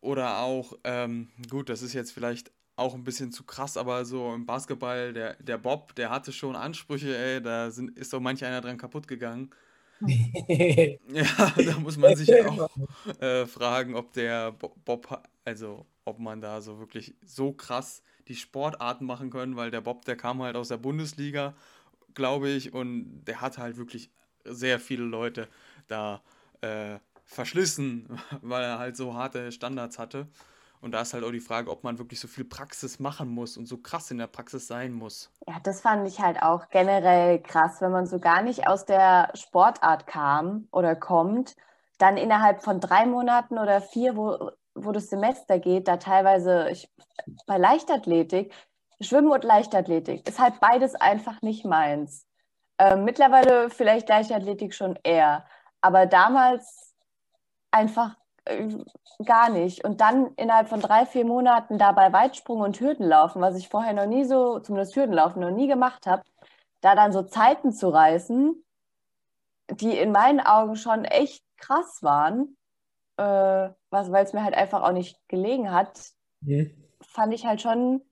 Oder 0.00 0.38
auch, 0.40 0.74
ähm, 0.84 1.30
gut, 1.50 1.68
das 1.68 1.82
ist 1.82 1.92
jetzt 1.94 2.12
vielleicht 2.12 2.52
auch 2.76 2.94
ein 2.94 3.04
bisschen 3.04 3.32
zu 3.32 3.44
krass, 3.44 3.76
aber 3.76 4.04
so 4.04 4.34
im 4.34 4.46
Basketball, 4.46 5.12
der, 5.12 5.34
der 5.42 5.58
Bob, 5.58 5.94
der 5.96 6.10
hatte 6.10 6.32
schon 6.32 6.56
Ansprüche, 6.56 7.16
ey, 7.16 7.42
da 7.42 7.70
sind, 7.70 7.98
ist 7.98 8.10
so 8.10 8.20
manch 8.20 8.44
einer 8.44 8.60
dran 8.62 8.78
kaputt 8.78 9.08
gegangen. 9.08 9.50
Ja, 11.08 11.24
da 11.64 11.78
muss 11.78 11.96
man 11.96 12.14
sich 12.14 12.38
auch 12.40 12.68
äh, 13.20 13.46
fragen, 13.46 13.94
ob 13.94 14.12
der 14.12 14.52
Bo- 14.52 14.74
Bob, 14.84 15.22
also 15.44 15.86
ob 16.06 16.18
man 16.20 16.40
da 16.40 16.60
so 16.60 16.78
wirklich 16.78 17.14
so 17.24 17.52
krass 17.52 18.02
die 18.28 18.36
Sportarten 18.36 19.04
machen 19.04 19.30
können, 19.30 19.56
weil 19.56 19.70
der 19.70 19.80
Bob, 19.80 20.04
der 20.04 20.16
kam 20.16 20.42
halt 20.42 20.56
aus 20.56 20.68
der 20.68 20.78
Bundesliga, 20.78 21.54
glaube 22.14 22.48
ich, 22.48 22.72
und 22.72 23.24
der 23.24 23.40
hat 23.40 23.58
halt 23.58 23.76
wirklich 23.76 24.10
sehr 24.44 24.80
viele 24.80 25.04
Leute 25.04 25.48
da 25.88 26.22
äh, 26.60 26.98
verschlissen, 27.24 28.18
weil 28.40 28.62
er 28.62 28.78
halt 28.78 28.96
so 28.96 29.14
harte 29.14 29.52
Standards 29.52 29.98
hatte. 29.98 30.28
Und 30.80 30.92
da 30.92 31.00
ist 31.00 31.14
halt 31.14 31.24
auch 31.24 31.32
die 31.32 31.40
Frage, 31.40 31.70
ob 31.70 31.82
man 31.82 31.98
wirklich 31.98 32.20
so 32.20 32.28
viel 32.28 32.44
Praxis 32.44 33.00
machen 33.00 33.28
muss 33.28 33.56
und 33.56 33.66
so 33.66 33.78
krass 33.78 34.10
in 34.10 34.18
der 34.18 34.28
Praxis 34.28 34.68
sein 34.68 34.92
muss. 34.92 35.32
Ja, 35.48 35.58
das 35.62 35.80
fand 35.80 36.06
ich 36.06 36.20
halt 36.20 36.40
auch 36.42 36.68
generell 36.68 37.40
krass, 37.40 37.80
wenn 37.80 37.90
man 37.90 38.06
so 38.06 38.20
gar 38.20 38.42
nicht 38.42 38.68
aus 38.68 38.84
der 38.84 39.30
Sportart 39.34 40.06
kam 40.06 40.68
oder 40.70 40.94
kommt, 40.94 41.56
dann 41.98 42.16
innerhalb 42.16 42.62
von 42.62 42.78
drei 42.78 43.06
Monaten 43.06 43.58
oder 43.58 43.80
vier, 43.80 44.16
wo, 44.16 44.52
wo 44.76 44.92
das 44.92 45.08
Semester 45.08 45.58
geht, 45.58 45.88
da 45.88 45.96
teilweise 45.96 46.68
ich, 46.70 46.88
bei 47.46 47.58
Leichtathletik, 47.58 48.52
Schwimmen 49.00 49.30
und 49.30 49.44
Leichtathletik 49.44 50.26
ist 50.28 50.38
halt 50.38 50.60
beides 50.60 50.94
einfach 50.94 51.42
nicht 51.42 51.64
meins. 51.64 52.26
Ähm, 52.78 53.04
mittlerweile 53.04 53.70
vielleicht 53.70 54.08
Leichtathletik 54.08 54.74
schon 54.74 54.98
eher, 55.02 55.46
aber 55.80 56.06
damals 56.06 56.94
einfach 57.70 58.16
äh, 58.44 58.68
gar 59.24 59.50
nicht. 59.50 59.84
Und 59.84 60.00
dann 60.00 60.32
innerhalb 60.36 60.68
von 60.68 60.80
drei, 60.80 61.06
vier 61.06 61.24
Monaten 61.24 61.78
dabei 61.78 62.12
Weitsprung 62.12 62.60
und 62.60 62.80
Hürdenlaufen, 62.80 63.42
was 63.42 63.56
ich 63.56 63.68
vorher 63.68 63.92
noch 63.92 64.06
nie 64.06 64.24
so, 64.24 64.60
zumindest 64.60 64.96
Hürdenlaufen 64.96 65.40
noch 65.42 65.50
nie 65.50 65.68
gemacht 65.68 66.06
habe, 66.06 66.22
da 66.80 66.94
dann 66.94 67.12
so 67.12 67.22
Zeiten 67.22 67.72
zu 67.72 67.88
reißen, 67.88 68.62
die 69.70 69.98
in 69.98 70.12
meinen 70.12 70.40
Augen 70.40 70.76
schon 70.76 71.04
echt 71.04 71.42
krass 71.56 72.02
waren, 72.02 72.56
äh, 73.16 73.70
weil 74.12 74.24
es 74.24 74.32
mir 74.32 74.44
halt 74.44 74.54
einfach 74.54 74.82
auch 74.82 74.92
nicht 74.92 75.18
gelegen 75.28 75.72
hat, 75.72 76.10
mhm. 76.40 76.70
fand 77.00 77.34
ich 77.34 77.46
halt 77.46 77.60
schon 77.60 78.02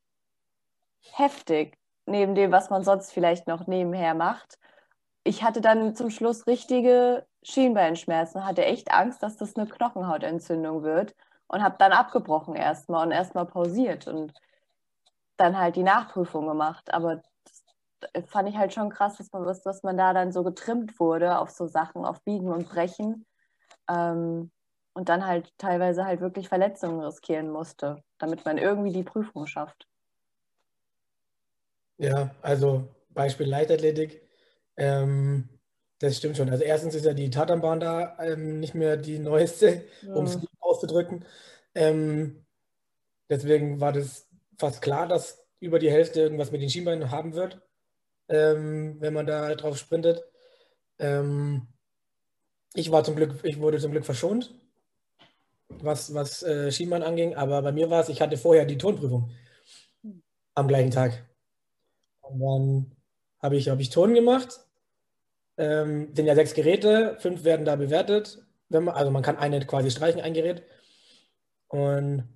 heftig, 1.12 1.78
neben 2.07 2.35
dem, 2.35 2.53
was 2.53 2.70
man 2.70 2.85
sonst 2.85 3.12
vielleicht 3.12 3.47
noch 3.47 3.66
nebenher 3.66 4.14
macht. 4.14 4.59
Ich 5.22 5.43
hatte 5.43 5.61
dann 5.61 5.95
zum 5.95 6.11
Schluss 6.11 6.47
richtige 6.47 7.26
Schienbeinschmerzen, 7.43 8.45
hatte 8.45 8.64
echt 8.64 8.93
Angst, 8.93 9.22
dass 9.22 9.37
das 9.37 9.57
eine 9.57 9.66
Knochenhautentzündung 9.66 10.82
wird 10.82 11.14
und 11.47 11.62
habe 11.62 11.76
dann 11.78 11.93
abgebrochen 11.93 12.57
erstmal 12.57 13.07
und 13.07 13.12
erstmal 13.12 13.47
pausiert 13.47 14.07
und 14.07 14.32
dann 15.37 15.59
halt 15.59 15.76
die 15.76 15.82
Nachprüfung 15.82 16.47
gemacht. 16.47 16.93
Aber 16.93 17.22
das 18.12 18.28
fand 18.28 18.49
ich 18.49 18.57
halt 18.57 18.72
schon 18.74 18.91
krass, 18.91 19.16
dass 19.16 19.32
man, 19.32 19.45
dass 19.45 19.82
man 19.82 19.97
da 19.97 20.12
dann 20.12 20.32
so 20.32 20.43
getrimmt 20.43 20.99
wurde 21.01 21.39
auf 21.39 21.51
so 21.51 21.66
Sachen, 21.66 22.05
auf 22.05 22.22
Biegen 22.22 22.51
und 22.51 22.68
Brechen. 22.68 23.26
Ähm, 23.89 24.51
und 24.95 25.09
dann 25.09 25.26
halt 25.26 25.53
teilweise 25.59 26.05
halt 26.05 26.20
wirklich 26.20 26.49
Verletzungen 26.49 27.01
riskieren 27.01 27.51
musste, 27.51 28.03
damit 28.18 28.45
man 28.45 28.59
irgendwie 28.59 28.92
die 28.92 29.03
Prüfung 29.03 29.47
schafft. 29.47 29.86
Ja, 31.99 32.34
also 32.42 32.88
Beispiel 33.11 33.47
Leichtathletik. 33.47 34.22
Ähm, 34.76 35.49
das 35.99 36.16
stimmt 36.16 36.36
schon. 36.36 36.51
Also 36.51 36.64
erstens 36.64 36.95
ist 36.95 37.05
ja 37.05 37.14
die 37.14 37.30
Tatanbahn 37.30 37.80
da 37.80 38.18
ähm, 38.20 38.61
nicht 38.61 38.74
mehr 38.74 38.97
die 38.97 39.18
neueste, 39.18 39.84
ja. 40.03 40.14
um 40.14 40.24
es 40.24 40.38
auszudrücken. 40.61 41.24
Ähm, 41.74 42.45
deswegen 43.28 43.80
war 43.80 43.92
das 43.92 44.28
fast 44.59 44.82
klar, 44.82 45.07
dass 45.07 45.45
über 45.61 45.78
die 45.78 45.90
Hälfte 45.90 46.20
irgendwas 46.20 46.51
mit 46.53 46.62
den 46.62 46.70
Schienbeinen 46.70 47.11
haben 47.11 47.34
wird, 47.34 47.61
ähm, 48.28 48.97
wenn 49.01 49.14
man 49.14 49.26
da 49.26 49.55
drauf 49.55 49.78
sprintet. 49.78 50.22
Ähm, 50.99 51.68
ich 52.74 52.90
war 52.90 53.05
zum 53.05 53.16
Glück, 53.16 53.45
ich 53.45 53.61
wurde 53.61 53.78
zum 53.78 53.92
Glück 53.92 54.05
verschont, 54.05 54.55
was, 55.83 56.14
was 56.14 56.43
äh, 56.43 56.70
Schienbein 56.72 57.03
anging, 57.03 57.35
aber 57.35 57.62
bei 57.62 57.72
mir 57.72 57.91
war 57.91 58.01
es, 58.03 58.09
ich 58.09 58.20
hatte 58.20 58.37
vorher 58.37 58.64
die 58.66 58.79
Tonprüfung 58.79 59.31
am 60.55 60.68
gleichen 60.68 60.91
Tag. 60.91 61.25
Und 62.22 62.41
dann 62.41 62.97
habe 63.41 63.57
ich, 63.57 63.68
hab 63.68 63.81
ich 63.81 63.91
Ton 63.91 64.14
gemacht. 64.14 64.61
Ähm, 65.57 66.14
sind 66.14 66.27
ja 66.27 66.35
sechs 66.35 66.55
Geräte, 66.55 67.16
fünf 67.20 67.45
werden 67.45 67.64
da 67.64 67.77
bewertet. 67.77 68.43
Man, 68.68 68.89
also 68.89 69.11
man 69.11 69.22
kann 69.22 69.37
eine 69.39 69.64
quasi 69.66 69.91
streichen, 69.91 70.20
ein 70.20 70.35
Gerät. 70.35 70.64
Und 71.68 72.29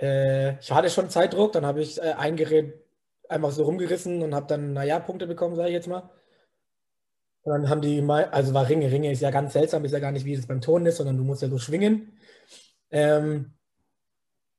äh, 0.00 0.58
ich 0.60 0.70
hatte 0.72 0.90
schon 0.90 1.10
Zeitdruck, 1.10 1.52
dann 1.52 1.66
habe 1.66 1.82
ich 1.82 1.98
äh, 1.98 2.14
ein 2.16 2.36
Gerät 2.36 2.74
einfach 3.28 3.50
so 3.52 3.64
rumgerissen 3.64 4.22
und 4.22 4.34
habe 4.34 4.46
dann, 4.46 4.72
naja, 4.74 4.98
Punkte 5.00 5.26
bekommen, 5.26 5.56
sage 5.56 5.68
ich 5.68 5.74
jetzt 5.74 5.88
mal. 5.88 6.10
Und 7.44 7.52
dann 7.52 7.68
haben 7.68 7.80
die 7.80 8.00
mal, 8.02 8.24
also 8.26 8.52
war 8.54 8.68
Ringe, 8.68 8.90
Ringe 8.90 9.12
ist 9.12 9.20
ja 9.20 9.30
ganz 9.30 9.52
seltsam, 9.52 9.84
ist 9.84 9.92
ja 9.92 10.00
gar 10.00 10.12
nicht, 10.12 10.24
wie 10.24 10.34
es 10.34 10.46
beim 10.46 10.60
Ton 10.60 10.86
ist, 10.86 10.96
sondern 10.96 11.16
du 11.16 11.24
musst 11.24 11.42
ja 11.42 11.48
so 11.48 11.58
schwingen. 11.58 12.18
Ähm, 12.90 13.54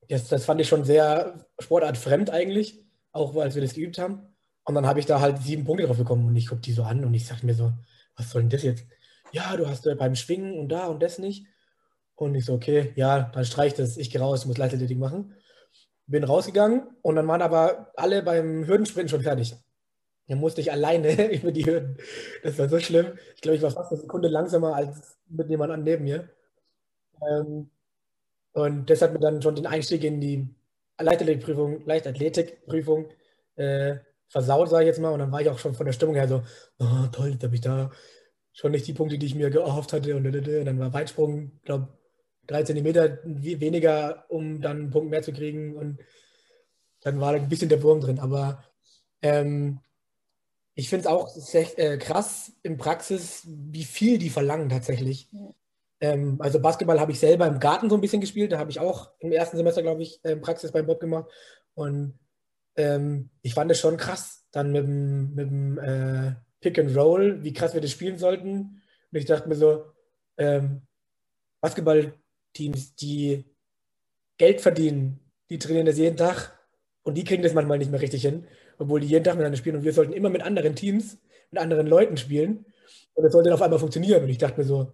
das, 0.07 0.27
das 0.27 0.45
fand 0.45 0.61
ich 0.61 0.67
schon 0.67 0.85
sehr 0.85 1.45
sportartfremd 1.59 2.29
eigentlich 2.29 2.85
auch 3.15 3.35
als 3.37 3.55
wir 3.55 3.61
das 3.61 3.73
geübt 3.73 3.97
haben. 3.97 4.27
Und 4.65 4.75
dann 4.75 4.85
habe 4.85 4.99
ich 4.99 5.05
da 5.05 5.21
halt 5.21 5.39
sieben 5.39 5.63
Punkte 5.63 5.85
drauf 5.85 5.97
bekommen 5.97 6.27
und 6.27 6.35
ich 6.35 6.47
gucke 6.47 6.61
die 6.61 6.73
so 6.73 6.83
an 6.83 7.05
und 7.05 7.13
ich 7.13 7.25
sage 7.25 7.45
mir 7.45 7.53
so, 7.53 7.71
was 8.17 8.31
soll 8.31 8.41
denn 8.41 8.49
das 8.49 8.63
jetzt? 8.63 8.85
Ja, 9.31 9.55
du 9.55 9.67
hast 9.67 9.87
beim 9.97 10.15
Schwingen 10.15 10.59
und 10.59 10.69
da 10.69 10.87
und 10.87 11.01
das 11.01 11.17
nicht. 11.17 11.47
Und 12.15 12.35
ich 12.35 12.45
so, 12.45 12.53
okay, 12.53 12.93
ja, 12.95 13.21
dann 13.33 13.45
streich 13.45 13.73
das, 13.73 13.97
ich 13.97 14.09
gehe 14.09 14.21
raus, 14.21 14.45
muss 14.45 14.57
Leichtathletik 14.57 14.97
machen. 14.97 15.33
Bin 16.07 16.23
rausgegangen 16.23 16.83
und 17.01 17.15
dann 17.15 17.27
waren 17.27 17.41
aber 17.41 17.91
alle 17.95 18.21
beim 18.21 18.65
Hürdensprinten 18.65 19.09
schon 19.09 19.21
fertig. 19.21 19.55
Dann 20.27 20.39
musste 20.39 20.61
ich 20.61 20.71
alleine 20.71 21.31
über 21.33 21.51
die 21.51 21.65
Hürden. 21.65 21.97
Das 22.43 22.57
war 22.57 22.69
so 22.69 22.79
schlimm. 22.79 23.17
Ich 23.35 23.41
glaube, 23.41 23.57
ich 23.57 23.61
war 23.61 23.71
fast 23.71 23.91
eine 23.91 24.01
Sekunde 24.01 24.27
langsamer 24.27 24.75
als 24.75 25.17
mit 25.27 25.49
jemand 25.49 25.83
neben 25.83 26.03
mir. 26.03 26.29
Ähm, 27.21 27.69
und 28.53 28.89
das 28.89 29.01
hat 29.01 29.13
mir 29.13 29.19
dann 29.19 29.41
schon 29.41 29.55
den 29.55 29.67
Einstieg 29.67 30.03
in 30.03 30.21
die 30.21 30.47
Leichtathletikprüfung, 30.99 31.85
Leichtathletikprüfung 31.85 33.09
äh, 33.55 33.97
versaut, 34.27 34.69
sage 34.69 34.83
ich 34.83 34.87
jetzt 34.87 34.99
mal. 34.99 35.11
Und 35.11 35.19
dann 35.19 35.31
war 35.31 35.41
ich 35.41 35.49
auch 35.49 35.59
schon 35.59 35.75
von 35.75 35.85
der 35.85 35.93
Stimmung 35.93 36.15
her 36.15 36.27
so, 36.27 36.43
oh, 36.79 37.07
toll, 37.11 37.31
jetzt 37.31 37.43
habe 37.43 37.55
ich 37.55 37.61
da 37.61 37.91
schon 38.53 38.71
nicht 38.71 38.87
die 38.87 38.93
Punkte, 38.93 39.17
die 39.17 39.25
ich 39.25 39.35
mir 39.35 39.49
gehofft 39.49 39.93
hatte. 39.93 40.15
Und, 40.15 40.25
und 40.25 40.47
dann 40.65 40.79
war 40.79 40.93
Weitsprung, 40.93 41.51
glaube 41.63 41.89
drei 42.47 42.63
Zentimeter 42.63 43.19
weniger, 43.23 44.25
um 44.29 44.61
dann 44.61 44.77
einen 44.77 44.89
Punkt 44.91 45.09
mehr 45.09 45.21
zu 45.23 45.33
kriegen. 45.33 45.75
Und 45.75 45.99
dann 47.01 47.19
war 47.19 47.33
ein 47.33 47.49
bisschen 47.49 47.69
der 47.69 47.83
Wurm 47.83 48.01
drin. 48.01 48.19
Aber 48.19 48.63
ähm, 49.21 49.79
ich 50.75 50.89
finde 50.89 51.05
es 51.05 51.07
auch 51.07 51.29
sehr, 51.29 51.79
äh, 51.79 51.97
krass 51.97 52.51
in 52.61 52.77
Praxis, 52.77 53.43
wie 53.45 53.85
viel 53.85 54.17
die 54.17 54.29
verlangen 54.29 54.69
tatsächlich. 54.69 55.29
Ja. 55.31 55.53
Ähm, 56.01 56.35
also 56.39 56.59
Basketball 56.59 56.99
habe 56.99 57.13
ich 57.13 57.19
selber 57.19 57.47
im 57.47 57.59
Garten 57.59 57.89
so 57.89 57.95
ein 57.95 58.01
bisschen 58.01 58.21
gespielt. 58.21 58.51
Da 58.51 58.59
habe 58.59 58.69
ich 58.69 58.79
auch 58.79 59.11
im 59.19 59.31
ersten 59.31 59.57
Semester, 59.57 59.81
glaube 59.81 60.03
ich, 60.03 60.19
äh, 60.23 60.35
Praxis 60.35 60.73
beim 60.73 60.85
Bob 60.85 60.99
gemacht. 60.99 61.31
Und 61.73 62.19
ähm, 62.75 63.29
ich 63.41 63.53
fand 63.53 63.71
es 63.71 63.79
schon 63.79 63.95
krass, 63.95 64.45
dann 64.51 64.73
mit 64.73 64.83
dem, 64.83 65.33
mit 65.33 65.49
dem 65.49 65.77
äh, 65.79 66.35
Pick 66.59 66.77
and 66.77 66.95
Roll, 66.95 67.41
wie 67.43 67.53
krass 67.53 67.73
wir 67.73 67.81
das 67.81 67.91
spielen 67.91 68.17
sollten. 68.17 68.81
Und 69.11 69.17
ich 69.17 69.25
dachte 69.25 69.47
mir 69.47 69.55
so, 69.55 69.85
ähm, 70.37 70.81
Basketballteams, 71.61 72.95
die 72.95 73.45
Geld 74.37 74.59
verdienen, 74.59 75.21
die 75.49 75.57
trainieren 75.57 75.85
das 75.85 75.97
jeden 75.97 76.17
Tag 76.17 76.59
und 77.03 77.15
die 77.15 77.23
kriegen 77.23 77.43
das 77.43 77.53
manchmal 77.53 77.77
nicht 77.77 77.91
mehr 77.91 78.01
richtig 78.01 78.23
hin, 78.23 78.45
obwohl 78.77 78.99
die 78.99 79.07
jeden 79.07 79.23
Tag 79.23 79.35
miteinander 79.35 79.57
spielen 79.57 79.77
und 79.77 79.83
wir 79.83 79.93
sollten 79.93 80.13
immer 80.13 80.29
mit 80.29 80.41
anderen 80.41 80.75
Teams, 80.75 81.17
mit 81.51 81.61
anderen 81.61 81.87
Leuten 81.87 82.17
spielen 82.17 82.65
und 83.15 83.23
das 83.23 83.31
sollte 83.31 83.49
dann 83.49 83.55
auf 83.55 83.61
einmal 83.61 83.79
funktionieren. 83.79 84.23
Und 84.23 84.29
ich 84.29 84.37
dachte 84.37 84.59
mir 84.59 84.65
so, 84.65 84.91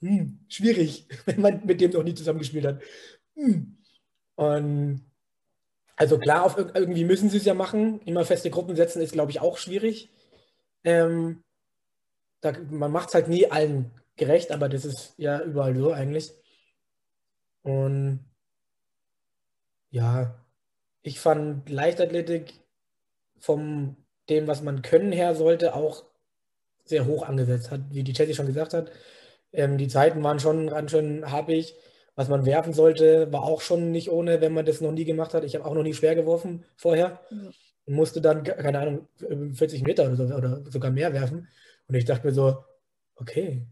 hm, 0.00 0.44
schwierig, 0.48 1.08
wenn 1.26 1.40
man 1.40 1.66
mit 1.66 1.80
dem 1.80 1.90
noch 1.90 2.02
nie 2.02 2.14
zusammengespielt 2.14 2.66
hat. 2.66 2.82
Hm. 3.34 3.76
Und 4.36 5.04
also 5.96 6.18
klar, 6.18 6.44
auf, 6.44 6.56
irgendwie 6.56 7.04
müssen 7.04 7.30
sie 7.30 7.38
es 7.38 7.44
ja 7.44 7.54
machen. 7.54 8.00
Immer 8.02 8.24
feste 8.24 8.50
Gruppen 8.50 8.76
setzen 8.76 9.02
ist, 9.02 9.12
glaube 9.12 9.30
ich, 9.30 9.40
auch 9.40 9.58
schwierig. 9.58 10.10
Ähm, 10.84 11.42
da, 12.40 12.52
man 12.70 12.92
macht 12.92 13.08
es 13.08 13.14
halt 13.14 13.28
nie 13.28 13.50
allen 13.50 13.90
gerecht, 14.16 14.52
aber 14.52 14.68
das 14.68 14.84
ist 14.84 15.14
ja 15.16 15.42
überall 15.42 15.74
so 15.76 15.92
eigentlich. 15.92 16.32
Und 17.62 18.24
ja, 19.90 20.44
ich 21.02 21.18
fand 21.18 21.68
Leichtathletik 21.68 22.52
vom 23.38 23.96
dem, 24.28 24.46
was 24.46 24.62
man 24.62 24.82
können 24.82 25.12
her 25.12 25.34
sollte, 25.34 25.74
auch 25.74 26.04
sehr 26.84 27.06
hoch 27.06 27.26
angesetzt 27.26 27.70
hat, 27.70 27.80
wie 27.90 28.04
die 28.04 28.12
Jessie 28.12 28.34
schon 28.34 28.46
gesagt 28.46 28.74
hat. 28.74 28.90
Ähm, 29.52 29.78
die 29.78 29.88
Zeiten 29.88 30.22
waren 30.22 30.40
schon 30.40 30.68
ganz 30.68 30.90
schön 30.90 31.30
happig. 31.30 31.74
Was 32.14 32.28
man 32.28 32.46
werfen 32.46 32.72
sollte, 32.72 33.30
war 33.30 33.42
auch 33.42 33.60
schon 33.60 33.90
nicht 33.90 34.10
ohne, 34.10 34.40
wenn 34.40 34.54
man 34.54 34.64
das 34.64 34.80
noch 34.80 34.92
nie 34.92 35.04
gemacht 35.04 35.34
hat. 35.34 35.44
Ich 35.44 35.54
habe 35.54 35.66
auch 35.66 35.74
noch 35.74 35.82
nie 35.82 35.92
schwer 35.92 36.14
geworfen 36.14 36.64
vorher. 36.76 37.20
Mhm. 37.30 37.52
Und 37.84 37.94
musste 37.94 38.20
dann, 38.20 38.42
keine 38.42 38.80
Ahnung, 38.80 39.08
40 39.18 39.82
Meter 39.82 40.06
oder, 40.06 40.16
so, 40.16 40.24
oder 40.34 40.64
sogar 40.70 40.90
mehr 40.90 41.12
werfen. 41.12 41.48
Und 41.86 41.94
ich 41.94 42.04
dachte 42.04 42.26
mir 42.26 42.32
so, 42.32 42.64
okay, 43.16 43.66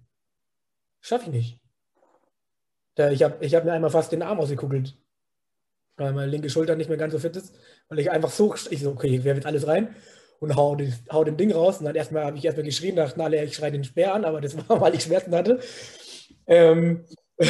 schaffe 1.01 1.25
ich 1.25 1.31
nicht. 1.31 1.61
Da, 2.95 3.11
ich 3.11 3.23
habe 3.23 3.45
ich 3.45 3.55
hab 3.55 3.65
mir 3.65 3.73
einmal 3.73 3.91
fast 3.91 4.13
den 4.13 4.23
Arm 4.23 4.39
ausgekugelt, 4.39 4.97
weil 5.97 6.13
meine 6.13 6.31
linke 6.31 6.51
Schulter 6.51 6.77
nicht 6.77 6.89
mehr 6.89 6.99
ganz 6.99 7.13
so 7.13 7.19
fit 7.19 7.37
ist. 7.37 7.55
Weil 7.89 7.99
ich 8.01 8.11
einfach 8.11 8.31
so, 8.31 8.55
ich 8.71 8.81
so, 8.81 8.91
okay, 8.91 9.09
ich 9.09 9.25
werfe 9.25 9.39
jetzt 9.39 9.47
alles 9.47 9.67
rein 9.67 9.95
und 10.41 10.57
hau, 10.57 10.75
den, 10.77 10.95
hau 11.11 11.25
den 11.25 11.37
Ding 11.37 11.53
raus. 11.53 11.79
Und 11.79 11.87
dann 11.87 11.95
erstmal 11.95 12.25
habe 12.25 12.37
ich 12.37 12.45
erstmal 12.45 12.65
geschrien, 12.65 12.97
dachten 12.97 13.21
alle, 13.21 13.43
ich 13.45 13.55
schreie 13.55 13.73
den 13.73 13.85
Speer 13.85 14.15
an, 14.15 14.25
aber 14.25 14.41
das 14.41 14.57
war, 14.69 14.81
weil 14.81 14.95
ich 14.95 15.03
Schmerzen 15.03 15.35
hatte. 15.35 15.61
Ähm, 16.47 17.05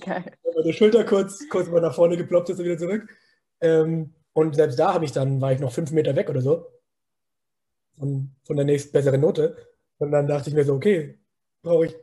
Geil. 0.00 0.24
Meine 0.56 0.72
Schulter 0.72 1.04
kurz, 1.04 1.48
kurz 1.48 1.68
mal 1.68 1.80
nach 1.80 1.94
vorne 1.94 2.16
geploppt 2.16 2.50
ist 2.50 2.58
und 2.58 2.64
wieder 2.64 2.78
zurück. 2.78 3.08
Ähm, 3.60 4.14
und 4.32 4.54
selbst 4.54 4.78
da 4.78 4.94
habe 4.94 5.04
ich 5.04 5.12
dann, 5.12 5.40
war 5.40 5.52
ich 5.52 5.60
noch 5.60 5.72
fünf 5.72 5.92
Meter 5.92 6.16
weg 6.16 6.28
oder 6.28 6.40
so. 6.40 6.66
Von, 7.98 8.34
von 8.44 8.56
der 8.56 8.64
nächsten 8.64 8.92
besseren 8.92 9.20
Note. 9.20 9.56
Und 9.98 10.10
dann 10.10 10.26
dachte 10.26 10.48
ich 10.48 10.54
mir 10.54 10.64
so, 10.64 10.74
okay, 10.74 11.18
brauche 11.62 11.86
ich, 11.86 11.94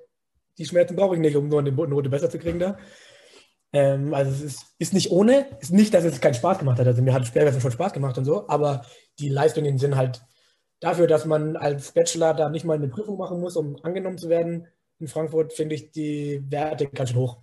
die 0.57 0.65
Schmerzen 0.65 0.95
brauche 0.95 1.15
ich 1.15 1.21
nicht, 1.21 1.35
um 1.35 1.49
nur 1.49 1.59
eine 1.59 1.71
Note 1.71 2.09
besser 2.09 2.29
zu 2.29 2.39
kriegen 2.39 2.59
da. 2.59 2.77
Ähm, 3.71 4.13
also 4.13 4.31
es 4.31 4.41
ist, 4.41 4.65
ist, 4.79 4.93
nicht 4.93 5.11
ohne, 5.11 5.47
ist 5.59 5.71
nicht, 5.71 5.93
dass 5.93 6.03
es 6.03 6.21
keinen 6.21 6.33
Spaß 6.33 6.59
gemacht 6.59 6.79
hat. 6.79 6.87
Also 6.87 7.01
mir 7.01 7.13
hat 7.13 7.25
Speerwerfen 7.27 7.61
schon 7.61 7.71
Spaß 7.71 7.93
gemacht 7.93 8.17
und 8.17 8.25
so, 8.25 8.47
aber 8.49 8.83
die 9.19 9.29
Leistungen 9.29 9.77
sind 9.77 9.95
halt 9.95 10.21
dafür, 10.79 11.07
dass 11.07 11.25
man 11.25 11.55
als 11.55 11.91
Bachelor 11.91 12.33
da 12.33 12.49
nicht 12.49 12.65
mal 12.65 12.75
eine 12.75 12.87
Prüfung 12.87 13.17
machen 13.17 13.39
muss, 13.39 13.55
um 13.55 13.77
angenommen 13.83 14.17
zu 14.17 14.29
werden. 14.29 14.67
In 14.99 15.07
Frankfurt 15.07 15.53
finde 15.53 15.75
ich 15.75 15.91
die 15.91 16.43
Werte 16.49 16.87
ganz 16.87 17.09
schön 17.09 17.19
hoch. 17.19 17.37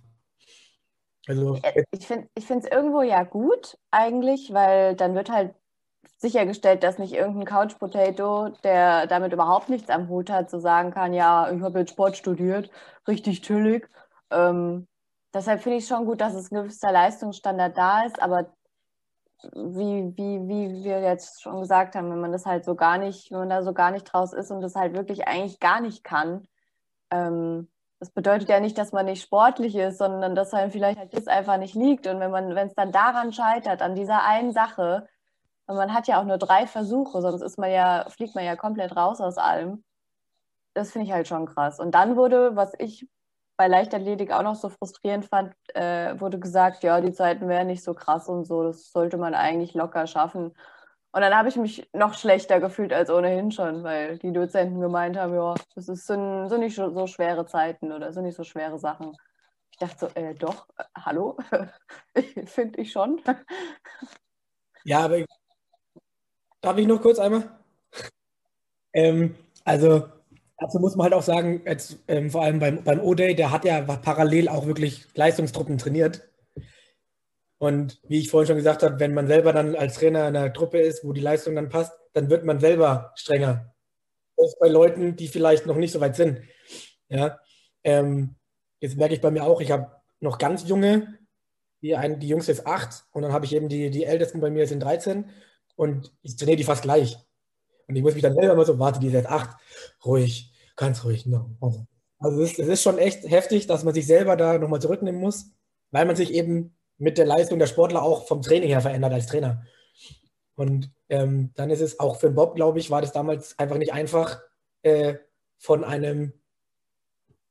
Also, 1.27 1.55
Äh, 1.61 1.83
Ich 1.91 2.05
finde 2.05 2.27
es 2.35 2.71
irgendwo 2.71 3.01
ja 3.01 3.23
gut 3.23 3.77
eigentlich, 3.91 4.53
weil 4.53 4.95
dann 4.95 5.15
wird 5.15 5.29
halt 5.29 5.53
sichergestellt, 6.17 6.83
dass 6.83 6.97
nicht 6.97 7.13
irgendein 7.13 7.45
Couch 7.45 7.77
Potato, 7.77 8.49
der 8.63 9.07
damit 9.07 9.33
überhaupt 9.33 9.69
nichts 9.69 9.89
am 9.89 10.09
Hut 10.09 10.29
hat, 10.29 10.49
so 10.49 10.59
sagen 10.59 10.91
kann, 10.91 11.13
ja, 11.13 11.51
ich 11.51 11.61
habe 11.61 11.79
jetzt 11.79 11.91
Sport 11.91 12.17
studiert, 12.17 12.71
richtig 13.07 13.41
chillig. 13.41 13.87
Ähm, 14.31 14.87
deshalb 15.33 15.61
finde 15.61 15.77
ich 15.77 15.87
schon 15.87 16.05
gut, 16.05 16.21
dass 16.21 16.33
es 16.33 16.51
ein 16.51 16.55
gewisser 16.55 16.91
Leistungsstandard 16.91 17.77
da 17.77 18.03
ist, 18.03 18.21
aber 18.21 18.53
wie, 19.53 20.13
wie, 20.15 20.47
wie 20.47 20.83
wir 20.83 20.99
jetzt 21.01 21.41
schon 21.41 21.59
gesagt 21.59 21.95
haben, 21.95 22.09
wenn 22.09 22.21
man 22.21 22.31
das 22.31 22.45
halt 22.45 22.65
so 22.65 22.75
gar 22.75 22.97
nicht, 22.97 23.31
wenn 23.31 23.39
man 23.39 23.49
da 23.49 23.63
so 23.63 23.73
gar 23.73 23.91
nicht 23.91 24.03
draus 24.03 24.33
ist 24.33 24.51
und 24.51 24.61
das 24.61 24.75
halt 24.75 24.93
wirklich 24.95 25.27
eigentlich 25.27 25.59
gar 25.59 25.79
nicht 25.79 26.03
kann, 26.03 26.47
ähm, 27.11 27.69
das 27.99 28.11
bedeutet 28.11 28.49
ja 28.49 28.59
nicht, 28.59 28.77
dass 28.77 28.91
man 28.91 29.05
nicht 29.05 29.23
sportlich 29.23 29.75
ist, 29.75 29.97
sondern 29.97 30.35
dass 30.35 30.53
einem 30.53 30.71
vielleicht 30.71 30.99
halt 30.99 31.13
das 31.15 31.27
einfach 31.27 31.57
nicht 31.57 31.73
liegt. 31.73 32.05
Und 32.05 32.19
wenn 32.19 32.29
man, 32.31 32.53
wenn 32.53 32.67
es 32.67 32.75
dann 32.75 32.91
daran 32.91 33.33
scheitert, 33.33 33.81
an 33.81 33.95
dieser 33.95 34.23
einen 34.23 34.51
Sache, 34.51 35.07
und 35.65 35.75
man 35.75 35.93
hat 35.93 36.07
ja 36.07 36.19
auch 36.19 36.25
nur 36.25 36.37
drei 36.37 36.67
Versuche, 36.67 37.21
sonst 37.21 37.41
ist 37.41 37.57
man 37.57 37.71
ja, 37.71 38.05
fliegt 38.09 38.35
man 38.35 38.45
ja 38.45 38.55
komplett 38.55 38.95
raus 38.95 39.19
aus 39.19 39.37
allem. 39.37 39.83
Das 40.73 40.91
finde 40.91 41.07
ich 41.07 41.11
halt 41.11 41.27
schon 41.27 41.47
krass. 41.47 41.79
Und 41.79 41.91
dann 41.95 42.15
wurde, 42.15 42.55
was 42.55 42.73
ich 42.77 43.07
bei 43.57 43.67
Leichtathletik 43.67 44.31
auch 44.31 44.43
noch 44.43 44.55
so 44.55 44.69
frustrierend 44.69 45.25
fand, 45.25 45.53
äh, 45.73 46.19
wurde 46.19 46.39
gesagt, 46.39 46.83
ja, 46.83 47.01
die 47.01 47.11
Zeiten 47.11 47.49
wären 47.49 47.67
nicht 47.67 47.83
so 47.83 47.93
krass 47.93 48.29
und 48.29 48.45
so, 48.45 48.63
das 48.63 48.91
sollte 48.91 49.17
man 49.17 49.33
eigentlich 49.33 49.73
locker 49.73 50.05
schaffen. 50.05 50.53
Und 51.11 51.21
dann 51.21 51.35
habe 51.35 51.49
ich 51.49 51.55
mich 51.55 51.89
noch 51.93 52.13
schlechter 52.13 52.59
gefühlt 52.59 52.93
als 52.93 53.09
ohnehin 53.09 53.51
schon, 53.51 53.83
weil 53.83 54.19
die 54.19 54.31
Dozenten 54.31 54.79
gemeint 54.79 55.17
haben, 55.17 55.33
ja, 55.33 55.55
das 55.73 55.89
ist, 55.89 56.05
sind, 56.05 56.49
sind 56.49 56.59
nicht 56.59 56.75
so, 56.75 57.07
schwere 57.07 57.47
Zeiten 57.47 57.91
oder 57.91 58.13
sind 58.13 58.25
nicht 58.25 58.35
so 58.35 58.43
schwere 58.43 58.77
Sachen. 58.77 59.17
Ich 59.71 59.77
dachte 59.79 59.97
so, 59.97 60.07
äh, 60.13 60.35
doch, 60.35 60.67
äh, 60.77 60.83
hallo? 60.95 61.37
Finde 62.45 62.79
ich 62.79 62.91
schon. 62.91 63.21
Ja, 64.83 64.99
aber 64.99 65.25
darf 66.61 66.77
ich 66.77 66.87
noch 66.87 67.01
kurz 67.01 67.17
einmal? 67.17 67.49
Ähm, 68.93 69.35
also 69.65 70.16
dazu 70.57 70.79
muss 70.79 70.95
man 70.95 71.05
halt 71.05 71.13
auch 71.13 71.23
sagen, 71.23 71.61
jetzt, 71.65 71.97
ähm, 72.07 72.29
vor 72.29 72.43
allem 72.43 72.59
beim, 72.59 72.83
beim 72.83 72.99
O-Day, 72.99 73.35
der 73.35 73.51
hat 73.51 73.65
ja 73.65 73.81
parallel 73.81 74.49
auch 74.49 74.65
wirklich 74.65 75.05
Leistungstruppen 75.15 75.77
trainiert. 75.77 76.27
Und 77.59 77.99
wie 78.07 78.19
ich 78.19 78.29
vorhin 78.29 78.47
schon 78.47 78.57
gesagt 78.57 78.83
habe, 78.83 78.99
wenn 78.99 79.13
man 79.13 79.27
selber 79.27 79.51
dann 79.51 79.75
als 79.75 79.95
Trainer 79.95 80.27
in 80.27 80.35
einer 80.35 80.53
Truppe 80.53 80.79
ist, 80.79 81.03
wo 81.03 81.13
die 81.13 81.21
Leistung 81.21 81.55
dann 81.55 81.69
passt, 81.69 81.93
dann 82.13 82.29
wird 82.29 82.45
man 82.45 82.59
selber 82.59 83.13
strenger. 83.15 83.73
Auch 84.35 84.53
bei 84.59 84.67
Leuten, 84.67 85.15
die 85.15 85.27
vielleicht 85.27 85.65
noch 85.65 85.75
nicht 85.75 85.91
so 85.91 85.99
weit 85.99 86.15
sind. 86.15 86.41
Ja, 87.09 87.39
ähm, 87.83 88.35
jetzt 88.79 88.97
merke 88.97 89.15
ich 89.15 89.21
bei 89.21 89.31
mir 89.31 89.43
auch, 89.43 89.61
ich 89.61 89.71
habe 89.71 89.91
noch 90.19 90.37
ganz 90.37 90.67
junge, 90.67 91.17
die, 91.81 91.95
ein, 91.95 92.19
die 92.19 92.27
Jüngste 92.27 92.51
ist 92.51 92.67
acht 92.67 93.05
und 93.11 93.23
dann 93.23 93.33
habe 93.33 93.45
ich 93.45 93.55
eben 93.55 93.69
die, 93.69 93.89
die 93.89 94.03
Ältesten 94.03 94.39
bei 94.39 94.49
mir 94.49 94.67
sind 94.67 94.81
13 94.81 95.29
und 95.75 96.13
ich 96.21 96.35
trainiere 96.35 96.57
die 96.57 96.63
fast 96.63 96.83
gleich. 96.83 97.17
Und 97.87 97.95
ich 97.95 98.03
muss 98.03 98.13
mich 98.13 98.23
dann 98.23 98.35
selber 98.35 98.53
immer 98.53 98.65
so, 98.65 98.77
warte, 98.79 98.99
die 98.99 99.09
jetzt 99.09 99.29
acht, 99.29 99.57
ruhig, 100.05 100.51
ganz 100.75 101.03
ruhig. 101.03 101.25
No. 101.25 101.55
Also 102.19 102.41
es 102.41 102.51
ist, 102.51 102.59
es 102.59 102.67
ist 102.67 102.83
schon 102.83 102.97
echt 102.97 103.23
heftig, 103.29 103.67
dass 103.67 103.83
man 103.83 103.93
sich 103.93 104.07
selber 104.07 104.35
da 104.35 104.57
nochmal 104.57 104.81
zurücknehmen 104.81 105.21
muss, 105.21 105.51
weil 105.91 106.05
man 106.05 106.15
sich 106.15 106.33
eben 106.33 106.75
mit 106.97 107.17
der 107.17 107.25
Leistung 107.25 107.59
der 107.59 107.67
Sportler 107.67 108.01
auch 108.01 108.27
vom 108.27 108.41
Training 108.41 108.69
her 108.69 108.81
verändert 108.81 109.13
als 109.13 109.27
Trainer. 109.27 109.63
Und 110.55 110.91
ähm, 111.09 111.51
dann 111.55 111.69
ist 111.69 111.81
es 111.81 111.99
auch 111.99 112.19
für 112.19 112.29
den 112.29 112.35
Bob, 112.35 112.55
glaube 112.55 112.79
ich, 112.79 112.89
war 112.89 113.01
das 113.01 113.11
damals 113.11 113.57
einfach 113.59 113.77
nicht 113.77 113.93
einfach, 113.93 114.41
äh, 114.81 115.15
von 115.57 115.83
einem, 115.83 116.33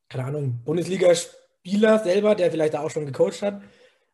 keine 0.08 0.24
Ahnung, 0.24 0.62
Bundesligaspieler 0.64 2.00
selber, 2.00 2.34
der 2.34 2.50
vielleicht 2.50 2.74
da 2.74 2.80
auch 2.80 2.90
schon 2.90 3.06
gecoacht 3.06 3.42
hat, 3.42 3.62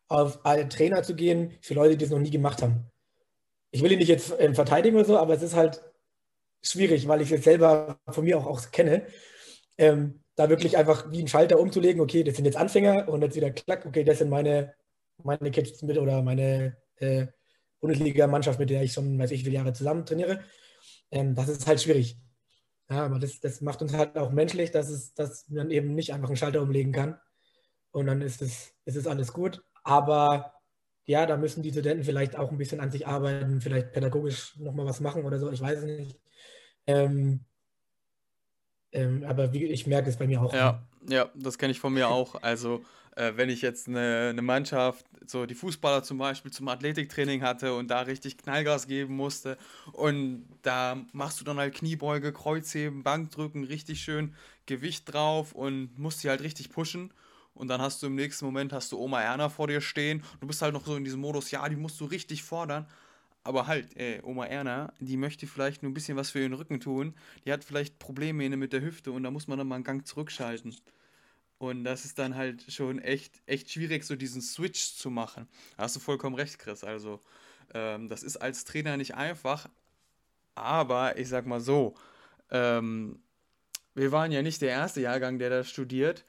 auf 0.09 0.45
einen 0.45 0.71
Trainer 0.71 1.03
zu 1.03 1.15
gehen 1.15 1.57
für 1.61 1.75
Leute, 1.75 1.97
die 1.97 2.05
es 2.05 2.11
noch 2.11 2.19
nie 2.19 2.31
gemacht 2.31 2.63
haben. 2.63 2.91
Ich 3.71 3.83
will 3.83 3.93
ihn 3.93 3.99
nicht 3.99 4.09
jetzt 4.09 4.39
äh, 4.39 4.53
verteidigen 4.55 4.97
oder 4.97 5.07
so, 5.07 5.19
aber 5.19 5.35
es 5.35 5.43
ist 5.43 5.57
halt 5.57 5.83
schwierig, 6.63 7.09
weil 7.09 7.21
ich 7.21 7.33
es 7.33 7.45
selber 7.45 8.01
von 8.09 8.25
mir 8.25 8.39
auch, 8.39 8.47
auch 8.47 8.71
kenne. 8.71 9.07
Ähm, 9.79 10.23
da 10.35 10.49
wirklich 10.49 10.77
einfach 10.77 11.11
wie 11.11 11.19
einen 11.19 11.29
Schalter 11.29 11.59
umzulegen, 11.59 12.01
okay, 12.01 12.25
das 12.25 12.37
sind 12.37 12.45
jetzt 12.45 12.57
Anfänger 12.57 13.09
und 13.09 13.23
jetzt 13.23 13.37
wieder 13.37 13.51
klack, 13.51 13.85
okay, 13.85 14.05
das 14.05 14.19
sind 14.19 14.31
meine, 14.31 14.75
meine 15.23 15.51
Kids 15.51 15.83
mit 15.83 15.99
oder 15.99 16.23
meine 16.23 16.77
äh, 16.97 17.27
Bundesliga-Mannschaft, 17.81 18.59
mit 18.59 18.71
der 18.71 18.83
ich 18.83 18.93
schon, 18.93 19.19
weiß 19.19 19.31
ich, 19.33 19.41
wie 19.41 19.45
viele 19.45 19.57
Jahre 19.57 19.73
zusammen 19.73 20.07
trainiere. 20.07 20.41
Ähm, 21.11 21.35
das 21.35 21.49
ist 21.49 21.67
halt 21.67 21.83
schwierig. 21.83 22.17
Ja, 22.89 23.05
aber 23.07 23.19
das, 23.19 23.41
das 23.41 23.61
macht 23.61 23.83
uns 23.83 23.93
halt 23.93 24.17
auch 24.17 24.31
menschlich, 24.31 24.71
dass, 24.71 24.89
es, 24.89 25.15
dass 25.15 25.49
man 25.49 25.71
eben 25.71 25.95
nicht 25.95 26.13
einfach 26.13 26.29
einen 26.29 26.37
Schalter 26.37 26.63
umlegen 26.63 26.93
kann. 26.93 27.19
Und 27.91 28.07
dann 28.07 28.23
ist 28.23 28.41
es, 28.43 28.75
ist 28.85 28.97
es 28.97 29.07
alles 29.07 29.33
gut. 29.33 29.63
Aber 29.85 30.55
ja, 31.05 31.27
da 31.27 31.37
müssen 31.37 31.63
die 31.63 31.71
Studenten 31.71 32.05
vielleicht 32.05 32.37
auch 32.37 32.51
ein 32.51 32.59
bisschen 32.59 32.81
an 32.81 32.91
sich 32.91 33.07
arbeiten, 33.07 33.61
vielleicht 33.61 33.93
pädagogisch 33.93 34.57
nochmal 34.59 34.87
was 34.87 35.01
machen 35.01 35.25
oder 35.25 35.39
so, 35.39 35.51
ich 35.51 35.61
weiß 35.61 35.81
es 35.81 35.85
nicht. 35.85 36.22
Ähm, 36.87 37.41
ähm, 38.93 39.25
aber 39.25 39.53
wie, 39.53 39.65
ich 39.65 39.87
merke 39.87 40.09
es 40.11 40.17
bei 40.17 40.27
mir 40.27 40.43
auch. 40.43 40.53
Ja, 40.53 40.83
ja, 41.09 41.31
das 41.35 41.59
kenne 41.59 41.71
ich 41.71 41.81
von 41.81 41.93
mir 41.93 42.09
auch. 42.09 42.43
Also, 42.43 42.85
äh, 43.17 43.33
wenn 43.37 43.49
ich 43.49 43.63
jetzt 43.63 43.89
eine, 43.89 44.29
eine 44.31 44.43
Mannschaft, 44.43 45.07
so 45.27 45.47
die 45.47 45.55
Fußballer 45.55 46.03
zum 46.03 46.19
Beispiel, 46.19 46.51
zum 46.51 46.69
Athletiktraining 46.69 47.43
hatte 47.43 47.75
und 47.75 47.89
da 47.89 48.01
richtig 48.01 48.39
Knallgas 48.39 48.87
geben 48.87 49.17
musste 49.17 49.57
und 49.93 50.45
da 50.63 51.01
machst 51.13 51.41
du 51.41 51.45
dann 51.45 51.59
halt 51.59 51.75
Kniebeuge, 51.75 52.33
Kreuzheben, 52.33 53.03
Bankdrücken, 53.03 53.65
richtig 53.65 54.03
schön 54.03 54.35
Gewicht 54.67 55.13
drauf 55.13 55.53
und 55.53 55.99
musst 55.99 56.23
die 56.25 56.29
halt 56.29 56.43
richtig 56.43 56.71
pushen. 56.71 57.13
Und 57.55 57.69
dann 57.69 57.83
hast 57.83 58.03
du 58.03 58.07
im 58.07 58.15
nächsten 58.15 58.47
Moment 58.47 58.73
hast 58.73 58.93
du 58.93 58.99
Oma 58.99 59.21
Erna 59.21 59.49
vor 59.51 59.67
dir 59.67 59.81
stehen. 59.81 60.23
Du 60.41 60.47
bist 60.47 60.63
halt 60.63 60.73
noch 60.73 60.87
so 60.87 60.97
in 60.97 61.05
diesem 61.05 61.21
Modus, 61.21 61.51
ja, 61.51 61.69
die 61.69 61.77
musst 61.77 62.01
du 62.01 62.07
richtig 62.07 62.43
fordern. 62.43 62.87
Aber 63.45 63.67
halt, 63.67 63.97
ey, 63.97 64.21
Oma 64.23 64.47
Erna, 64.47 64.93
die 65.01 65.17
möchte 65.17 65.47
vielleicht 65.47 65.83
nur 65.83 65.91
ein 65.91 65.95
bisschen 65.95 66.17
was 66.17 66.31
für 66.31 66.41
ihren 66.41 66.53
Rücken 66.53 66.81
tun. 66.81 67.15
Die 67.45 67.53
hat 67.53 67.65
vielleicht 67.65 67.99
Probleme 67.99 68.49
mit 68.57 68.73
der 68.73 68.83
Hüfte 68.83 69.11
und 69.11 69.25
da 69.25 69.31
muss 69.31 69.49
man 69.49 69.59
dann 69.59 69.67
mal 69.67 69.77
einen 69.77 69.85
Gang 69.85 70.07
zurückschalten. 70.07 70.77
Und 71.59 71.85
das 71.85 72.05
ist 72.05 72.19
dann 72.19 72.37
halt 72.37 72.65
schon 72.73 72.99
echt, 72.99 73.43
echt 73.47 73.71
schwierig, 73.71 74.05
so 74.05 74.17
diesen 74.17 74.43
Switch 74.43 74.95
zu 74.95 75.11
machen. 75.11 75.49
Da 75.77 75.85
hast 75.85 75.97
du 75.97 76.01
vollkommen 76.01 76.37
recht, 76.37 76.59
Chris. 76.59 76.85
Also, 76.85 77.21
ähm, 77.75 78.09
das 78.09 78.23
ist 78.23 78.37
als 78.37 78.65
Trainer 78.65 78.97
nicht 78.97 79.15
einfach. 79.15 79.69
Aber 80.55 81.19
ich 81.19 81.29
sag 81.29 81.47
mal 81.47 81.61
so, 81.61 81.95
ähm, 82.51 83.23
wir 83.95 84.13
waren 84.13 84.33
ja 84.33 84.43
nicht 84.43 84.63
der 84.63 84.71
erste 84.71 85.01
Jahrgang, 85.01 85.39
der 85.39 85.51
da 85.51 85.65
studiert 85.65 86.25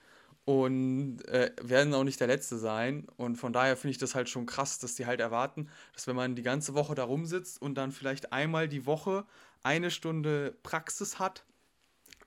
und 0.45 1.25
äh, 1.27 1.51
werden 1.61 1.93
auch 1.93 2.03
nicht 2.03 2.19
der 2.19 2.27
letzte 2.27 2.57
sein. 2.57 3.07
Und 3.15 3.37
von 3.37 3.53
daher 3.53 3.77
finde 3.77 3.91
ich 3.91 3.97
das 3.97 4.15
halt 4.15 4.29
schon 4.29 4.45
krass, 4.45 4.79
dass 4.79 4.95
die 4.95 5.05
halt 5.05 5.19
erwarten, 5.19 5.69
dass 5.93 6.07
wenn 6.07 6.15
man 6.15 6.35
die 6.35 6.43
ganze 6.43 6.73
Woche 6.73 6.95
da 6.95 7.03
rumsitzt 7.03 7.61
und 7.61 7.75
dann 7.75 7.91
vielleicht 7.91 8.33
einmal 8.33 8.67
die 8.67 8.85
Woche 8.85 9.25
eine 9.63 9.89
Stunde 9.91 10.55
Praxis 10.63 11.19
hat, 11.19 11.45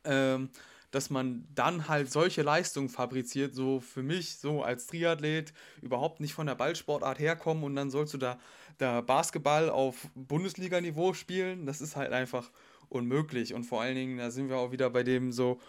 ähm, 0.05 0.51
dass 0.91 1.11
man 1.11 1.47
dann 1.55 1.89
halt 1.89 2.11
solche 2.11 2.41
Leistungen 2.43 2.89
fabriziert, 2.89 3.55
so 3.55 3.81
für 3.81 4.03
mich, 4.03 4.39
so 4.39 4.63
als 4.63 4.87
Triathlet, 4.87 5.53
überhaupt 5.83 6.21
nicht 6.21 6.33
von 6.33 6.47
der 6.47 6.55
Ballsportart 6.55 7.19
herkommen 7.19 7.65
und 7.65 7.77
dann 7.77 7.91
sollst 7.91 8.15
du 8.15 8.19
da, 8.19 8.39
da 8.79 9.03
Basketball 9.03 9.69
auf 9.69 10.09
Bundesliga-Niveau 10.15 11.13
spielen. 11.13 11.67
Das 11.67 11.83
ist 11.83 11.97
halt 11.97 12.13
einfach 12.13 12.51
unmöglich. 12.89 13.53
Und 13.53 13.65
vor 13.65 13.83
allen 13.83 13.97
Dingen, 13.97 14.17
da 14.17 14.31
sind 14.31 14.49
wir 14.49 14.57
auch 14.57 14.73
wieder 14.73 14.89
bei 14.89 15.03
dem 15.03 15.33
so, 15.33 15.61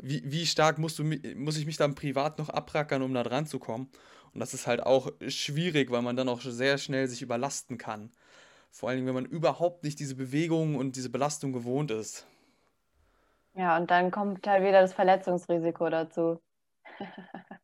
wie, 0.00 0.22
wie 0.24 0.46
stark 0.46 0.78
musst 0.78 0.98
du, 0.98 1.04
muss 1.36 1.58
ich 1.58 1.66
mich 1.66 1.76
dann 1.76 1.94
privat 1.94 2.38
noch 2.38 2.48
abrackern, 2.48 3.02
um 3.02 3.14
da 3.14 3.22
dran 3.22 3.46
zu 3.46 3.58
kommen. 3.58 3.90
Und 4.32 4.40
das 4.40 4.54
ist 4.54 4.66
halt 4.66 4.82
auch 4.82 5.10
schwierig, 5.28 5.90
weil 5.90 6.02
man 6.02 6.16
dann 6.16 6.28
auch 6.28 6.40
sehr 6.40 6.78
schnell 6.78 7.08
sich 7.08 7.22
überlasten 7.22 7.78
kann. 7.78 8.10
Vor 8.70 8.88
allen 8.88 8.98
Dingen, 8.98 9.08
wenn 9.08 9.14
man 9.14 9.24
überhaupt 9.24 9.84
nicht 9.84 9.98
diese 9.98 10.16
Bewegung 10.16 10.76
und 10.76 10.96
diese 10.96 11.08
Belastung 11.08 11.52
gewohnt 11.52 11.90
ist. 11.90 12.26
Ja, 13.54 13.78
und 13.78 13.90
dann 13.90 14.10
kommt 14.10 14.46
halt 14.46 14.62
wieder 14.62 14.82
das 14.82 14.92
Verletzungsrisiko 14.92 15.88
dazu. 15.90 16.40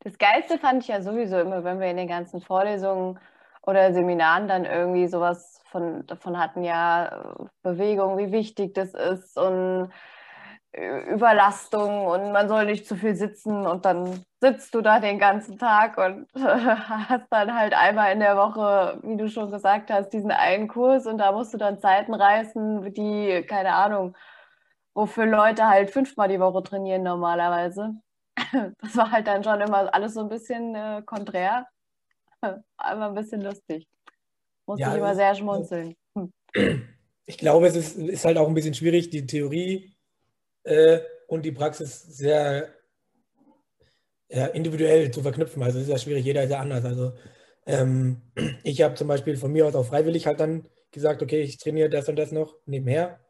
Das 0.00 0.16
Geilste 0.18 0.58
fand 0.58 0.82
ich 0.82 0.88
ja 0.88 1.02
sowieso 1.02 1.38
immer, 1.38 1.64
wenn 1.64 1.80
wir 1.80 1.88
in 1.88 1.96
den 1.96 2.08
ganzen 2.08 2.40
Vorlesungen 2.40 3.18
oder 3.62 3.92
Seminaren 3.92 4.48
dann 4.48 4.64
irgendwie 4.64 5.06
sowas 5.08 5.60
von, 5.70 6.06
davon 6.06 6.38
hatten, 6.38 6.62
ja, 6.62 7.34
Bewegung, 7.62 8.16
wie 8.18 8.32
wichtig 8.32 8.74
das 8.74 8.94
ist 8.94 9.36
und 9.36 9.90
Überlastung 10.76 12.06
und 12.06 12.32
man 12.32 12.48
soll 12.48 12.66
nicht 12.66 12.86
zu 12.86 12.96
viel 12.96 13.14
sitzen 13.14 13.64
und 13.66 13.84
dann 13.84 14.24
sitzt 14.40 14.74
du 14.74 14.80
da 14.80 14.98
den 14.98 15.20
ganzen 15.20 15.56
Tag 15.56 15.96
und 15.98 16.26
hast 16.36 17.26
dann 17.30 17.54
halt 17.54 17.74
einmal 17.74 18.12
in 18.12 18.18
der 18.18 18.36
Woche, 18.36 18.98
wie 19.02 19.16
du 19.16 19.28
schon 19.28 19.52
gesagt 19.52 19.90
hast, 19.90 20.10
diesen 20.10 20.32
einen 20.32 20.66
Kurs 20.66 21.06
und 21.06 21.18
da 21.18 21.30
musst 21.30 21.54
du 21.54 21.58
dann 21.58 21.78
Zeiten 21.78 22.12
reißen, 22.12 22.92
die, 22.92 23.44
keine 23.48 23.74
Ahnung, 23.74 24.16
wofür 24.94 25.26
Leute 25.26 25.68
halt 25.68 25.90
fünfmal 25.90 26.28
die 26.28 26.40
Woche 26.40 26.62
trainieren 26.62 27.02
normalerweise. 27.02 27.94
Das 28.80 28.96
war 28.96 29.10
halt 29.10 29.26
dann 29.26 29.42
schon 29.42 29.60
immer 29.60 29.92
alles 29.92 30.14
so 30.14 30.20
ein 30.20 30.28
bisschen 30.28 30.74
äh, 30.74 31.02
konträr, 31.04 31.66
aber 32.76 33.06
ein 33.06 33.14
bisschen 33.14 33.42
lustig. 33.42 33.86
Musste 34.66 34.82
ja, 34.82 34.92
ich 34.92 34.98
immer 34.98 35.14
sehr 35.14 35.34
schmunzeln. 35.34 35.94
Hm. 36.16 36.32
Ich 37.26 37.38
glaube, 37.38 37.66
es 37.66 37.76
ist, 37.76 37.96
ist 37.96 38.24
halt 38.24 38.38
auch 38.38 38.48
ein 38.48 38.54
bisschen 38.54 38.74
schwierig, 38.74 39.10
die 39.10 39.26
Theorie 39.26 39.93
äh, 40.64 41.00
und 41.28 41.44
die 41.44 41.52
Praxis 41.52 42.02
sehr 42.02 42.68
ja, 44.28 44.46
individuell 44.46 45.10
zu 45.10 45.22
verknüpfen. 45.22 45.62
Also 45.62 45.78
es 45.78 45.84
ist 45.84 45.90
ja 45.90 45.98
schwierig, 45.98 46.24
jeder 46.24 46.42
ist 46.44 46.50
ja 46.50 46.60
anders. 46.60 46.84
Also 46.84 47.12
ähm, 47.66 48.22
ich 48.64 48.82
habe 48.82 48.94
zum 48.94 49.08
Beispiel 49.08 49.36
von 49.36 49.52
mir 49.52 49.66
aus 49.66 49.74
auch 49.74 49.86
freiwillig 49.86 50.26
halt 50.26 50.40
dann 50.40 50.68
gesagt, 50.90 51.22
okay, 51.22 51.42
ich 51.42 51.58
trainiere 51.58 51.90
das 51.90 52.08
und 52.08 52.16
das 52.16 52.32
noch 52.32 52.56
nebenher. 52.66 53.20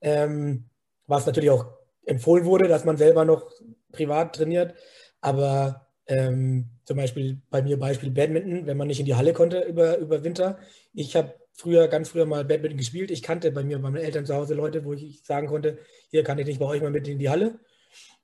Ähm, 0.00 0.70
was 1.06 1.26
natürlich 1.26 1.50
auch 1.50 1.66
empfohlen 2.04 2.44
wurde, 2.44 2.68
dass 2.68 2.84
man 2.84 2.96
selber 2.96 3.24
noch 3.24 3.50
privat 3.92 4.34
trainiert. 4.36 4.74
Aber 5.20 5.88
ähm, 6.06 6.70
zum 6.84 6.96
Beispiel 6.98 7.40
bei 7.50 7.62
mir 7.62 7.78
Beispiel 7.78 8.10
Badminton, 8.10 8.66
wenn 8.66 8.76
man 8.76 8.88
nicht 8.88 9.00
in 9.00 9.06
die 9.06 9.14
Halle 9.14 9.32
konnte 9.32 9.62
über, 9.62 9.96
über 9.98 10.22
Winter. 10.24 10.58
Ich 10.92 11.16
habe 11.16 11.34
früher, 11.54 11.88
ganz 11.88 12.10
früher 12.10 12.26
mal 12.26 12.44
Badminton 12.44 12.78
gespielt. 12.78 13.10
Ich 13.10 13.22
kannte 13.22 13.50
bei 13.52 13.62
mir, 13.62 13.78
bei 13.78 13.90
meinen 13.90 14.04
Eltern 14.04 14.26
zu 14.26 14.34
Hause 14.34 14.54
Leute, 14.54 14.84
wo 14.84 14.92
ich 14.92 15.24
sagen 15.24 15.46
konnte, 15.46 15.78
hier 16.10 16.24
kann 16.24 16.38
ich 16.38 16.46
nicht 16.46 16.58
bei 16.58 16.66
euch 16.66 16.82
mal 16.82 16.90
mit 16.90 17.08
in 17.08 17.18
die 17.18 17.30
Halle. 17.30 17.58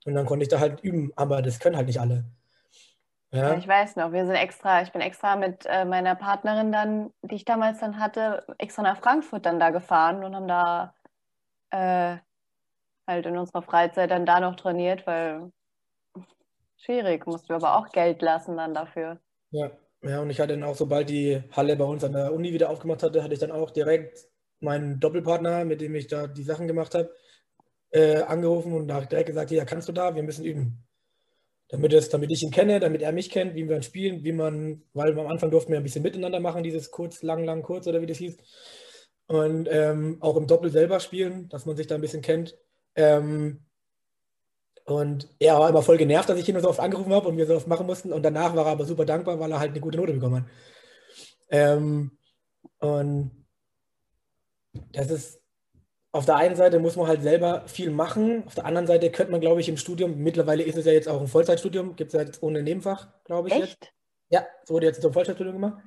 Und 0.05 0.15
dann 0.15 0.27
konnte 0.27 0.43
ich 0.43 0.49
da 0.49 0.61
halt 0.61 0.81
üben, 0.81 1.13
aber 1.17 1.43
das 1.43 1.61
können 1.61 1.77
halt 1.77 1.87
nicht 1.87 2.01
alle. 2.01 2.25
Ja. 3.33 3.57
ich 3.57 3.69
weiß 3.69 3.95
noch, 3.95 4.11
wir 4.11 4.27
sind 4.27 4.35
extra, 4.35 4.83
ich 4.83 4.91
bin 4.91 5.01
extra 5.01 5.37
mit 5.37 5.65
äh, 5.67 5.85
meiner 5.85 6.17
Partnerin 6.17 6.73
dann, 6.73 7.13
die 7.23 7.37
ich 7.37 7.45
damals 7.45 7.79
dann 7.79 8.01
hatte, 8.01 8.45
extra 8.59 8.83
nach 8.83 8.99
Frankfurt 8.99 9.47
dann 9.47 9.61
da 9.61 9.71
gefahren 9.71 10.25
und 10.25 10.35
haben 10.35 10.49
da 10.49 10.95
äh, 11.71 12.17
halt 13.07 13.27
in 13.27 13.39
unserer 13.39 13.63
Freizeit 13.63 14.11
dann 14.11 14.27
da 14.27 14.41
noch 14.41 14.57
trainiert, 14.57 15.07
weil 15.07 15.53
schwierig, 16.77 17.25
mussten 17.27 17.51
wir 17.51 17.57
aber 17.57 17.77
auch 17.77 17.93
Geld 17.93 18.21
lassen 18.21 18.57
dann 18.57 18.75
dafür. 18.75 19.21
Ja, 19.53 19.71
ja, 20.03 20.21
und 20.21 20.31
ich 20.31 20.41
hatte 20.41 20.55
dann 20.55 20.65
auch, 20.65 20.77
sobald 20.77 21.11
die 21.11 21.43
Halle 21.53 21.77
bei 21.77 21.85
uns 21.85 22.05
an 22.05 22.13
der 22.13 22.33
Uni 22.33 22.53
wieder 22.53 22.71
aufgemacht 22.71 23.03
hatte, 23.03 23.23
hatte 23.23 23.35
ich 23.35 23.41
dann 23.41 23.51
auch 23.51 23.71
direkt 23.71 24.27
meinen 24.61 25.01
Doppelpartner, 25.01 25.65
mit 25.65 25.81
dem 25.81 25.95
ich 25.95 26.07
da 26.07 26.27
die 26.27 26.43
Sachen 26.43 26.67
gemacht 26.67 26.95
habe, 26.95 27.15
äh, 27.91 28.23
angerufen 28.23 28.73
und 28.73 28.89
direkt 28.89 29.27
gesagt, 29.27 29.51
ja, 29.51 29.65
kannst 29.65 29.89
du 29.89 29.93
da, 29.93 30.15
wir 30.15 30.23
müssen 30.23 30.45
üben. 30.45 30.87
Damit, 31.69 31.93
es, 31.93 32.09
damit 32.09 32.33
ich 32.33 32.43
ihn 32.43 32.51
kenne, 32.51 32.81
damit 32.81 33.03
er 33.03 33.13
mich 33.13 33.31
kennt, 33.31 33.55
wie 33.55 33.69
wir 33.69 33.81
spielen, 33.83 34.25
wie 34.25 34.33
man, 34.33 34.83
weil 34.93 35.17
am 35.19 35.29
Anfang 35.29 35.51
durften 35.51 35.71
wir 35.71 35.79
ein 35.79 35.85
bisschen 35.85 36.03
miteinander 36.03 36.41
machen, 36.41 36.65
dieses 36.65 36.91
kurz, 36.91 37.23
lang, 37.23 37.45
lang, 37.45 37.63
kurz 37.63 37.87
oder 37.87 38.03
wie 38.03 38.07
das 38.07 38.19
hieß. 38.19 38.37
Und 39.29 39.69
ähm, 39.71 40.17
auch 40.21 40.37
im 40.37 40.49
Doppel 40.49 40.71
selber 40.71 40.99
spielen, 40.99 41.49
dass 41.49 41.67
man 41.67 41.77
sich 41.77 41.87
da 41.87 41.95
ein 41.95 42.01
bisschen 42.01 42.23
kennt. 42.23 42.59
Ähm, 42.97 43.61
und 44.91 45.29
er 45.39 45.59
war 45.59 45.69
immer 45.69 45.83
voll 45.83 45.97
genervt, 45.97 46.29
dass 46.29 46.39
ich 46.39 46.49
ihn 46.49 46.61
so 46.61 46.69
oft 46.69 46.81
angerufen 46.81 47.13
habe 47.13 47.29
und 47.29 47.37
wir 47.37 47.47
so 47.47 47.55
oft 47.55 47.67
machen 47.69 47.87
mussten. 47.87 48.13
Und 48.13 48.23
danach 48.23 48.55
war 48.57 48.67
er 48.67 48.73
aber 48.73 48.85
super 48.85 49.05
dankbar, 49.05 49.39
weil 49.39 49.53
er 49.53 49.61
halt 49.61 49.71
eine 49.71 49.81
gute 49.81 49.99
Note 49.99 50.13
bekommen 50.13 50.37
hat. 50.37 50.45
Ähm, 51.51 52.19
und 52.79 53.31
das 54.93 55.11
ist, 55.11 55.41
auf 56.13 56.27
der 56.27 56.37
einen 56.37 56.57
Seite 56.57 56.79
muss 56.79 56.97
man 56.97 57.07
halt 57.07 57.23
selber 57.23 57.67
viel 57.67 57.91
machen. 57.91 58.45
Auf 58.47 58.55
der 58.55 58.65
anderen 58.65 58.87
Seite 58.87 59.11
könnte 59.11 59.33
man, 59.33 59.41
glaube 59.41 59.61
ich, 59.61 59.69
im 59.69 59.77
Studium, 59.77 60.19
mittlerweile 60.19 60.63
ist 60.63 60.77
es 60.77 60.87
ja 60.87 60.93
jetzt 60.93 61.09
auch 61.09 61.21
ein 61.21 61.29
Vollzeitstudium, 61.29 61.97
gibt 61.97 62.13
es 62.13 62.19
ja 62.19 62.27
jetzt 62.27 62.43
ohne 62.43 62.63
Nebenfach, 62.63 63.09
glaube 63.25 63.49
ich. 63.49 63.55
Echt? 63.55 63.63
Jetzt. 63.63 63.93
Ja, 64.31 64.47
es 64.63 64.71
wurde 64.71 64.87
jetzt 64.87 65.03
zum 65.03 65.13
Vollzeitstudium 65.13 65.57
gemacht. 65.57 65.83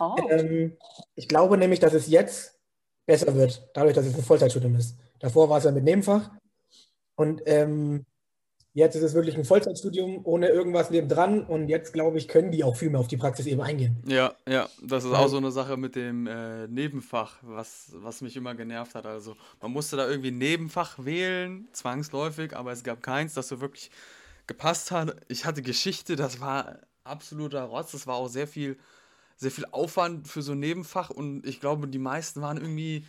Oh. 0.00 0.14
Ähm, 0.30 0.78
ich 1.14 1.28
glaube 1.28 1.58
nämlich, 1.58 1.80
dass 1.80 1.92
es 1.92 2.08
jetzt 2.08 2.58
besser 3.04 3.34
wird, 3.34 3.68
dadurch, 3.74 3.94
dass 3.94 4.06
es 4.06 4.14
ein 4.14 4.22
Vollzeitstudium 4.22 4.76
ist. 4.76 4.96
Davor 5.18 5.50
war 5.50 5.58
es 5.58 5.64
ja 5.64 5.70
mit 5.70 5.84
Nebenfach. 5.84 6.30
Und 7.16 7.42
ähm, 7.46 8.06
jetzt 8.78 8.94
ist 8.94 9.02
es 9.02 9.14
wirklich 9.14 9.36
ein 9.36 9.44
Vollzeitstudium 9.44 10.20
ohne 10.22 10.48
irgendwas 10.48 10.90
nebendran. 10.90 11.42
Und 11.42 11.68
jetzt, 11.68 11.92
glaube 11.92 12.16
ich, 12.16 12.28
können 12.28 12.52
die 12.52 12.62
auch 12.62 12.76
viel 12.76 12.90
mehr 12.90 13.00
auf 13.00 13.08
die 13.08 13.16
Praxis 13.16 13.46
eben 13.46 13.60
eingehen. 13.60 13.96
Ja, 14.06 14.34
ja, 14.48 14.68
das 14.82 15.04
ist 15.04 15.12
auch 15.12 15.26
so 15.26 15.36
eine 15.36 15.50
Sache 15.50 15.76
mit 15.76 15.96
dem 15.96 16.26
äh, 16.28 16.68
Nebenfach, 16.68 17.38
was, 17.42 17.92
was 17.94 18.20
mich 18.20 18.36
immer 18.36 18.54
genervt 18.54 18.94
hat. 18.94 19.04
Also 19.04 19.36
man 19.60 19.72
musste 19.72 19.96
da 19.96 20.08
irgendwie 20.08 20.30
ein 20.30 20.38
Nebenfach 20.38 21.04
wählen, 21.04 21.66
zwangsläufig, 21.72 22.56
aber 22.56 22.70
es 22.70 22.84
gab 22.84 23.02
keins, 23.02 23.34
das 23.34 23.48
so 23.48 23.60
wirklich 23.60 23.90
gepasst 24.46 24.92
hat. 24.92 25.16
Ich 25.26 25.44
hatte 25.44 25.62
Geschichte, 25.62 26.14
das 26.14 26.40
war 26.40 26.78
absoluter 27.02 27.64
Rotz. 27.64 27.92
Das 27.92 28.06
war 28.06 28.14
auch 28.14 28.28
sehr 28.28 28.46
viel, 28.46 28.78
sehr 29.36 29.50
viel 29.50 29.66
Aufwand 29.72 30.28
für 30.28 30.42
so 30.42 30.52
ein 30.52 30.60
Nebenfach 30.60 31.10
und 31.10 31.44
ich 31.44 31.60
glaube, 31.60 31.88
die 31.88 31.98
meisten 31.98 32.40
waren 32.42 32.58
irgendwie 32.58 33.04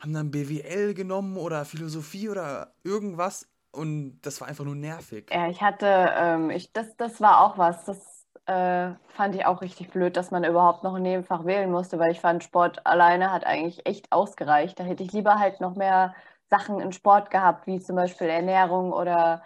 haben 0.00 0.12
dann 0.12 0.30
BWL 0.30 0.92
genommen 0.92 1.38
oder 1.38 1.64
Philosophie 1.64 2.28
oder 2.28 2.74
irgendwas 2.82 3.46
und 3.74 4.20
das 4.22 4.40
war 4.40 4.48
einfach 4.48 4.64
nur 4.64 4.74
nervig. 4.74 5.30
Ja, 5.32 5.48
ich 5.48 5.62
hatte, 5.62 5.86
ähm, 6.16 6.50
ich, 6.50 6.72
das, 6.72 6.96
das 6.96 7.20
war 7.20 7.40
auch 7.40 7.58
was, 7.58 7.84
das 7.84 8.26
äh, 8.46 8.94
fand 9.08 9.34
ich 9.34 9.46
auch 9.46 9.62
richtig 9.62 9.90
blöd, 9.90 10.16
dass 10.16 10.30
man 10.30 10.44
überhaupt 10.44 10.84
noch 10.84 10.94
ein 10.94 11.02
Nebenfach 11.02 11.44
wählen 11.44 11.70
musste, 11.70 11.98
weil 11.98 12.12
ich 12.12 12.20
fand, 12.20 12.44
Sport 12.44 12.86
alleine 12.86 13.32
hat 13.32 13.44
eigentlich 13.46 13.86
echt 13.86 14.12
ausgereicht. 14.12 14.78
Da 14.78 14.84
hätte 14.84 15.02
ich 15.02 15.12
lieber 15.12 15.38
halt 15.38 15.60
noch 15.60 15.76
mehr 15.76 16.14
Sachen 16.50 16.80
in 16.80 16.92
Sport 16.92 17.30
gehabt, 17.30 17.66
wie 17.66 17.80
zum 17.80 17.96
Beispiel 17.96 18.28
Ernährung 18.28 18.92
oder 18.92 19.42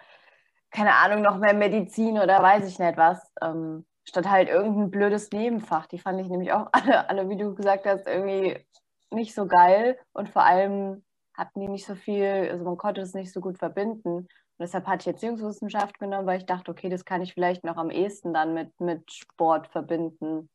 keine 0.71 0.95
Ahnung, 0.95 1.21
noch 1.21 1.37
mehr 1.37 1.53
Medizin 1.53 2.19
oder 2.19 2.41
weiß 2.43 2.67
ich 2.67 2.79
nicht 2.79 2.97
was. 2.97 3.19
Ähm, 3.41 3.85
statt 4.03 4.29
halt 4.29 4.49
irgendein 4.49 4.91
blödes 4.91 5.31
Nebenfach. 5.31 5.87
Die 5.87 5.99
fand 5.99 6.19
ich 6.19 6.27
nämlich 6.27 6.51
auch 6.51 6.67
alle, 6.71 7.09
alle, 7.09 7.29
wie 7.29 7.37
du 7.37 7.55
gesagt 7.55 7.85
hast, 7.85 8.07
irgendwie 8.07 8.57
nicht 9.11 9.33
so 9.33 9.47
geil 9.47 9.97
und 10.13 10.29
vor 10.29 10.43
allem 10.43 11.03
hatten 11.39 11.61
die 11.61 11.69
nicht 11.69 11.85
so 11.85 11.95
viel, 11.95 12.49
also 12.51 12.65
man 12.65 12.77
konnte 12.77 12.99
es 12.99 13.13
nicht 13.13 13.31
so 13.31 13.39
gut 13.39 13.57
verbinden. 13.57 14.09
Und 14.09 14.27
deshalb 14.59 14.85
hatte 14.87 15.03
ich 15.03 15.07
Erziehungswissenschaft 15.07 15.97
genommen, 15.97 16.27
weil 16.27 16.39
ich 16.39 16.45
dachte, 16.45 16.69
okay, 16.69 16.89
das 16.89 17.05
kann 17.05 17.21
ich 17.21 17.33
vielleicht 17.33 17.63
noch 17.63 17.77
am 17.77 17.89
ehesten 17.89 18.33
dann 18.33 18.53
mit, 18.53 18.77
mit 18.81 19.09
Sport 19.09 19.67
verbinden, 19.67 20.49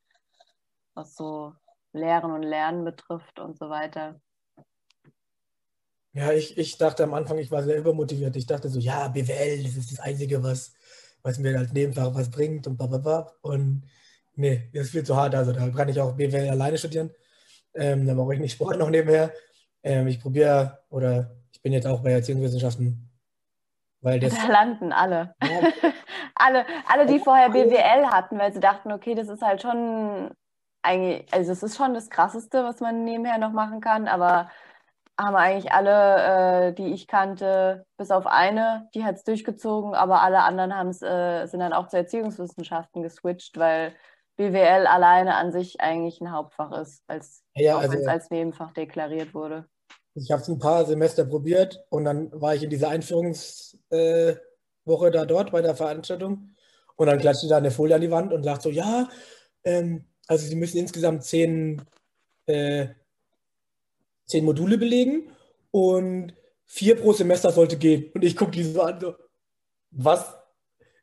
was 0.93 1.17
so 1.17 1.55
Lehren 1.95 2.33
und 2.33 2.43
Lernen 2.43 2.85
betrifft 2.85 3.41
und 3.41 3.57
so 3.57 3.71
weiter. 3.71 4.21
Ja, 6.13 6.33
ich, 6.33 6.59
ich 6.59 6.77
dachte 6.77 7.03
am 7.05 7.15
Anfang, 7.15 7.39
ich 7.39 7.51
war 7.51 7.63
sehr 7.63 7.79
übermotiviert. 7.79 8.37
Ich 8.37 8.47
dachte 8.47 8.69
so, 8.69 8.79
ja, 8.79 9.09
BWL, 9.09 9.63
das 9.65 9.77
ist 9.77 9.91
das 9.91 10.01
Einzige, 10.01 10.43
was, 10.43 10.75
was 11.23 11.39
mir 11.39 11.59
als 11.59 11.73
Nebenfach 11.73 12.15
was 12.15 12.31
bringt 12.31 12.67
und 12.67 12.77
bla. 12.77 13.33
Und 13.41 13.85
nee, 14.37 14.69
das 14.75 14.85
ist 14.85 14.91
viel 14.91 15.03
zu 15.03 15.17
hart. 15.17 15.35
Also 15.35 15.53
da 15.53 15.67
kann 15.71 15.89
ich 15.89 15.99
auch 15.99 16.13
BWL 16.13 16.51
alleine 16.51 16.77
studieren. 16.77 17.11
Ähm, 17.75 18.07
da 18.07 18.13
brauche 18.15 18.35
ich 18.35 18.41
nicht 18.41 18.53
Sport 18.53 18.79
noch 18.79 18.91
nebenher. 18.91 19.33
Ähm, 19.85 20.09
ich 20.09 20.21
probiere, 20.21 20.79
oder 20.89 21.31
ich 21.53 21.63
bin 21.63 21.73
jetzt 21.73 21.87
auch 21.87 22.03
bei 22.03 22.11
Erziehungswissenschaften, 22.11 23.09
weil 24.01 24.19
das. 24.19 24.35
Da 24.47 24.53
landen 24.53 24.93
alle. 24.93 25.35
Ja. 25.43 25.91
alle, 26.35 26.67
alle, 26.89 27.07
die 27.07 27.21
vorher 27.21 27.51
BWL 27.51 28.07
hatten, 28.07 28.39
weil 28.39 28.53
sie 28.53 28.61
dachten, 28.61 28.91
okay, 28.91 29.15
das 29.15 29.29
ist 29.29 29.43
halt 29.43 29.63
schon 29.63 30.31
eigentlich, 30.83 31.33
also 31.33 31.53
es 31.53 31.63
ist 31.63 31.77
schon 31.77 31.95
das 31.95 32.11
Krasseste, 32.11 32.65
was 32.65 32.81
man 32.81 33.05
nebenher 33.05 33.39
noch 33.39 33.53
machen 33.53 33.81
kann, 33.81 34.09
aber 34.09 34.51
haben 35.19 35.37
eigentlich 35.37 35.73
alle, 35.73 36.69
äh, 36.71 36.73
die 36.73 36.93
ich 36.93 37.07
kannte, 37.07 37.87
bis 37.97 38.11
auf 38.11 38.27
eine, 38.27 38.89
die 38.95 39.05
hat 39.05 39.17
es 39.17 39.25
durchgezogen, 39.25 39.95
aber 39.95 40.23
alle 40.23 40.43
anderen 40.43 40.91
äh, 40.91 41.47
sind 41.47 41.61
dann 41.61 41.73
auch 41.73 41.89
zu 41.89 41.97
Erziehungswissenschaften 41.97 43.03
geswitcht, 43.03 43.57
weil 43.57 43.95
BWL 44.37 44.87
alleine 44.87 45.37
an 45.37 45.53
sich 45.53 45.81
eigentlich 45.81 46.21
ein 46.21 46.33
Hauptfach 46.33 46.73
ist, 46.73 47.05
als, 47.07 47.45
ja, 47.55 47.79
also, 47.79 47.97
als 48.09 48.31
Nebenfach 48.31 48.73
deklariert 48.73 49.35
wurde. 49.35 49.69
Ich 50.15 50.31
habe 50.31 50.43
es 50.43 50.49
ein 50.49 50.59
paar 50.59 50.85
Semester 50.87 51.25
probiert 51.25 51.85
und 51.91 52.05
dann 52.05 52.31
war 52.41 52.55
ich 52.55 52.63
in 52.63 52.71
dieser 52.71 52.89
Einführungswoche 52.89 54.41
da 54.87 55.25
dort 55.27 55.51
bei 55.51 55.61
der 55.61 55.75
Veranstaltung 55.75 56.55
und 56.97 57.07
dann 57.09 57.19
klatschte 57.19 57.49
da 57.49 57.57
eine 57.57 57.71
Folie 57.73 57.97
an 57.97 58.01
die 58.01 58.11
Wand 58.11 58.33
und 58.33 58.45
sagt 58.45 58.63
so, 58.63 58.71
ja, 58.71 59.09
ähm, 59.65 60.05
also 60.29 60.47
Sie 60.47 60.55
müssen 60.57 60.79
insgesamt 60.79 61.25
zehn, 61.25 61.83
äh, 62.47 62.89
zehn 64.27 64.45
Module 64.45 64.79
belegen 64.79 65.33
und 65.71 66.35
vier 66.65 66.97
pro 66.97 67.13
Semester 67.13 67.51
sollte 67.53 67.77
gehen. 67.77 68.11
Und 68.15 68.25
ich 68.25 68.37
gucke 68.37 68.53
die 68.53 68.63
so 68.65 68.83
an, 68.83 69.01
so, 69.01 69.15
was? 69.91 70.35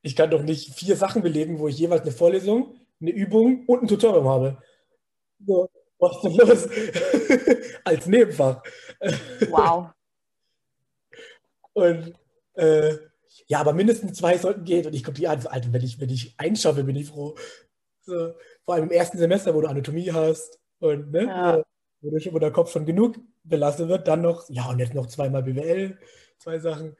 Ich 0.01 0.15
kann 0.15 0.31
doch 0.31 0.43
nicht 0.43 0.73
vier 0.75 0.95
Sachen 0.95 1.21
belegen, 1.21 1.59
wo 1.59 1.67
ich 1.67 1.77
jeweils 1.77 2.01
eine 2.03 2.11
Vorlesung, 2.11 2.75
eine 3.01 3.11
Übung 3.11 3.65
und 3.67 3.83
ein 3.83 3.87
Tutorium 3.87 4.27
habe. 4.27 4.57
So, 5.45 5.69
was 6.01 6.15
ist 6.15 6.23
denn 6.23 6.35
los? 6.35 6.67
Als 7.85 8.05
Nebenfach. 8.07 8.61
Wow. 9.49 9.89
und 11.73 12.13
äh, 12.55 12.97
ja, 13.47 13.59
aber 13.59 13.73
mindestens 13.73 14.17
zwei 14.17 14.37
sollten 14.37 14.63
gehen. 14.63 14.85
Und 14.85 14.93
ich 14.93 15.03
gucke 15.03 15.17
die 15.17 15.27
an, 15.27 15.45
Alter, 15.47 15.73
wenn 15.73 15.83
ich, 15.83 15.99
wenn 15.99 16.09
ich 16.09 16.35
einschaffe, 16.37 16.83
bin 16.83 16.95
ich 16.95 17.07
froh. 17.07 17.35
So, 18.01 18.33
vor 18.65 18.75
allem 18.75 18.85
im 18.85 18.91
ersten 18.91 19.17
Semester, 19.17 19.53
wo 19.53 19.61
du 19.61 19.67
Anatomie 19.67 20.11
hast 20.11 20.59
und 20.79 21.11
ne, 21.11 21.25
ja. 21.25 21.63
wo, 22.01 22.09
du 22.09 22.19
schon, 22.19 22.33
wo 22.33 22.39
der 22.39 22.51
Kopf 22.51 22.71
schon 22.71 22.85
genug 22.85 23.15
belastet 23.43 23.89
wird, 23.89 24.07
dann 24.07 24.21
noch, 24.21 24.49
ja, 24.49 24.69
und 24.69 24.79
jetzt 24.79 24.93
noch 24.93 25.07
zweimal 25.07 25.43
BWL, 25.43 25.97
zwei 26.39 26.59
Sachen. 26.59 26.95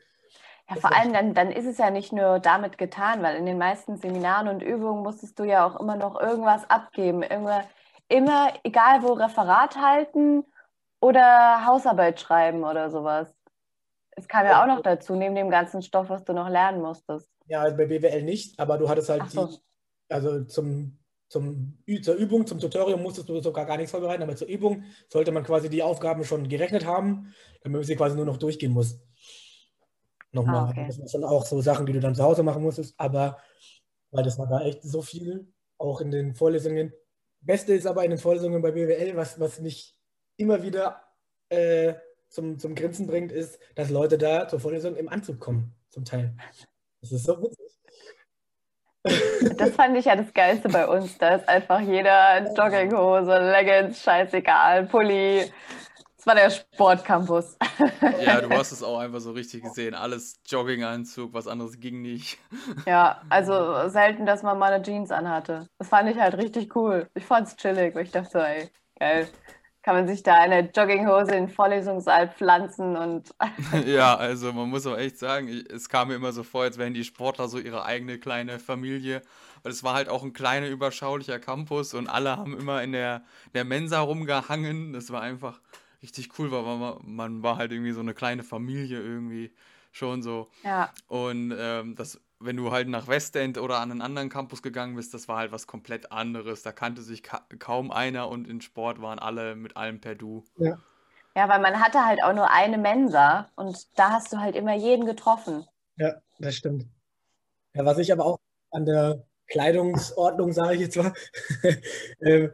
Ja, 0.70 0.76
vor 0.76 0.96
allem 0.96 1.12
dann, 1.12 1.34
dann 1.34 1.52
ist 1.52 1.66
es 1.66 1.78
ja 1.78 1.90
nicht 1.90 2.14
nur 2.14 2.40
damit 2.40 2.78
getan, 2.78 3.22
weil 3.24 3.36
in 3.36 3.46
den 3.46 3.58
meisten 3.58 3.98
Seminaren 3.98 4.48
und 4.48 4.62
Übungen 4.62 5.04
musstest 5.04 5.38
du 5.40 5.44
ja 5.44 5.66
auch 5.66 5.80
immer 5.80 5.96
noch 5.98 6.20
irgendwas 6.20 6.70
abgeben. 6.70 7.24
Immer, 7.24 7.64
immer 8.12 8.54
egal 8.64 9.02
wo, 9.04 9.14
Referat 9.14 9.78
halten 9.78 10.44
oder 11.00 11.66
Hausarbeit 11.66 12.20
schreiben 12.20 12.64
oder 12.64 12.90
sowas. 12.90 13.34
Es 14.12 14.28
kam 14.28 14.46
ja 14.46 14.62
auch 14.62 14.68
noch 14.68 14.82
dazu, 14.82 15.16
neben 15.16 15.36
dem 15.36 15.50
ganzen 15.50 15.82
Stoff, 15.82 16.10
was 16.10 16.24
du 16.24 16.34
noch 16.34 16.50
lernen 16.50 16.82
musstest. 16.82 17.30
Ja, 17.48 17.62
also 17.62 17.78
bei 17.78 17.86
BWL 17.86 18.24
nicht, 18.24 18.60
aber 18.60 18.78
du 18.78 18.88
hattest 18.90 19.10
halt 19.10 19.30
so. 19.30 19.48
die, 19.48 19.58
also 20.10 20.44
zum, 20.44 21.00
zum, 21.30 21.82
zur 22.02 22.16
Übung, 22.16 22.46
zum 22.46 22.60
Tutorium 22.60 23.02
musstest 23.02 23.30
du 23.30 23.42
sogar 23.42 23.66
gar 23.66 23.78
nichts 23.78 23.92
vorbereiten, 23.92 24.24
aber 24.24 24.36
zur 24.36 24.48
Übung 24.48 24.84
sollte 25.10 25.32
man 25.32 25.44
quasi 25.44 25.70
die 25.70 25.82
Aufgaben 25.82 26.24
schon 26.26 26.48
gerechnet 26.50 26.86
haben, 26.86 27.34
damit 27.64 27.78
man 27.78 27.84
sie 27.84 27.96
quasi 27.96 28.16
nur 28.16 28.26
noch 28.26 28.38
durchgehen 28.38 28.74
muss 28.74 29.00
nochmal. 30.32 30.66
Ah, 30.66 30.70
okay. 30.70 30.86
Das 30.88 30.96
sind 30.96 31.10
schon 31.10 31.24
auch 31.24 31.46
so 31.46 31.62
Sachen, 31.62 31.86
die 31.86 31.94
du 31.94 32.00
dann 32.00 32.16
zu 32.16 32.24
Hause 32.24 32.44
machen 32.44 32.64
musstest. 32.64 32.96
Aber 32.98 33.38
weil 34.12 34.24
das 34.24 34.38
war 34.38 34.48
da 34.48 34.62
echt 34.62 34.84
so 34.84 35.02
viel, 35.02 35.52
auch 35.78 36.02
in 36.02 36.12
den 36.12 36.36
Vorlesungen. 36.36 36.94
Beste 37.42 37.74
ist 37.74 37.88
aber 37.88 38.04
in 38.04 38.12
den 38.12 38.20
Vorlesungen 38.20 38.62
bei 38.62 38.72
BWL, 38.72 39.16
was, 39.16 39.40
was 39.40 39.60
mich 39.60 39.96
immer 40.38 40.64
wieder 40.64 41.02
äh, 41.50 41.96
zum, 42.30 42.60
zum 42.60 42.76
Grinsen 42.76 43.08
bringt, 43.08 43.32
ist, 43.32 43.60
dass 43.76 43.90
Leute 43.90 44.18
da 44.18 44.48
zur 44.48 44.60
Vorlesung 44.60 44.96
im 44.96 45.10
Anzug 45.10 45.40
kommen, 45.40 45.76
zum 45.90 46.06
Teil. 46.06 46.34
Das 47.02 47.12
ist 47.12 47.26
so 47.26 47.42
witzig. 47.42 47.72
Das 49.58 49.72
fand 49.72 49.98
ich 49.98 50.06
ja 50.06 50.16
das 50.16 50.32
Geilste 50.34 50.70
bei 50.70 50.88
uns. 50.88 51.18
Da 51.18 51.36
ist 51.36 51.50
einfach 51.50 51.80
jeder 51.82 52.38
in 52.38 52.56
Jogginghose, 52.56 53.52
Leggings, 53.52 54.02
scheißegal, 54.04 54.86
Pulli. 54.86 55.52
Das 56.22 56.28
war 56.28 56.36
der 56.36 56.52
Sportcampus. 56.52 57.58
Ja, 58.24 58.42
du 58.42 58.50
hast 58.52 58.72
es 58.72 58.84
auch 58.84 59.00
einfach 59.00 59.20
so 59.20 59.32
richtig 59.32 59.64
gesehen. 59.64 59.96
Alles 59.96 60.40
Jogginganzug, 60.46 61.34
was 61.34 61.48
anderes 61.48 61.80
ging 61.80 62.04
nicht. 62.04 62.38
Ja, 62.86 63.24
also 63.30 63.90
selten, 63.90 64.28
dass 64.28 64.44
man 64.44 64.60
mal 64.60 64.72
eine 64.72 64.84
Jeans 64.84 65.10
anhatte. 65.10 65.68
Das 65.80 65.90
fand 65.90 66.12
ich 66.12 66.18
halt 66.20 66.38
richtig 66.38 66.76
cool. 66.76 67.10
Ich 67.16 67.26
fand 67.26 67.48
es 67.48 67.56
chillig, 67.56 67.96
weil 67.96 68.06
ich 68.06 68.12
dachte 68.12 68.30
so, 68.32 68.38
ey, 68.38 68.70
geil. 69.00 69.28
Kann 69.82 69.96
man 69.96 70.08
sich 70.08 70.22
da 70.22 70.36
eine 70.36 70.70
Jogginghose 70.70 71.32
in 71.32 71.48
den 71.48 71.50
Vorlesungssaal 71.50 72.30
pflanzen 72.30 72.96
und. 72.96 73.34
Ja, 73.88 74.16
also 74.16 74.54
man 74.54 74.70
muss 74.70 74.86
auch 74.86 74.98
echt 74.98 75.18
sagen, 75.18 75.48
es 75.48 75.90
kam 75.90 76.10
mir 76.10 76.16
immer 76.16 76.34
so 76.34 76.44
vor, 76.44 76.62
als 76.64 76.78
wären 76.78 76.94
die 76.94 77.04
Sportler 77.04 77.48
so 77.48 77.58
ihre 77.58 77.84
eigene 77.84 78.20
kleine 78.20 78.60
Familie. 78.60 79.24
Weil 79.64 79.72
es 79.72 79.84
war 79.84 79.96
halt 79.96 80.10
auch 80.10 80.24
ein 80.24 80.34
kleiner, 80.34 80.68
überschaulicher 80.68 81.40
Campus 81.40 81.96
und 81.96 82.08
alle 82.08 82.38
haben 82.38 82.60
immer 82.60 82.84
in 82.84 82.92
der, 82.92 83.24
der 83.56 83.64
Mensa 83.64 84.00
rumgehangen. 84.02 84.94
Das 84.94 85.12
war 85.12 85.22
einfach 85.22 85.60
richtig 86.02 86.38
cool, 86.40 86.52
weil 86.52 86.64
man, 86.64 86.98
man 87.04 87.44
war 87.44 87.58
halt 87.58 87.72
irgendwie 87.72 87.92
so 87.92 88.00
eine 88.00 88.14
kleine 88.14 88.44
Familie 88.44 89.00
irgendwie 89.00 89.54
schon 89.92 90.22
so. 90.24 90.50
Ja. 90.64 90.92
Und 91.08 91.54
ähm, 91.58 91.96
das, 91.96 92.20
wenn 92.40 92.58
du 92.58 92.72
halt 92.72 92.88
nach 92.88 93.08
Westend 93.08 93.58
oder 93.58 93.80
an 93.80 93.92
einen 93.92 94.02
anderen 94.02 94.30
Campus 94.30 94.62
gegangen 94.62 94.96
bist, 94.96 95.14
das 95.14 95.28
war 95.28 95.38
halt 95.38 95.52
was 95.52 95.68
komplett 95.68 96.12
anderes. 96.12 96.64
Da 96.64 96.72
kannte 96.72 97.02
sich 97.02 97.24
ka 97.24 97.46
kaum 97.60 97.92
einer 97.92 98.30
und 98.30 98.48
in 98.48 98.62
Sport 98.62 99.02
waren 99.02 99.20
alle 99.20 99.56
mit 99.56 99.78
allem 99.78 100.00
per 100.00 100.16
Du. 100.16 100.44
Ja. 100.58 100.78
Ja, 101.36 101.48
weil 101.48 101.62
man 101.62 101.80
hatte 101.80 102.06
halt 102.06 102.22
auch 102.24 102.34
nur 102.34 102.50
eine 102.52 102.78
Mensa 102.78 103.50
und 103.56 103.88
da 103.98 104.12
hast 104.12 104.34
du 104.34 104.40
halt 104.40 104.56
immer 104.56 104.76
jeden 104.76 105.06
getroffen. 105.06 105.66
Ja, 105.96 106.16
das 106.40 106.56
stimmt. 106.56 106.88
Ja, 107.74 107.86
was 107.86 108.00
ich 108.00 108.12
aber 108.12 108.26
auch 108.26 108.40
an 108.72 108.86
der 108.86 109.24
Kleidungsordnung, 109.48 110.52
sage 110.52 110.76
ich 110.76 110.82
jetzt 110.82 110.98
mal, 110.98 111.14
äh, 112.20 112.50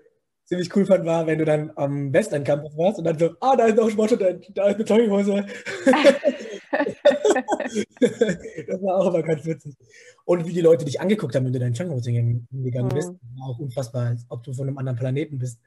ziemlich 0.48 0.74
cool 0.76 0.86
fand, 0.86 1.06
war, 1.06 1.28
wenn 1.28 1.40
du 1.40 1.46
dann 1.46 1.72
am 1.76 2.12
Westend 2.14 2.48
Campus 2.48 2.76
warst 2.78 2.98
und 3.00 3.04
dann 3.06 3.20
so, 3.20 3.36
ah, 3.42 3.56
da 3.56 3.66
ist 3.66 3.76
noch 3.76 3.90
Sportstudent, 3.90 4.50
da 4.56 4.70
ist 4.70 4.76
eine 4.76 4.86
Jogginghose. 4.86 5.46
das 8.68 8.82
war 8.82 8.98
auch 8.98 9.14
immer 9.14 9.24
ganz 9.24 9.46
witzig. 9.46 9.76
Und 10.26 10.48
wie 10.48 10.54
die 10.54 10.62
Leute 10.62 10.86
dich 10.86 11.00
angeguckt 11.02 11.36
haben, 11.36 11.46
wenn 11.46 11.54
du 11.54 11.60
deinen 11.60 11.74
Jogginghose 11.74 12.12
hingegangen 12.12 12.90
bist, 12.90 13.10
Mhm. 13.10 13.40
war 13.40 13.50
auch 13.50 13.60
unfassbar, 13.60 14.08
als 14.08 14.26
ob 14.30 14.44
du 14.44 14.54
von 14.54 14.68
einem 14.68 14.78
anderen 14.78 14.98
Planeten 14.98 15.38
bist. 15.38 15.60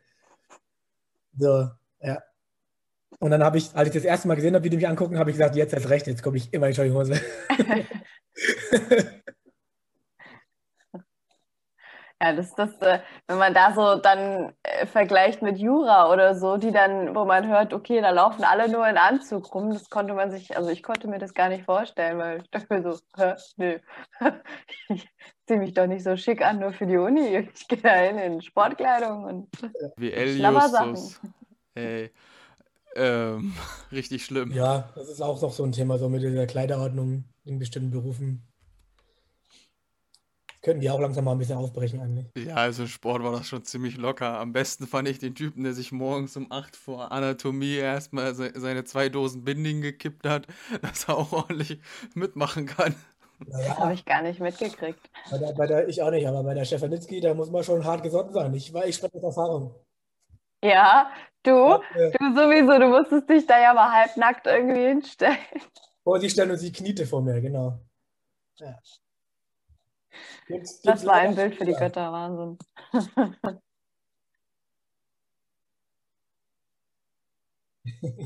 So, 1.37 1.69
ja. 2.01 2.23
Und 3.19 3.31
dann 3.31 3.45
habe 3.45 3.59
ich, 3.59 3.75
als 3.75 3.89
ich 3.89 3.95
das 3.95 4.05
erste 4.05 4.29
Mal 4.29 4.37
gesehen 4.37 4.55
habe, 4.55 4.65
wie 4.65 4.71
die 4.71 4.77
mich 4.77 4.89
angucken, 4.89 5.19
habe 5.19 5.31
ich 5.31 5.37
gesagt, 5.37 5.57
jetzt 5.57 5.75
erst 5.75 5.91
recht, 5.91 6.07
jetzt 6.07 6.23
komme 6.23 6.39
ich 6.39 6.53
immer 6.53 6.69
in 6.69 6.75
Jogginghose. 6.75 7.21
Ja, 12.23 12.35
das, 12.35 12.55
das, 12.55 12.75
äh, 12.83 13.01
wenn 13.29 13.39
man 13.39 13.55
da 13.55 13.73
so 13.75 13.97
dann 13.97 14.53
äh, 14.63 14.85
vergleicht 14.87 15.41
mit 15.41 15.57
Jura 15.57 16.13
oder 16.13 16.35
so, 16.35 16.59
die 16.59 16.71
dann, 16.71 17.15
wo 17.15 17.25
man 17.25 17.49
hört, 17.49 17.73
okay, 17.73 18.03
da 18.03 18.11
laufen 18.11 18.45
alle 18.45 18.71
nur 18.71 18.87
in 18.87 18.99
Anzug 18.99 19.55
rum, 19.55 19.73
das 19.73 19.89
konnte 19.89 20.13
man 20.13 20.31
sich, 20.31 20.55
also 20.55 20.69
ich 20.69 20.83
konnte 20.83 21.09
mir 21.09 21.19
das 21.19 21.33
gar 21.33 21.49
nicht 21.49 21.65
vorstellen, 21.65 22.19
weil 22.19 22.43
ich 22.43 22.51
dachte 22.51 22.67
mir 22.69 22.83
so, 22.83 22.99
hä, 23.17 23.35
nö, 23.57 23.79
ich 24.91 25.09
ziehe 25.47 25.59
mich 25.59 25.73
doch 25.73 25.87
nicht 25.87 26.05
so 26.05 26.15
schick 26.17 26.45
an, 26.45 26.59
nur 26.59 26.73
für 26.73 26.87
die 26.87 26.99
Uni. 26.99 27.49
Ich 27.55 27.67
gehe 27.67 27.79
da 27.79 27.95
hin 27.95 28.19
in 28.19 28.43
Sportkleidung 28.43 29.25
und 29.25 29.49
Wie. 29.97 30.11
Justus. 30.11 31.21
Ey. 31.75 32.11
Ähm, 32.97 33.55
richtig 33.93 34.25
schlimm. 34.25 34.53
Ja, 34.53 34.91
das 34.95 35.09
ist 35.09 35.23
auch 35.23 35.41
noch 35.41 35.53
so 35.53 35.65
ein 35.65 35.73
Thema, 35.73 35.99
so 35.99 36.09
mit 36.09 36.23
dieser 36.23 36.47
Kleiderordnung 36.47 37.25
in 37.45 37.59
bestimmten 37.59 37.91
Berufen. 37.91 38.50
Könnten 40.63 40.81
die 40.81 40.91
auch 40.91 41.01
langsam 41.01 41.25
mal 41.25 41.33
ein 41.33 41.39
bisschen 41.39 41.57
aufbrechen 41.57 42.01
eigentlich. 42.01 42.27
Ja, 42.37 42.57
also 42.57 42.87
Sport 42.87 43.23
war 43.23 43.33
das 43.33 43.49
schon 43.49 43.65
ziemlich 43.65 43.97
locker. 43.97 44.39
Am 44.39 44.53
besten 44.53 44.87
fand 44.87 45.09
ich 45.09 45.19
den 45.19 45.35
Typen, 45.35 45.65
der 45.65 45.73
sich 45.73 45.91
morgens 45.91 46.37
um 46.37 46.53
8 46.53 46.77
vor 46.77 47.13
Anatomie 47.13 47.77
erstmal 47.77 48.35
se 48.35 48.53
seine 48.55 48.85
zwei 48.85 49.09
Dosen 49.09 49.45
Binding 49.45 49.81
gekippt 49.81 50.27
hat, 50.27 50.47
dass 50.83 51.05
er 51.09 51.17
auch 51.17 51.33
ordentlich 51.33 51.81
mitmachen 52.15 52.67
kann. 52.67 52.95
das 53.47 53.79
habe 53.79 53.95
ich 53.95 54.05
gar 54.05 54.21
nicht 54.23 54.39
mitgekriegt. 54.41 55.01
Bei 55.31 55.39
der, 55.39 55.53
bei 55.55 55.67
der, 55.67 55.89
ich 55.89 56.03
auch 56.03 56.11
nicht, 56.11 56.27
aber 56.27 56.43
bei 56.45 56.53
der 56.53 56.67
Stefanitzky, 56.67 57.21
da 57.21 57.33
muss 57.33 57.51
man 57.51 57.65
schon 57.65 57.85
hart 57.85 58.03
gesotten 58.03 58.35
sein. 58.35 58.53
Ich, 58.53 58.75
ich 58.75 58.97
spreche 58.97 59.17
aus 59.17 59.23
Erfahrung. 59.25 59.75
Ja, 60.63 61.11
du, 61.43 61.51
Ja. 61.51 61.81
du 61.95 62.35
sowieso, 62.35 62.79
du 62.79 62.89
musstest 62.89 63.31
dich 63.31 63.47
da 63.47 63.59
ja 63.59 63.73
mal 63.73 63.91
halbnackt 63.91 64.47
irgendwie 64.47 64.89
hinstellen. 64.89 65.39
Oh, 66.05 66.19
sie 66.19 66.29
stellen 66.29 66.51
und 66.51 66.59
sie 66.59 66.73
kniete 66.73 67.07
vor 67.07 67.23
mir, 67.23 67.41
genau. 67.41 67.79
Ja. 68.59 68.79
Gibt's- 70.47 70.81
Das 70.83 71.07
war 71.07 71.15
ein 71.15 71.35
Bild 71.35 71.55
für 71.55 71.65
die. 71.65 71.73
Götter, 71.73 72.13
Wahnsinn. 72.13 72.59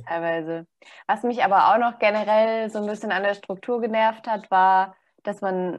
Teilweise. 0.07 0.67
Was 1.07 1.23
mich 1.23 1.45
aber 1.45 1.73
auch 1.73 1.79
noch 1.79 1.99
generell 1.99 2.71
so 2.71 2.79
ein 2.81 2.87
bisschen 2.87 3.13
an 3.13 3.23
der 3.23 3.35
Struktur 3.35 3.81
genervt 3.81 4.27
hat, 4.27 4.51
war, 4.51 4.97
dass 5.23 5.41
man 5.41 5.79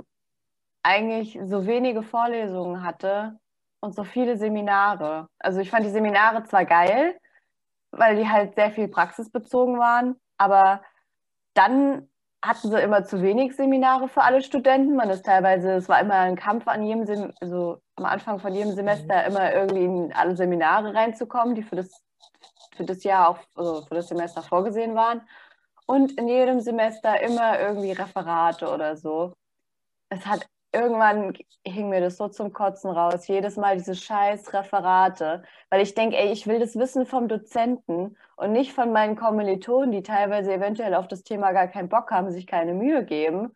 eigentlich 0.83 1.39
so 1.45 1.65
wenige 1.65 2.03
Vorlesungen 2.03 2.83
hatte 2.83 3.39
und 3.81 3.95
so 3.95 4.03
viele 4.03 4.37
Seminare. 4.37 5.27
Also 5.39 5.59
ich 5.59 5.69
fand 5.69 5.85
die 5.85 5.89
Seminare 5.91 6.43
zwar 6.43 6.65
geil, 6.65 7.17
weil 7.91 8.15
die 8.17 8.27
halt 8.29 8.55
sehr 8.55 8.71
viel 8.71 8.87
praxisbezogen 8.87 9.77
waren, 9.79 10.19
aber 10.37 10.81
dann 11.53 12.09
hatten 12.47 12.69
sie 12.69 12.79
immer 12.79 13.03
zu 13.05 13.21
wenig 13.21 13.55
Seminare 13.55 14.07
für 14.07 14.21
alle 14.21 14.41
Studenten. 14.41 14.95
Man 14.95 15.09
ist 15.09 15.25
teilweise, 15.25 15.71
es 15.73 15.89
war 15.89 15.99
immer 15.99 16.15
ein 16.15 16.35
Kampf 16.35 16.67
an 16.67 16.83
jedem, 16.83 17.05
Sem 17.05 17.33
also 17.41 17.79
am 17.95 18.05
Anfang 18.05 18.39
von 18.39 18.53
jedem 18.53 18.73
Semester 18.73 19.25
immer 19.25 19.53
irgendwie 19.53 19.85
in 19.85 20.13
alle 20.13 20.35
Seminare 20.35 20.93
reinzukommen, 20.93 21.55
die 21.55 21.63
für 21.63 21.77
das, 21.77 21.91
für 22.75 22.83
das 22.85 23.03
Jahr 23.03 23.29
auch, 23.29 23.39
also 23.55 23.85
für 23.85 23.95
das 23.95 24.07
Semester 24.07 24.41
vorgesehen 24.41 24.95
waren. 24.95 25.21
Und 25.87 26.13
in 26.13 26.27
jedem 26.27 26.59
Semester 26.61 27.21
immer 27.21 27.59
irgendwie 27.59 27.91
Referate 27.91 28.69
oder 28.69 28.97
so. 28.97 29.33
Es 30.09 30.25
hat 30.25 30.47
irgendwann 30.71 31.33
hing 31.65 31.89
mir 31.89 32.01
das 32.01 32.17
so 32.17 32.27
zum 32.27 32.53
Kotzen 32.53 32.91
raus. 32.91 33.27
Jedes 33.27 33.55
Mal 33.55 33.77
diese 33.77 33.95
scheiß 33.95 34.53
Referate. 34.53 35.43
Weil 35.69 35.81
ich 35.81 35.93
denke, 35.93 36.17
ey, 36.17 36.31
ich 36.31 36.47
will 36.47 36.59
das 36.59 36.75
Wissen 36.75 37.05
vom 37.05 37.27
Dozenten 37.27 38.17
und 38.35 38.51
nicht 38.51 38.73
von 38.73 38.91
meinen 38.91 39.15
Kommilitonen, 39.15 39.91
die 39.91 40.03
teilweise 40.03 40.53
eventuell 40.53 40.93
auf 40.95 41.07
das 41.07 41.23
Thema 41.23 41.51
gar 41.53 41.67
keinen 41.67 41.89
Bock 41.89 42.11
haben, 42.11 42.31
sich 42.31 42.47
keine 42.47 42.73
Mühe 42.73 43.05
geben. 43.05 43.55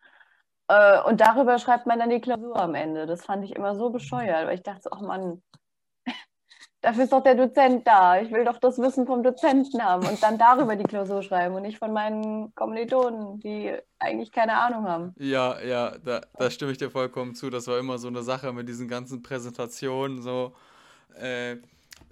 Äh, 0.68 1.02
und 1.02 1.20
darüber 1.20 1.60
schreibt 1.60 1.86
man 1.86 2.00
dann 2.00 2.10
die 2.10 2.22
Klausur 2.22 2.56
am 2.56 2.76
Ende. 2.76 3.06
Das 3.06 3.26
fand 3.26 3.44
ich 3.44 3.56
immer 3.56 3.76
so 3.76 3.90
bescheuert, 3.90 4.48
weil 4.48 4.56
ich 4.56 4.64
dachte 4.64 4.90
ach 4.92 5.02
Mann, 5.02 5.42
dafür 6.82 7.04
ist 7.04 7.12
doch 7.12 7.24
der 7.24 7.36
Dozent 7.36 7.86
da. 7.86 8.22
Ich 8.22 8.32
will 8.32 8.46
doch 8.46 8.58
das 8.58 8.78
Wissen 8.78 9.06
vom 9.06 9.22
Dozenten 9.22 9.84
haben 9.84 10.08
und 10.08 10.24
dann 10.24 10.38
darüber 10.38 10.76
die 10.78 10.86
Klausur 10.86 11.24
schreiben 11.24 11.56
und 11.56 11.64
nicht 11.64 11.80
von 11.80 11.92
meinen 11.92 12.54
Kommilitonen, 12.56 13.40
die 13.40 13.76
eigentlich 13.98 14.32
keine 14.32 14.54
Ahnung 14.54 14.88
haben. 14.88 15.14
Ja, 15.18 15.60
ja, 15.62 15.98
da, 15.98 16.22
da 16.38 16.50
stimme 16.50 16.72
ich 16.72 16.78
dir 16.78 16.90
vollkommen 16.90 17.36
zu. 17.36 17.50
Das 17.50 17.68
war 17.68 17.80
immer 17.80 17.98
so 17.98 18.08
eine 18.08 18.24
Sache 18.24 18.54
mit 18.54 18.70
diesen 18.70 18.88
ganzen 18.88 19.24
Präsentationen. 19.24 20.22
So, 20.22 20.54
äh, 21.16 21.58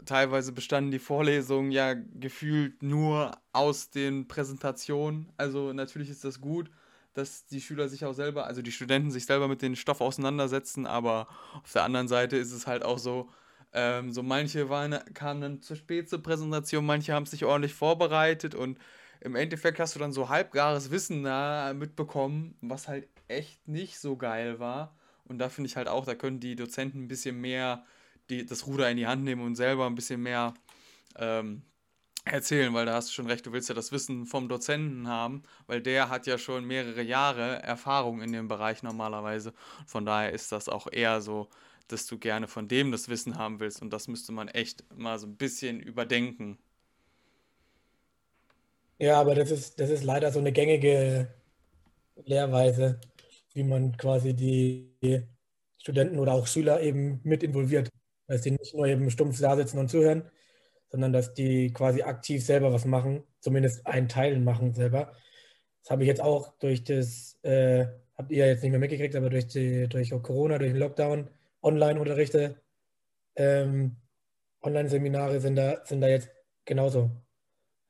teilweise 0.05 0.51
bestanden 0.51 0.91
die 0.91 0.99
Vorlesungen 0.99 1.71
ja 1.71 1.93
gefühlt 1.93 2.83
nur 2.83 3.31
aus 3.53 3.89
den 3.89 4.27
Präsentationen. 4.27 5.31
Also 5.37 5.73
natürlich 5.73 6.09
ist 6.09 6.23
das 6.23 6.41
gut, 6.41 6.69
dass 7.13 7.45
die 7.47 7.61
Schüler 7.61 7.89
sich 7.89 8.05
auch 8.05 8.13
selber, 8.13 8.45
also 8.45 8.61
die 8.61 8.71
Studenten 8.71 9.11
sich 9.11 9.25
selber 9.25 9.47
mit 9.47 9.61
dem 9.61 9.75
Stoff 9.75 10.01
auseinandersetzen, 10.01 10.85
aber 10.85 11.27
auf 11.63 11.73
der 11.73 11.83
anderen 11.83 12.07
Seite 12.07 12.37
ist 12.37 12.51
es 12.51 12.67
halt 12.67 12.83
auch 12.83 12.99
so, 12.99 13.29
ähm, 13.73 14.11
so 14.11 14.21
manche 14.23 14.69
waren, 14.69 14.99
kamen 15.13 15.41
dann 15.41 15.61
zu 15.61 15.75
spät 15.75 16.09
zur 16.09 16.21
Präsentation, 16.21 16.85
manche 16.85 17.13
haben 17.13 17.25
sich 17.25 17.43
ordentlich 17.43 17.73
vorbereitet 17.73 18.53
und 18.53 18.77
im 19.19 19.35
Endeffekt 19.35 19.79
hast 19.79 19.95
du 19.95 19.99
dann 19.99 20.13
so 20.13 20.29
halbgares 20.29 20.91
Wissen 20.91 21.23
da 21.23 21.73
mitbekommen, 21.73 22.55
was 22.61 22.87
halt 22.87 23.07
echt 23.27 23.67
nicht 23.67 23.99
so 23.99 24.15
geil 24.15 24.59
war. 24.59 24.95
Und 25.25 25.39
da 25.39 25.49
finde 25.49 25.69
ich 25.69 25.75
halt 25.75 25.87
auch, 25.87 26.05
da 26.05 26.15
können 26.15 26.39
die 26.39 26.55
Dozenten 26.55 27.03
ein 27.03 27.07
bisschen 27.07 27.41
mehr 27.41 27.83
die, 28.29 28.45
das 28.45 28.67
Ruder 28.67 28.89
in 28.89 28.97
die 28.97 29.07
Hand 29.07 29.23
nehmen 29.23 29.45
und 29.45 29.55
selber 29.55 29.85
ein 29.85 29.95
bisschen 29.95 30.21
mehr 30.21 30.53
ähm, 31.17 31.63
erzählen, 32.25 32.73
weil 32.73 32.85
da 32.85 32.95
hast 32.95 33.09
du 33.09 33.13
schon 33.13 33.27
recht, 33.27 33.45
du 33.45 33.51
willst 33.51 33.69
ja 33.69 33.75
das 33.75 33.91
Wissen 33.91 34.25
vom 34.25 34.49
Dozenten 34.49 35.07
haben, 35.07 35.43
weil 35.65 35.81
der 35.81 36.09
hat 36.09 36.27
ja 36.27 36.37
schon 36.37 36.65
mehrere 36.65 37.01
Jahre 37.01 37.61
Erfahrung 37.63 38.21
in 38.21 38.31
dem 38.31 38.47
Bereich 38.47 38.83
normalerweise. 38.83 39.53
Von 39.85 40.05
daher 40.05 40.31
ist 40.33 40.51
das 40.51 40.69
auch 40.69 40.87
eher 40.91 41.21
so, 41.21 41.47
dass 41.87 42.05
du 42.05 42.17
gerne 42.17 42.47
von 42.47 42.67
dem 42.67 42.91
das 42.91 43.09
Wissen 43.09 43.37
haben 43.37 43.59
willst 43.59 43.81
und 43.81 43.91
das 43.91 44.07
müsste 44.07 44.31
man 44.31 44.47
echt 44.49 44.83
mal 44.95 45.17
so 45.19 45.27
ein 45.27 45.37
bisschen 45.37 45.79
überdenken. 45.79 46.57
Ja, 48.99 49.19
aber 49.21 49.35
das 49.35 49.51
ist, 49.51 49.79
das 49.79 49.89
ist 49.89 50.03
leider 50.03 50.31
so 50.31 50.39
eine 50.39 50.51
gängige 50.51 51.27
Lehrweise, 52.25 52.99
wie 53.53 53.63
man 53.63 53.95
quasi 53.95 54.33
die 54.33 54.89
Studenten 55.77 56.19
oder 56.19 56.33
auch 56.33 56.47
Schüler 56.47 56.81
eben 56.81 57.21
mit 57.23 57.43
involviert. 57.43 57.89
Dass 58.27 58.41
die 58.41 58.51
nicht 58.51 58.75
nur 58.75 58.87
eben 58.87 59.09
stumpf 59.09 59.39
da 59.39 59.55
sitzen 59.55 59.79
und 59.79 59.89
zuhören, 59.89 60.29
sondern 60.89 61.13
dass 61.13 61.33
die 61.33 61.71
quasi 61.73 62.01
aktiv 62.01 62.45
selber 62.45 62.71
was 62.71 62.85
machen, 62.85 63.23
zumindest 63.39 63.85
einen 63.87 64.07
Teil 64.09 64.39
machen 64.39 64.73
selber. 64.73 65.13
Das 65.83 65.91
habe 65.91 66.03
ich 66.03 66.07
jetzt 66.07 66.21
auch 66.21 66.57
durch 66.59 66.83
das, 66.83 67.37
äh, 67.43 67.87
habt 68.15 68.31
ihr 68.31 68.47
jetzt 68.47 68.63
nicht 68.63 68.71
mehr 68.71 68.79
mitgekriegt, 68.79 69.15
aber 69.15 69.29
durch, 69.29 69.47
die, 69.47 69.87
durch 69.87 70.09
Corona, 70.21 70.57
durch 70.57 70.71
den 70.71 70.79
Lockdown, 70.79 71.29
Online-Unterrichte, 71.61 72.61
ähm, 73.35 73.97
Online-Seminare 74.61 75.39
sind 75.39 75.55
da, 75.55 75.85
sind 75.85 76.01
da 76.01 76.07
jetzt 76.07 76.29
genauso. 76.65 77.11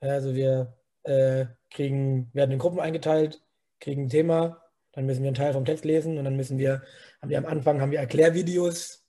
Ja, 0.01 0.09
also 0.09 0.35
wir 0.35 0.77
äh, 1.03 1.45
kriegen, 1.71 2.29
werden 2.33 2.51
in 2.51 2.59
Gruppen 2.59 2.79
eingeteilt, 2.79 3.41
kriegen 3.79 4.03
ein 4.03 4.09
Thema, 4.09 4.61
dann 4.91 5.05
müssen 5.05 5.21
wir 5.23 5.29
einen 5.29 5.35
Teil 5.35 5.53
vom 5.53 5.65
Text 5.65 5.85
lesen 5.85 6.17
und 6.17 6.25
dann 6.25 6.35
müssen 6.35 6.57
wir, 6.57 6.83
haben 7.21 7.29
wir 7.29 7.37
am 7.37 7.45
Anfang 7.45 7.81
haben 7.81 7.91
wir 7.91 7.99
Erklärvideos 7.99 9.06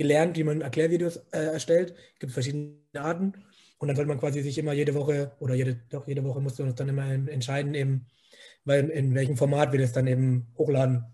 gelernt, 0.00 0.38
wie 0.38 0.44
man 0.44 0.62
Erklärvideos 0.62 1.18
äh, 1.30 1.52
erstellt. 1.52 1.94
Es 2.14 2.20
gibt 2.20 2.32
verschiedene 2.32 2.74
Arten. 2.94 3.34
Und 3.76 3.88
dann 3.88 3.96
sollte 3.96 4.08
man 4.08 4.18
quasi 4.18 4.40
sich 4.40 4.56
immer 4.56 4.72
jede 4.72 4.94
Woche 4.94 5.32
oder 5.40 5.54
jede, 5.54 5.76
doch 5.90 6.08
jede 6.08 6.24
Woche 6.24 6.40
musste 6.40 6.62
uns 6.62 6.74
dann 6.74 6.88
immer 6.88 7.04
entscheiden, 7.04 7.74
eben, 7.74 8.06
weil 8.64 8.88
in 8.88 9.14
welchem 9.14 9.36
Format 9.36 9.72
wir 9.72 9.78
das 9.78 9.92
dann 9.92 10.06
eben 10.06 10.54
hochladen 10.56 11.04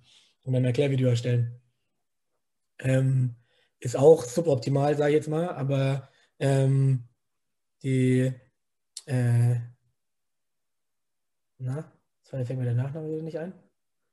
und 0.45 0.55
ein 0.55 0.64
Erklärvideo 0.64 1.09
erstellen. 1.09 1.61
Ähm, 2.78 3.34
ist 3.80 3.97
auch 3.97 4.22
suboptimal, 4.22 4.97
sage 4.97 5.11
ich 5.11 5.16
jetzt 5.16 5.28
mal, 5.28 5.49
aber 5.49 6.09
ähm, 6.39 7.09
die, 7.82 8.32
äh, 9.07 9.57
na, 11.59 11.93
jetzt 12.22 12.47
fängt 12.47 12.61
mir 12.61 12.66
der 12.66 12.74
Nachname 12.74 13.09
nicht 13.22 13.39
ein, 13.39 13.53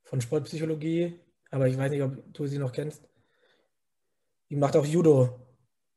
von 0.02 0.20
Sportpsychologie, 0.20 1.20
aber 1.52 1.68
ich 1.68 1.78
weiß 1.78 1.92
nicht, 1.92 2.02
ob 2.02 2.34
du 2.34 2.46
sie 2.48 2.58
noch 2.58 2.72
kennst. 2.72 3.13
Die 4.54 4.60
macht 4.60 4.76
auch 4.76 4.86
Judo. 4.86 5.40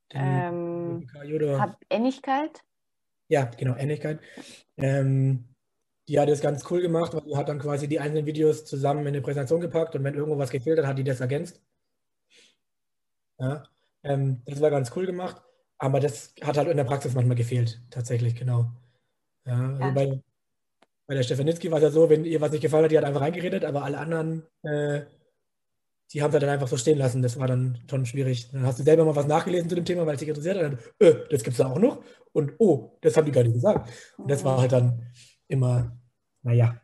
Ähm, 0.10 1.08
Judo. 1.24 1.64
Ähnlichkeit? 1.92 2.64
Ja, 3.28 3.46
genau, 3.46 3.76
Ähnlichkeit. 3.76 4.20
Ähm, 4.78 5.46
die 6.08 6.20
hat 6.20 6.28
es 6.28 6.42
ganz 6.42 6.64
cool 6.72 6.82
gemacht, 6.82 7.14
weil 7.14 7.22
die 7.22 7.36
hat 7.36 7.50
dann 7.50 7.60
quasi 7.60 7.88
die 7.88 8.00
einzelnen 8.00 8.26
Videos 8.26 8.66
zusammen 8.66 9.02
in 9.02 9.10
eine 9.10 9.22
Präsentation 9.22 9.62
gepackt 9.62 9.96
und 9.96 10.04
wenn 10.04 10.16
irgendwo 10.16 10.40
was 10.40 10.50
gefehlt 10.50 10.80
hat, 10.80 10.88
hat 10.88 10.98
die 10.98 11.04
das 11.04 11.20
ergänzt. 11.20 11.62
Ja, 13.38 13.64
ähm, 14.02 14.42
das 14.48 14.60
war 14.60 14.72
ganz 14.72 14.92
cool 14.96 15.06
gemacht, 15.06 15.40
aber 15.78 16.00
das 16.00 16.34
hat 16.42 16.58
halt 16.58 16.68
in 16.68 16.78
der 16.78 16.84
Praxis 16.84 17.14
manchmal 17.14 17.38
gefehlt, 17.38 17.80
tatsächlich, 17.92 18.34
genau. 18.34 18.72
Ja, 19.46 19.70
also 19.70 19.84
ja. 19.84 19.92
Bei, 19.92 20.20
bei 21.06 21.14
der 21.14 21.22
Stefanitzki 21.22 21.70
war 21.70 21.78
es 21.78 21.84
ja 21.84 21.92
so, 21.92 22.10
wenn 22.10 22.26
ihr 22.26 22.42
was 22.42 22.50
nicht 22.50 22.62
gefallen 22.62 22.86
hat, 22.86 22.92
die 22.92 22.98
hat 22.98 23.06
einfach 23.06 23.22
reingeredet, 23.22 23.64
aber 23.64 23.84
alle 23.84 24.00
anderen 24.00 24.48
äh, 24.64 25.06
die 26.14 26.22
haben 26.22 26.34
es 26.34 26.40
dann 26.40 26.50
einfach 26.50 26.68
so 26.68 26.78
stehen 26.78 26.98
lassen. 26.98 27.22
Das 27.22 27.38
war 27.40 27.48
dann 27.48 27.80
schon 27.90 28.06
schwierig. 28.06 28.50
Dann 28.52 28.66
hast 28.66 28.80
du 28.80 28.84
selber 28.84 29.06
mal 29.06 29.16
was 29.16 29.28
nachgelesen 29.28 29.70
zu 29.70 29.76
dem 29.76 29.86
Thema, 29.86 30.06
weil 30.06 30.16
es 30.16 30.20
dich 30.20 30.30
interessiert 30.30 30.58
hat. 30.58 30.64
Dann, 30.64 30.80
äh, 31.00 31.16
das 31.30 31.44
gibt 31.44 31.54
es 31.54 31.58
da 31.58 31.72
auch 31.72 31.80
noch. 31.80 32.04
Und 32.32 32.54
oh, 32.60 32.98
das 33.02 33.18
haben 33.18 33.26
die 33.26 33.32
gar 33.32 33.44
nicht 33.44 33.54
gesagt. 33.54 33.90
Und 34.18 34.30
das 34.30 34.44
war 34.44 34.60
halt 34.60 34.72
dann 34.72 35.06
immer, 35.48 35.98
naja. 36.44 36.80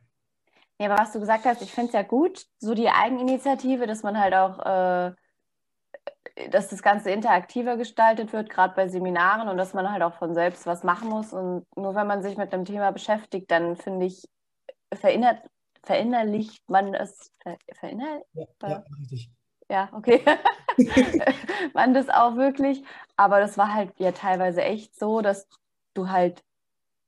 Ja, 0.79 0.91
aber 0.91 1.01
was 1.01 1.13
du 1.13 1.19
gesagt 1.19 1.45
hast, 1.45 1.61
ich 1.61 1.71
finde 1.71 1.87
es 1.87 1.93
ja 1.93 2.01
gut, 2.01 2.45
so 2.59 2.73
die 2.73 2.89
Eigeninitiative, 2.89 3.87
dass 3.87 4.03
man 4.03 4.19
halt 4.19 4.33
auch, 4.33 4.59
äh, 4.65 5.13
dass 6.49 6.69
das 6.69 6.81
Ganze 6.81 7.11
interaktiver 7.11 7.77
gestaltet 7.77 8.33
wird, 8.33 8.49
gerade 8.49 8.73
bei 8.75 8.87
Seminaren 8.89 9.47
und 9.47 9.57
dass 9.57 9.73
man 9.73 9.91
halt 9.91 10.01
auch 10.01 10.15
von 10.15 10.33
selbst 10.33 10.65
was 10.65 10.83
machen 10.83 11.09
muss. 11.09 11.31
Und 11.31 11.65
nur 11.77 11.95
wenn 11.95 12.07
man 12.07 12.23
sich 12.23 12.35
mit 12.35 12.53
einem 12.53 12.65
Thema 12.65 12.91
beschäftigt, 12.91 13.49
dann 13.51 13.77
finde 13.77 14.07
ich, 14.07 14.27
verinnert, 14.93 15.41
verinnerlicht 15.83 16.67
man 16.69 16.93
es, 16.93 17.31
ver, 17.41 17.57
verinnerlicht? 17.73 18.25
Ja, 18.33 18.69
ja, 18.69 18.83
richtig. 18.99 19.31
Ja, 19.69 19.89
okay. 19.93 20.21
man 21.73 21.93
das 21.93 22.09
auch 22.09 22.35
wirklich. 22.35 22.83
Aber 23.15 23.39
das 23.39 23.57
war 23.57 23.73
halt 23.73 23.91
ja 23.99 24.11
teilweise 24.11 24.63
echt 24.63 24.97
so, 24.97 25.21
dass 25.21 25.47
du 25.93 26.09
halt 26.09 26.43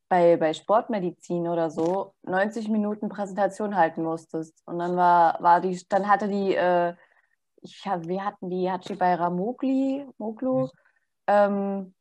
bei, 0.07 0.38
bei 0.38 0.53
Sportmedizin 0.53 1.47
oder 1.47 1.69
so 1.69 2.13
90 2.23 2.69
Minuten 2.69 3.09
Präsentation 3.09 3.76
halten 3.76 4.03
musstest. 4.03 4.61
Und 4.65 4.80
dann 4.80 4.95
war, 4.95 5.41
war 5.41 5.61
die, 5.61 5.82
dann 5.89 6.07
hatte 6.07 6.28
die, 6.28 6.55
äh, 6.55 6.93
ich 7.61 7.88
hab, 7.88 8.07
wir 8.07 8.23
hatten 8.23 8.49
die, 8.49 8.71
hat 8.71 8.84
sie 8.86 8.95
bei 8.95 9.15
Ramogli, 9.15 10.05
Moglu, 10.17 10.69
ähm, 11.28 11.95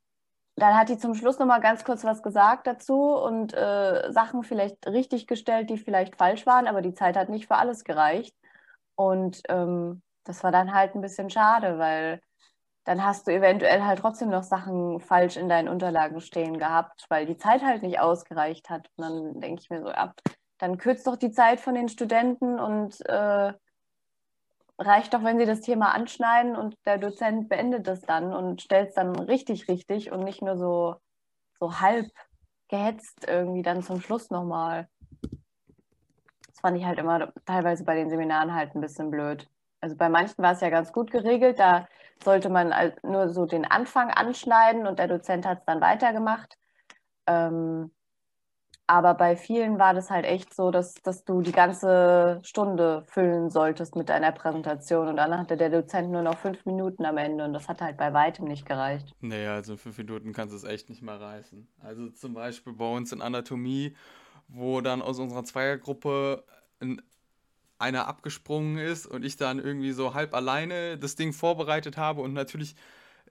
dann 0.57 0.77
hat 0.77 0.89
die 0.89 0.99
zum 0.99 1.15
Schluss 1.15 1.39
noch 1.39 1.47
mal 1.47 1.61
ganz 1.61 1.85
kurz 1.85 2.05
was 2.05 2.23
gesagt 2.23 2.67
dazu 2.67 3.17
und 3.17 3.55
äh, 3.55 4.13
Sachen 4.13 4.45
vielleicht 4.45 4.87
richtig 4.87 5.27
gestellt, 5.27 5.71
die 5.71 5.79
vielleicht 5.79 6.17
falsch 6.17 6.47
waren, 6.47 6.67
aber 6.67 6.81
die 6.81 6.95
Zeit 6.95 7.17
hat 7.17 7.29
nicht 7.29 7.47
für 7.47 7.57
alles 7.57 7.85
gereicht. 7.85 8.37
Und 8.95 9.43
ähm, 9.49 10.03
das 10.25 10.45
war 10.45 10.53
dann 10.53 10.73
halt 10.73 10.95
ein 10.95 11.01
bisschen 11.01 11.29
schade, 11.31 11.79
weil 11.79 12.21
dann 12.85 13.05
hast 13.05 13.27
du 13.27 13.33
eventuell 13.33 13.83
halt 13.83 13.99
trotzdem 14.01 14.29
noch 14.29 14.43
Sachen 14.43 15.01
falsch 15.01 15.37
in 15.37 15.49
deinen 15.49 15.69
Unterlagen 15.69 16.21
stehen 16.21 16.59
gehabt, 16.59 17.07
weil 17.09 17.27
die 17.27 17.39
Zeit 17.39 17.63
halt 17.63 17.83
nicht 17.83 17.99
ausgereicht 17.99 18.71
hat. 18.71 18.89
Und 18.97 19.05
dann 19.05 19.41
denke 19.41 19.63
ich 19.63 19.71
mir 19.71 19.83
so, 19.83 19.89
ja, 19.89 20.15
dann 20.59 20.79
kürzt 20.79 21.07
doch 21.07 21.17
die 21.17 21.33
Zeit 21.33 21.61
von 21.61 21.75
den 21.75 21.89
Studenten 21.89 22.61
und 22.61 23.01
äh, 23.09 23.53
reicht 24.79 25.15
doch, 25.15 25.23
wenn 25.23 25.39
Sie 25.39 25.47
das 25.47 25.61
Thema 25.61 25.95
anschneiden 25.95 26.57
und 26.57 26.77
der 26.87 26.99
Dozent 26.99 27.49
beendet 27.49 27.87
das 27.87 28.01
dann 28.03 28.33
und 28.33 28.63
stellt 28.63 28.91
es 28.91 28.95
dann 28.95 29.15
richtig, 29.17 29.69
richtig 29.69 30.13
und 30.13 30.25
nicht 30.25 30.43
nur 30.43 30.57
so, 30.57 30.97
so 31.61 31.81
halb 31.81 32.11
gehetzt 32.69 33.27
irgendwie 33.29 33.63
dann 33.63 33.83
zum 33.83 34.01
Schluss 34.01 34.31
nochmal. 34.31 34.89
Das 36.47 36.61
fand 36.61 36.79
ich 36.79 36.85
halt 36.85 36.99
immer 36.99 37.33
teilweise 37.45 37.85
bei 37.85 37.95
den 37.95 38.11
Seminaren 38.11 38.55
halt 38.55 38.75
ein 38.75 38.81
bisschen 38.81 39.11
blöd. 39.11 39.49
Also 39.81 39.97
bei 39.97 40.09
manchen 40.09 40.43
war 40.43 40.53
es 40.53 40.61
ja 40.61 40.71
ganz 40.71 40.93
gut 40.93 41.11
geregelt, 41.11 41.59
da 41.59 41.87
sollte 42.23 42.49
man 42.49 42.73
nur 43.03 43.29
so 43.29 43.45
den 43.45 43.65
Anfang 43.65 44.11
anschneiden 44.11 44.87
und 44.87 44.99
der 44.99 45.09
Dozent 45.09 45.47
hat 45.47 45.59
es 45.59 45.65
dann 45.67 45.81
weitergemacht. 45.81 46.57
Ähm, 47.27 47.91
aber 48.87 49.15
bei 49.15 49.37
vielen 49.37 49.79
war 49.79 49.95
das 49.95 50.11
halt 50.11 50.27
echt 50.27 50.55
so, 50.55 50.71
dass, 50.71 50.95
dass 50.95 51.25
du 51.25 51.41
die 51.41 51.53
ganze 51.53 52.41
Stunde 52.43 53.05
füllen 53.07 53.51
solltest 53.51 53.97
mit 53.97 54.09
deiner 54.09 54.33
Präsentation 54.33 55.09
und 55.09 55.17
dann 55.17 55.37
hatte 55.37 55.57
der 55.57 55.71
Dozent 55.71 56.11
nur 56.11 56.23
noch 56.23 56.39
fünf 56.39 56.65
Minuten 56.67 57.05
am 57.05 57.17
Ende 57.17 57.45
und 57.45 57.55
das 57.55 57.69
hat 57.69 57.81
halt 57.81 57.97
bei 57.97 58.13
weitem 58.13 58.47
nicht 58.47 58.67
gereicht. 58.67 59.15
Naja, 59.21 59.55
also 59.55 59.73
in 59.73 59.79
fünf 59.79 59.97
Minuten 59.99 60.33
kannst 60.33 60.53
du 60.53 60.57
es 60.57 60.65
echt 60.65 60.91
nicht 60.91 61.03
mehr 61.03 61.21
reißen. 61.21 61.67
Also 61.83 62.11
zum 62.11 62.35
Beispiel 62.35 62.75
bei 62.75 62.91
uns 62.91 63.13
in 63.13 63.23
Anatomie, 63.23 63.97
wo 64.49 64.83
dann 64.83 65.01
aus 65.01 65.19
unserer 65.19 65.45
Zweiergruppe 65.45 66.45
einer 67.79 68.07
abgesprungen 68.07 68.79
ist 68.79 69.07
und 69.07 69.25
ich 69.25 69.37
dann 69.37 69.59
irgendwie 69.59 69.93
so 69.93 70.15
halb 70.15 70.35
alleine 70.35 70.99
das 70.99 71.17
Ding 71.17 71.33
vorbereitet 71.33 71.97
habe 71.97 72.21
und 72.21 72.35
natürlich 72.35 72.77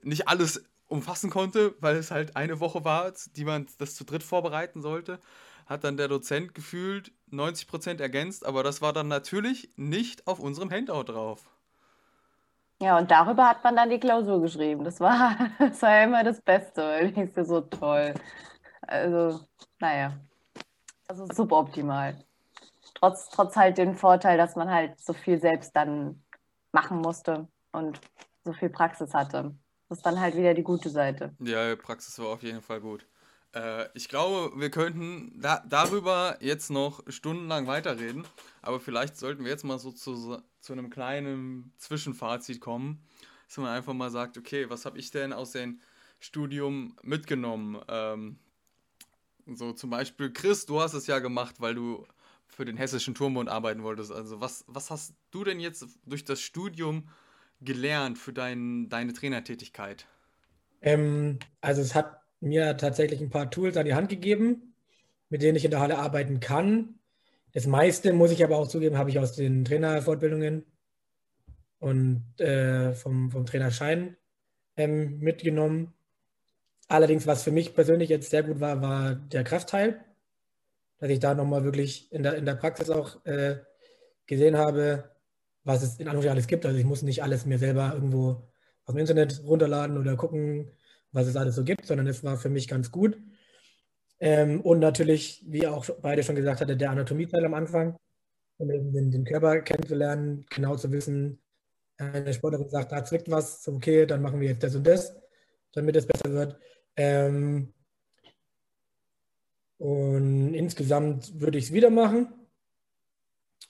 nicht 0.02 0.28
alles 0.28 0.64
umfassen 0.88 1.30
konnte, 1.30 1.74
weil 1.80 1.96
es 1.96 2.10
halt 2.10 2.36
eine 2.36 2.60
Woche 2.60 2.84
war, 2.84 3.12
die 3.36 3.44
man 3.44 3.66
das 3.78 3.94
zu 3.94 4.04
dritt 4.04 4.22
vorbereiten 4.22 4.82
sollte, 4.82 5.18
hat 5.66 5.84
dann 5.84 5.96
der 5.96 6.08
Dozent 6.08 6.54
gefühlt 6.54 7.12
90% 7.30 8.00
ergänzt, 8.00 8.44
aber 8.44 8.62
das 8.62 8.82
war 8.82 8.92
dann 8.92 9.08
natürlich 9.08 9.70
nicht 9.76 10.26
auf 10.26 10.40
unserem 10.40 10.70
Handout 10.70 11.04
drauf. 11.04 11.50
Ja, 12.82 12.98
und 12.98 13.10
darüber 13.10 13.48
hat 13.48 13.64
man 13.64 13.76
dann 13.76 13.88
die 13.88 14.00
Klausur 14.00 14.40
geschrieben. 14.42 14.84
Das 14.84 15.00
war, 15.00 15.36
das 15.58 15.80
war 15.82 15.90
ja 15.90 16.04
immer 16.04 16.24
das 16.24 16.40
Beste, 16.42 16.82
weil 16.82 17.18
ist 17.18 17.36
ja 17.36 17.44
so 17.44 17.60
toll. 17.62 18.14
Also, 18.82 19.40
naja, 19.78 20.12
also 21.08 21.26
suboptimal. 21.26 22.22
Trotz, 22.94 23.28
trotz 23.30 23.56
halt 23.56 23.78
den 23.78 23.94
Vorteil, 23.96 24.36
dass 24.38 24.56
man 24.56 24.70
halt 24.70 25.00
so 25.00 25.12
viel 25.12 25.40
selbst 25.40 25.74
dann 25.74 26.22
machen 26.72 26.98
musste 27.00 27.48
und 27.72 28.00
so 28.44 28.52
viel 28.52 28.70
Praxis 28.70 29.14
hatte. 29.14 29.54
Das 29.88 29.98
ist 29.98 30.06
dann 30.06 30.20
halt 30.20 30.36
wieder 30.36 30.54
die 30.54 30.62
gute 30.62 30.90
Seite. 30.90 31.34
Ja, 31.40 31.76
Praxis 31.76 32.18
war 32.18 32.28
auf 32.28 32.42
jeden 32.42 32.62
Fall 32.62 32.80
gut. 32.80 33.06
Äh, 33.54 33.88
ich 33.94 34.08
glaube, 34.08 34.58
wir 34.58 34.70
könnten 34.70 35.40
da, 35.40 35.62
darüber 35.68 36.38
jetzt 36.40 36.70
noch 36.70 37.02
stundenlang 37.08 37.66
weiterreden, 37.66 38.24
aber 38.62 38.80
vielleicht 38.80 39.16
sollten 39.16 39.44
wir 39.44 39.50
jetzt 39.50 39.64
mal 39.64 39.78
so 39.78 39.92
zu, 39.92 40.42
zu 40.60 40.72
einem 40.72 40.90
kleinen 40.90 41.72
Zwischenfazit 41.78 42.60
kommen, 42.60 43.02
dass 43.46 43.58
man 43.58 43.68
einfach 43.68 43.94
mal 43.94 44.10
sagt, 44.10 44.38
okay, 44.38 44.68
was 44.70 44.84
habe 44.84 44.98
ich 44.98 45.10
denn 45.10 45.32
aus 45.32 45.52
dem 45.52 45.80
Studium 46.18 46.96
mitgenommen? 47.02 47.80
Ähm, 47.88 48.38
so 49.46 49.72
zum 49.72 49.90
Beispiel, 49.90 50.32
Chris, 50.32 50.66
du 50.66 50.80
hast 50.80 50.94
es 50.94 51.06
ja 51.06 51.18
gemacht, 51.18 51.56
weil 51.58 51.74
du 51.74 52.06
für 52.48 52.64
den 52.64 52.76
Hessischen 52.76 53.14
Turmbund 53.14 53.48
arbeiten 53.48 53.82
wolltest. 53.82 54.12
Also 54.12 54.40
was, 54.40 54.64
was 54.66 54.90
hast 54.90 55.14
du 55.30 55.44
denn 55.44 55.60
jetzt 55.60 55.86
durch 56.06 56.24
das 56.24 56.40
Studium 56.40 57.08
gelernt 57.60 58.18
für 58.18 58.32
dein, 58.32 58.88
deine 58.88 59.12
Trainertätigkeit? 59.12 60.06
Ähm, 60.82 61.38
also 61.60 61.80
es 61.80 61.94
hat 61.94 62.20
mir 62.40 62.76
tatsächlich 62.76 63.20
ein 63.20 63.30
paar 63.30 63.50
Tools 63.50 63.76
an 63.76 63.86
die 63.86 63.94
Hand 63.94 64.10
gegeben, 64.10 64.74
mit 65.30 65.42
denen 65.42 65.56
ich 65.56 65.64
in 65.64 65.70
der 65.70 65.80
Halle 65.80 65.98
arbeiten 65.98 66.40
kann. 66.40 66.98
Das 67.52 67.66
meiste, 67.66 68.12
muss 68.12 68.32
ich 68.32 68.44
aber 68.44 68.58
auch 68.58 68.68
zugeben, 68.68 68.98
habe 68.98 69.10
ich 69.10 69.18
aus 69.18 69.32
den 69.32 69.64
Trainerfortbildungen 69.64 70.64
und 71.78 72.40
äh, 72.40 72.92
vom, 72.92 73.30
vom 73.30 73.46
Trainerschein 73.46 74.16
ähm, 74.76 75.18
mitgenommen. 75.20 75.94
Allerdings, 76.88 77.26
was 77.26 77.42
für 77.42 77.50
mich 77.50 77.74
persönlich 77.74 78.10
jetzt 78.10 78.30
sehr 78.30 78.42
gut 78.42 78.60
war, 78.60 78.82
war 78.82 79.14
der 79.14 79.44
Kraftteil, 79.44 80.04
dass 80.98 81.10
ich 81.10 81.20
da 81.20 81.34
nochmal 81.34 81.64
wirklich 81.64 82.12
in 82.12 82.22
der, 82.22 82.36
in 82.36 82.44
der 82.44 82.56
Praxis 82.56 82.90
auch 82.90 83.24
äh, 83.24 83.56
gesehen 84.26 84.56
habe, 84.56 85.13
was 85.64 85.82
es 85.82 85.98
in 85.98 86.06
Anführungszeichen 86.08 86.36
alles 86.36 86.46
gibt. 86.46 86.66
Also 86.66 86.78
ich 86.78 86.84
muss 86.84 87.02
nicht 87.02 87.22
alles 87.22 87.46
mir 87.46 87.58
selber 87.58 87.92
irgendwo 87.94 88.48
aus 88.84 88.94
dem 88.94 88.98
Internet 88.98 89.42
runterladen 89.44 89.98
oder 89.98 90.16
gucken, 90.16 90.70
was 91.12 91.26
es 91.26 91.36
alles 91.36 91.54
so 91.56 91.64
gibt, 91.64 91.86
sondern 91.86 92.06
es 92.06 92.22
war 92.24 92.36
für 92.36 92.50
mich 92.50 92.68
ganz 92.68 92.90
gut. 92.90 93.18
Ähm, 94.20 94.60
und 94.60 94.78
natürlich, 94.78 95.44
wie 95.48 95.66
auch 95.66 95.86
beide 96.02 96.22
schon 96.22 96.36
gesagt 96.36 96.60
hatte, 96.60 96.76
der 96.76 96.90
Anatomieteil 96.90 97.44
am 97.44 97.54
Anfang, 97.54 97.96
um 98.58 98.70
eben 98.70 98.92
den, 98.92 99.10
den 99.10 99.24
Körper 99.24 99.60
kennenzulernen, 99.62 100.46
genau 100.50 100.76
zu 100.76 100.92
wissen, 100.92 101.40
eine 101.98 102.32
Sportlerin 102.34 102.68
sagt, 102.68 102.92
da 102.92 103.04
zwickt 103.04 103.30
was, 103.30 103.66
okay, 103.68 104.06
dann 104.06 104.22
machen 104.22 104.40
wir 104.40 104.48
jetzt 104.48 104.62
das 104.62 104.74
und 104.74 104.86
das, 104.86 105.16
damit 105.72 105.96
es 105.96 106.06
besser 106.06 106.32
wird. 106.32 106.58
Ähm, 106.96 107.72
und 109.78 110.54
insgesamt 110.54 111.40
würde 111.40 111.58
ich 111.58 111.64
es 111.64 111.72
wieder 111.72 111.90
machen. 111.90 112.43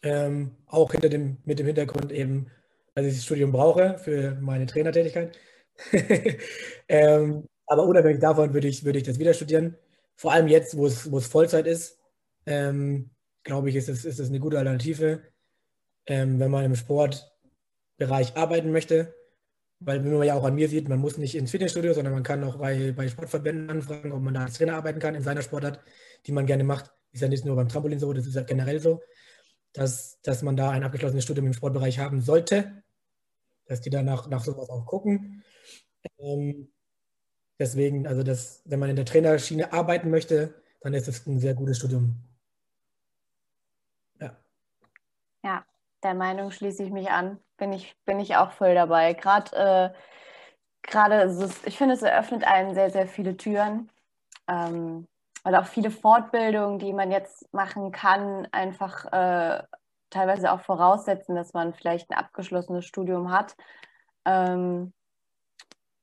Ähm, 0.03 0.57
auch 0.67 0.93
hinter 0.93 1.09
dem, 1.09 1.39
mit 1.45 1.59
dem 1.59 1.67
Hintergrund 1.67 2.13
eben, 2.13 2.51
dass 2.95 3.07
ich 3.07 3.15
das 3.15 3.25
Studium 3.25 3.53
brauche 3.53 3.99
für 3.99 4.37
meine 4.41 4.67
Trainertätigkeit. 4.67 5.37
ähm, 6.89 7.49
aber 7.67 7.85
unabhängig 7.85 8.21
davon 8.21 8.53
würde 8.53 8.69
ich, 8.69 8.85
würde 8.85 8.99
ich 8.99 9.05
das 9.05 9.19
wieder 9.19 9.35
studieren. 9.35 9.77
Vor 10.17 10.33
allem 10.33 10.49
jetzt, 10.49 10.77
wo 10.77 10.87
es, 10.87 11.27
Vollzeit 11.27 11.67
ist, 11.67 11.99
ähm, 12.47 13.11
glaube 13.43 13.71
ich, 13.71 13.77
ist 13.77 13.89
es, 13.89 14.05
ist 14.05 14.21
es 14.21 14.29
eine 14.29 14.41
gute 14.41 14.59
Alternative, 14.59 15.23
ähm, 16.07 16.39
wenn 16.39 16.51
man 16.51 16.65
im 16.65 16.77
Sportbereich 16.77 18.37
arbeiten 18.37 18.71
möchte. 18.71 19.15
Weil, 19.81 20.05
wenn 20.05 20.17
man 20.17 20.27
ja 20.27 20.35
auch 20.35 20.45
an 20.45 20.55
mir 20.55 20.69
sieht, 20.69 20.89
man 20.89 21.01
muss 21.01 21.19
nicht 21.19 21.35
ins 21.35 21.51
Fitnessstudio, 21.51 21.93
sondern 21.93 22.15
man 22.15 22.23
kann 22.23 22.45
auch 22.45 22.57
bei, 22.57 22.93
bei 22.93 23.09
Sportverbänden 23.09 23.71
anfragen, 23.71 24.13
ob 24.13 24.23
man 24.23 24.35
da 24.35 24.45
als 24.45 24.55
Trainer 24.55 24.77
arbeiten 24.77 25.01
kann 25.01 25.15
in 25.15 25.23
seiner 25.23 25.43
Sportart, 25.43 25.81
die 26.27 26.33
man 26.33 26.47
gerne 26.47 26.65
macht. 26.65 26.93
Ist 27.13 27.21
ja 27.21 27.29
nicht 27.29 27.45
nur 27.45 27.57
beim 27.57 27.69
Trampolin 27.69 27.99
so, 27.99 28.13
das 28.13 28.27
ist 28.27 28.35
ja 28.35 28.43
generell 28.43 28.81
so, 28.81 29.03
dass, 29.75 30.21
dass 30.23 30.43
man 30.43 30.57
da 30.57 30.71
ein 30.71 30.85
abgeschlossenes 30.85 31.25
Studium 31.25 31.49
im 31.49 31.53
Sportbereich 31.53 31.99
haben 31.99 32.21
sollte, 32.21 32.83
dass 33.67 33.81
die 33.81 33.91
danach 33.91 34.29
nach 34.29 34.45
sowas 34.45 34.71
auch 34.71 34.87
gucken. 34.87 35.45
Ähm, 36.19 36.73
deswegen, 37.59 38.07
also 38.07 38.23
das, 38.23 38.63
wenn 38.65 38.79
man 38.79 38.91
in 38.91 38.97
der 38.97 39.05
Trainerschiene 39.05 39.73
arbeiten 39.73 40.11
möchte, 40.11 40.63
dann 40.81 40.95
ist 40.95 41.09
es 41.09 41.27
ein 41.27 41.39
sehr 41.39 41.55
gutes 41.55 41.79
Studium. 41.79 42.17
Ja. 44.21 44.37
Ja, 45.43 45.67
der 46.03 46.15
Meinung 46.15 46.51
schließe 46.51 46.85
ich 46.85 46.91
mich 46.91 47.11
an. 47.11 47.41
Bin 47.57 47.73
ich, 47.73 47.97
bin 48.05 48.21
ich 48.21 48.37
auch 48.37 48.53
voll 48.53 48.75
dabei. 48.75 49.15
Gerade, 49.15 49.57
äh, 49.57 49.99
gerade 50.83 51.59
ich 51.65 51.77
finde, 51.77 51.95
es 51.95 52.03
eröffnet 52.03 52.45
einen 52.45 52.75
sehr, 52.75 52.91
sehr 52.91 53.09
viele 53.09 53.37
Türen. 53.37 53.91
Ähm, 54.47 55.09
weil 55.45 55.55
auch 55.55 55.67
viele 55.67 55.91
Fortbildungen, 55.91 56.79
die 56.79 56.93
man 56.93 57.13
jetzt 57.13 57.53
machen 57.53 57.93
kann, 57.93 58.49
einfach 58.51 59.05
äh, 59.13 59.63
teilweise 60.11 60.51
auch 60.51 60.61
voraussetzen, 60.61 61.37
dass 61.37 61.53
man 61.53 61.75
vielleicht 61.75 62.11
ein 62.11 62.17
abgeschlossenes 62.17 62.87
Studium 62.87 63.31
hat, 63.31 63.55
ähm, 64.25 64.93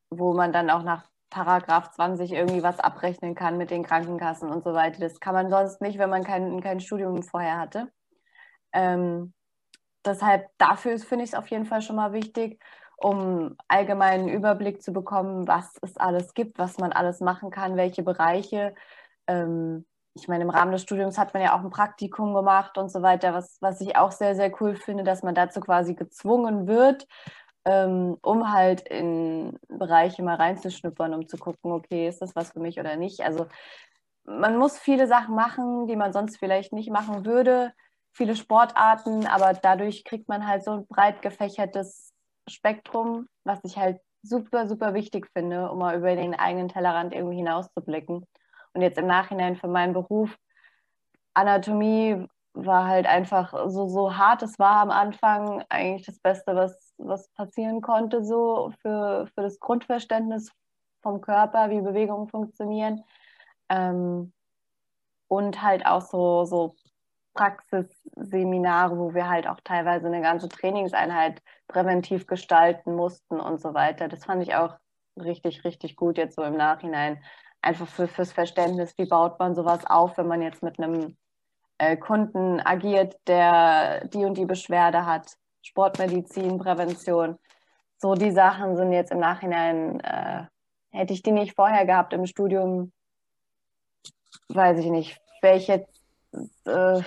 wo 0.09 0.33
man 0.33 0.53
dann 0.53 0.69
auch 0.69 0.83
nach 0.83 1.09
Paragraph 1.31 1.91
20 1.91 2.33
irgendwie 2.33 2.61
was 2.61 2.79
abrechnen 2.79 3.33
kann 3.33 3.57
mit 3.57 3.71
den 3.71 3.83
Krankenkassen 3.83 4.49
und 4.51 4.63
so 4.63 4.73
weiter. 4.73 4.99
Das 4.99 5.19
kann 5.19 5.33
man 5.33 5.49
sonst 5.49 5.81
nicht, 5.81 5.97
wenn 5.97 6.09
man 6.09 6.23
kein, 6.23 6.61
kein 6.61 6.79
Studium 6.79 7.23
vorher 7.23 7.57
hatte. 7.57 7.91
Ähm, 8.73 9.33
deshalb 10.05 10.49
dafür 10.57 10.99
finde 10.99 11.23
ich 11.23 11.31
es 11.31 11.37
auf 11.37 11.47
jeden 11.47 11.65
Fall 11.65 11.81
schon 11.81 11.95
mal 11.95 12.13
wichtig, 12.13 12.61
um 12.97 13.55
allgemeinen 13.67 14.27
Überblick 14.29 14.83
zu 14.83 14.93
bekommen, 14.93 15.47
was 15.47 15.73
es 15.81 15.97
alles 15.97 16.33
gibt, 16.33 16.59
was 16.59 16.77
man 16.77 16.91
alles 16.91 17.21
machen 17.21 17.49
kann, 17.49 17.77
welche 17.77 18.03
Bereiche. 18.03 18.75
Ähm, 19.31 19.85
ich 20.13 20.27
meine, 20.27 20.43
im 20.43 20.49
Rahmen 20.49 20.73
des 20.73 20.81
Studiums 20.81 21.17
hat 21.17 21.33
man 21.33 21.41
ja 21.41 21.55
auch 21.55 21.63
ein 21.63 21.69
Praktikum 21.69 22.33
gemacht 22.33 22.77
und 22.77 22.91
so 22.91 23.01
weiter, 23.01 23.33
was, 23.33 23.57
was 23.61 23.79
ich 23.79 23.95
auch 23.95 24.11
sehr, 24.11 24.35
sehr 24.35 24.51
cool 24.61 24.75
finde, 24.75 25.03
dass 25.03 25.23
man 25.23 25.35
dazu 25.35 25.61
quasi 25.61 25.95
gezwungen 25.95 26.67
wird, 26.67 27.07
ähm, 27.63 28.17
um 28.21 28.51
halt 28.51 28.81
in 28.81 29.57
Bereiche 29.69 30.21
mal 30.23 30.35
reinzuschnuppern, 30.35 31.13
um 31.13 31.27
zu 31.27 31.37
gucken, 31.37 31.71
okay, 31.71 32.09
ist 32.09 32.21
das 32.21 32.35
was 32.35 32.51
für 32.51 32.59
mich 32.59 32.79
oder 32.79 32.97
nicht. 32.97 33.21
Also 33.21 33.47
man 34.25 34.57
muss 34.57 34.77
viele 34.77 35.07
Sachen 35.07 35.35
machen, 35.35 35.87
die 35.87 35.95
man 35.95 36.11
sonst 36.13 36.37
vielleicht 36.37 36.73
nicht 36.73 36.91
machen 36.91 37.25
würde, 37.25 37.73
viele 38.13 38.35
Sportarten, 38.35 39.27
aber 39.27 39.53
dadurch 39.53 40.03
kriegt 40.03 40.27
man 40.27 40.45
halt 40.45 40.63
so 40.63 40.71
ein 40.71 40.87
breit 40.87 41.21
gefächertes 41.21 42.11
Spektrum, 42.49 43.27
was 43.45 43.59
ich 43.63 43.77
halt 43.77 43.99
super, 44.23 44.67
super 44.67 44.93
wichtig 44.93 45.27
finde, 45.33 45.71
um 45.71 45.79
mal 45.79 45.97
über 45.97 46.15
den 46.15 46.35
eigenen 46.35 46.67
Tellerrand 46.67 47.13
irgendwie 47.13 47.37
hinauszublicken. 47.37 48.25
Und 48.73 48.81
jetzt 48.81 48.97
im 48.97 49.07
Nachhinein 49.07 49.55
für 49.55 49.67
meinen 49.67 49.93
Beruf, 49.93 50.37
Anatomie 51.33 52.27
war 52.53 52.87
halt 52.87 53.05
einfach 53.05 53.53
so, 53.69 53.87
so 53.87 54.17
hart 54.17 54.43
es 54.43 54.59
war 54.59 54.81
am 54.81 54.91
Anfang, 54.91 55.63
eigentlich 55.69 56.05
das 56.05 56.19
Beste, 56.19 56.55
was, 56.55 56.93
was 56.97 57.29
passieren 57.29 57.81
konnte, 57.81 58.23
so 58.23 58.71
für, 58.81 59.27
für 59.33 59.41
das 59.41 59.59
Grundverständnis 59.59 60.51
vom 61.01 61.21
Körper, 61.21 61.69
wie 61.69 61.81
Bewegungen 61.81 62.27
funktionieren. 62.27 63.03
Ähm, 63.69 64.33
und 65.27 65.61
halt 65.61 65.85
auch 65.85 66.01
so, 66.01 66.43
so 66.43 66.75
Praxisseminare, 67.33 68.97
wo 68.97 69.13
wir 69.13 69.29
halt 69.29 69.47
auch 69.47 69.61
teilweise 69.63 70.07
eine 70.07 70.21
ganze 70.21 70.49
Trainingseinheit 70.49 71.41
präventiv 71.67 72.27
gestalten 72.27 72.93
mussten 72.95 73.39
und 73.39 73.61
so 73.61 73.73
weiter. 73.73 74.09
Das 74.09 74.25
fand 74.25 74.43
ich 74.43 74.55
auch 74.55 74.75
richtig, 75.17 75.63
richtig 75.63 75.95
gut 75.95 76.17
jetzt 76.17 76.35
so 76.35 76.43
im 76.43 76.57
Nachhinein. 76.57 77.23
Einfach 77.61 77.87
für, 77.87 78.07
fürs 78.07 78.31
Verständnis, 78.31 78.97
wie 78.97 79.05
baut 79.05 79.39
man 79.39 79.55
sowas 79.55 79.85
auf, 79.85 80.17
wenn 80.17 80.27
man 80.27 80.41
jetzt 80.41 80.63
mit 80.63 80.79
einem 80.79 81.17
äh, 81.77 81.97
Kunden 81.97 82.59
agiert, 82.59 83.15
der 83.27 84.05
die 84.07 84.25
und 84.25 84.37
die 84.37 84.45
Beschwerde 84.45 85.05
hat. 85.05 85.35
Sportmedizin, 85.61 86.57
Prävention. 86.57 87.37
So 87.97 88.15
die 88.15 88.31
Sachen 88.31 88.77
sind 88.77 88.93
jetzt 88.93 89.11
im 89.11 89.19
Nachhinein, 89.19 89.99
äh, 89.99 90.45
hätte 90.89 91.13
ich 91.13 91.21
die 91.21 91.31
nicht 91.31 91.55
vorher 91.55 91.85
gehabt 91.85 92.13
im 92.13 92.25
Studium, 92.25 92.91
weiß 94.49 94.79
ich 94.79 94.87
nicht, 94.87 95.21
wäre 95.41 95.57
ich 95.57 95.67
jetzt 95.67 96.03
äh, 96.65 97.01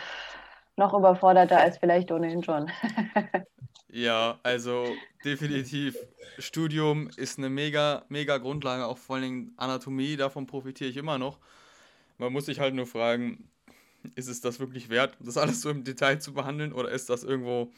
noch 0.76 0.94
überforderter 0.94 1.58
als 1.58 1.78
vielleicht 1.78 2.12
ohnehin 2.12 2.42
schon. 2.42 2.70
ja, 3.94 4.40
also 4.42 4.92
definitiv. 5.24 5.96
Studium 6.38 7.08
ist 7.16 7.38
eine 7.38 7.48
mega, 7.48 8.04
mega 8.08 8.38
Grundlage, 8.38 8.86
auch 8.86 8.98
vor 8.98 9.16
allem 9.16 9.52
Anatomie, 9.56 10.16
davon 10.16 10.46
profitiere 10.46 10.90
ich 10.90 10.96
immer 10.96 11.16
noch. 11.16 11.38
Man 12.18 12.32
muss 12.32 12.46
sich 12.46 12.58
halt 12.58 12.74
nur 12.74 12.86
fragen, 12.86 13.48
ist 14.16 14.28
es 14.28 14.40
das 14.40 14.58
wirklich 14.58 14.88
wert, 14.88 15.16
das 15.20 15.36
alles 15.36 15.60
so 15.60 15.70
im 15.70 15.84
Detail 15.84 16.18
zu 16.18 16.34
behandeln 16.34 16.72
oder 16.72 16.90
ist 16.90 17.08
das 17.08 17.22
irgendwo 17.22 17.72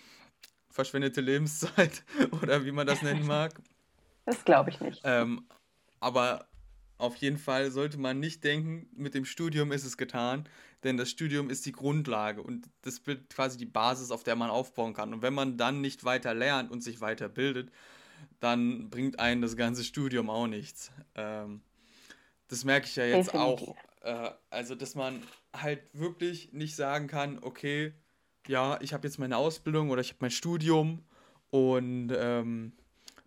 verschwendete 0.70 1.20
Lebenszeit 1.20 2.02
oder 2.42 2.64
wie 2.64 2.72
man 2.72 2.86
das 2.86 3.02
nennen 3.02 3.26
mag? 3.26 3.52
Das 4.24 4.42
glaube 4.44 4.70
ich 4.70 4.80
nicht. 4.80 5.02
Ähm, 5.04 5.44
aber 6.00 6.48
auf 6.96 7.16
jeden 7.16 7.38
Fall 7.38 7.70
sollte 7.70 7.98
man 7.98 8.20
nicht 8.20 8.42
denken, 8.42 8.88
mit 8.96 9.12
dem 9.12 9.26
Studium 9.26 9.70
ist 9.70 9.84
es 9.84 9.98
getan, 9.98 10.48
denn 10.86 10.96
das 10.96 11.10
Studium 11.10 11.50
ist 11.50 11.66
die 11.66 11.72
Grundlage 11.72 12.42
und 12.42 12.70
das 12.82 13.06
wird 13.06 13.28
quasi 13.28 13.58
die 13.58 13.66
Basis, 13.66 14.10
auf 14.10 14.22
der 14.22 14.36
man 14.36 14.50
aufbauen 14.50 14.94
kann. 14.94 15.12
Und 15.12 15.22
wenn 15.22 15.34
man 15.34 15.58
dann 15.58 15.80
nicht 15.80 16.04
weiter 16.04 16.32
lernt 16.32 16.70
und 16.70 16.82
sich 16.82 17.00
weiter 17.00 17.28
bildet, 17.28 17.70
dann 18.40 18.88
bringt 18.88 19.18
einen 19.18 19.42
das 19.42 19.56
ganze 19.56 19.84
Studium 19.84 20.30
auch 20.30 20.46
nichts. 20.46 20.92
Ähm, 21.14 21.60
das 22.48 22.64
merke 22.64 22.86
ich 22.86 22.96
ja 22.96 23.04
jetzt 23.04 23.32
Definitiv. 23.32 23.68
auch. 23.68 23.76
Äh, 24.02 24.30
also, 24.50 24.74
dass 24.74 24.94
man 24.94 25.22
halt 25.52 25.82
wirklich 25.92 26.52
nicht 26.52 26.76
sagen 26.76 27.08
kann, 27.08 27.38
okay, 27.42 27.92
ja, 28.46 28.78
ich 28.80 28.94
habe 28.94 29.06
jetzt 29.06 29.18
meine 29.18 29.36
Ausbildung 29.36 29.90
oder 29.90 30.00
ich 30.00 30.10
habe 30.10 30.18
mein 30.20 30.30
Studium 30.30 31.04
und 31.50 32.12
ähm, 32.16 32.72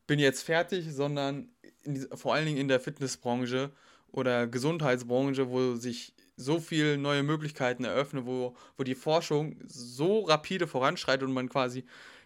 bin 0.07 0.19
jetzt 0.19 0.43
fertig, 0.43 0.91
sondern 0.91 1.49
die, 1.85 2.07
vor 2.15 2.33
allen 2.33 2.45
Dingen 2.45 2.57
in 2.57 2.67
der 2.69 2.79
Fitnessbranche 2.79 3.71
oder 4.11 4.47
Gesundheitsbranche, 4.47 5.49
wo 5.49 5.75
sich 5.75 6.13
so 6.39 6.59
viele 6.59 6.97
neue 6.97 7.21
Möglichkeiten 7.23 7.83
eröffnen, 7.83 8.25
wo, 8.25 8.55
wo 8.77 8.83
die 8.83 8.95
Forschung 8.95 9.57
so 9.67 10.21
rapide 10.21 10.67
voranschreitet 10.67 11.27
und 11.27 11.33
man 11.33 11.49
quasi 11.49 11.83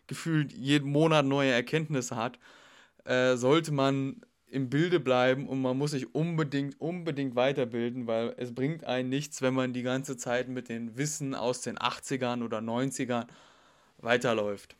gefühlt 0.07 0.53
jeden 0.53 0.91
Monat 0.91 1.25
neue 1.25 1.51
Erkenntnisse 1.51 2.15
hat, 2.15 2.37
äh, 3.05 3.35
sollte 3.35 3.71
man 3.71 4.21
im 4.47 4.69
Bilde 4.69 4.99
bleiben 4.99 5.47
und 5.47 5.61
man 5.61 5.77
muss 5.77 5.91
sich 5.91 6.13
unbedingt, 6.13 6.79
unbedingt 6.79 7.35
weiterbilden, 7.35 8.05
weil 8.05 8.35
es 8.37 8.53
bringt 8.53 8.83
einen 8.83 9.09
nichts, 9.09 9.41
wenn 9.41 9.55
man 9.55 9.73
die 9.73 9.81
ganze 9.81 10.15
Zeit 10.15 10.47
mit 10.47 10.69
den 10.69 10.95
Wissen 10.95 11.33
aus 11.33 11.61
den 11.61 11.79
80ern 11.79 12.43
oder 12.43 12.59
90ern 12.59 13.25
weiterläuft. 13.97 14.75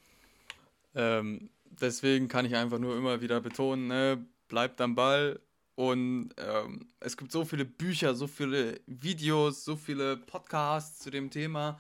Ähm, 0.94 1.50
deswegen 1.64 2.28
kann 2.28 2.46
ich 2.46 2.56
einfach 2.56 2.78
nur 2.78 2.96
immer 2.96 3.22
wieder 3.22 3.42
betonen, 3.42 3.88
ne, 3.88 4.24
bleibt 4.48 4.80
am 4.80 4.94
Ball. 4.94 5.40
Und 5.76 6.34
ähm, 6.38 6.88
es 7.00 7.18
gibt 7.18 7.32
so 7.32 7.46
viele 7.46 7.66
Bücher, 7.66 8.14
so 8.14 8.28
viele 8.28 8.80
Videos, 8.86 9.66
so 9.66 9.76
viele 9.76 10.18
Podcasts 10.18 11.00
zu 11.00 11.10
dem 11.10 11.32
Thema. 11.32 11.80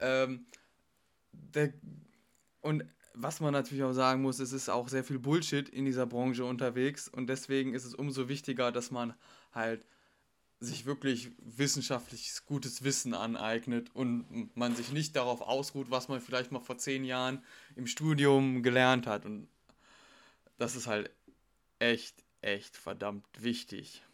Ähm, 0.00 0.46
der, 1.32 1.74
und 2.60 2.84
was 3.14 3.40
man 3.40 3.52
natürlich 3.52 3.84
auch 3.84 3.92
sagen 3.92 4.22
muss, 4.22 4.38
es 4.38 4.52
ist 4.52 4.68
auch 4.68 4.88
sehr 4.88 5.04
viel 5.04 5.18
Bullshit 5.18 5.68
in 5.68 5.84
dieser 5.84 6.06
Branche 6.06 6.44
unterwegs 6.44 7.08
und 7.08 7.28
deswegen 7.28 7.74
ist 7.74 7.84
es 7.84 7.94
umso 7.94 8.28
wichtiger, 8.28 8.72
dass 8.72 8.90
man 8.90 9.14
halt 9.52 9.84
sich 10.60 10.86
wirklich 10.86 11.30
wissenschaftliches 11.38 12.44
gutes 12.44 12.82
Wissen 12.82 13.14
aneignet 13.14 13.90
und 13.94 14.56
man 14.56 14.74
sich 14.74 14.92
nicht 14.92 15.14
darauf 15.14 15.42
ausruht, 15.42 15.90
was 15.90 16.08
man 16.08 16.20
vielleicht 16.20 16.52
mal 16.52 16.60
vor 16.60 16.78
zehn 16.78 17.04
Jahren 17.04 17.42
im 17.76 17.86
Studium 17.86 18.62
gelernt 18.62 19.06
hat. 19.06 19.24
Und 19.26 19.48
das 20.56 20.74
ist 20.74 20.86
halt 20.86 21.10
echt, 21.78 22.24
echt 22.44 22.76
verdammt 22.76 23.26
wichtig. 23.42 24.04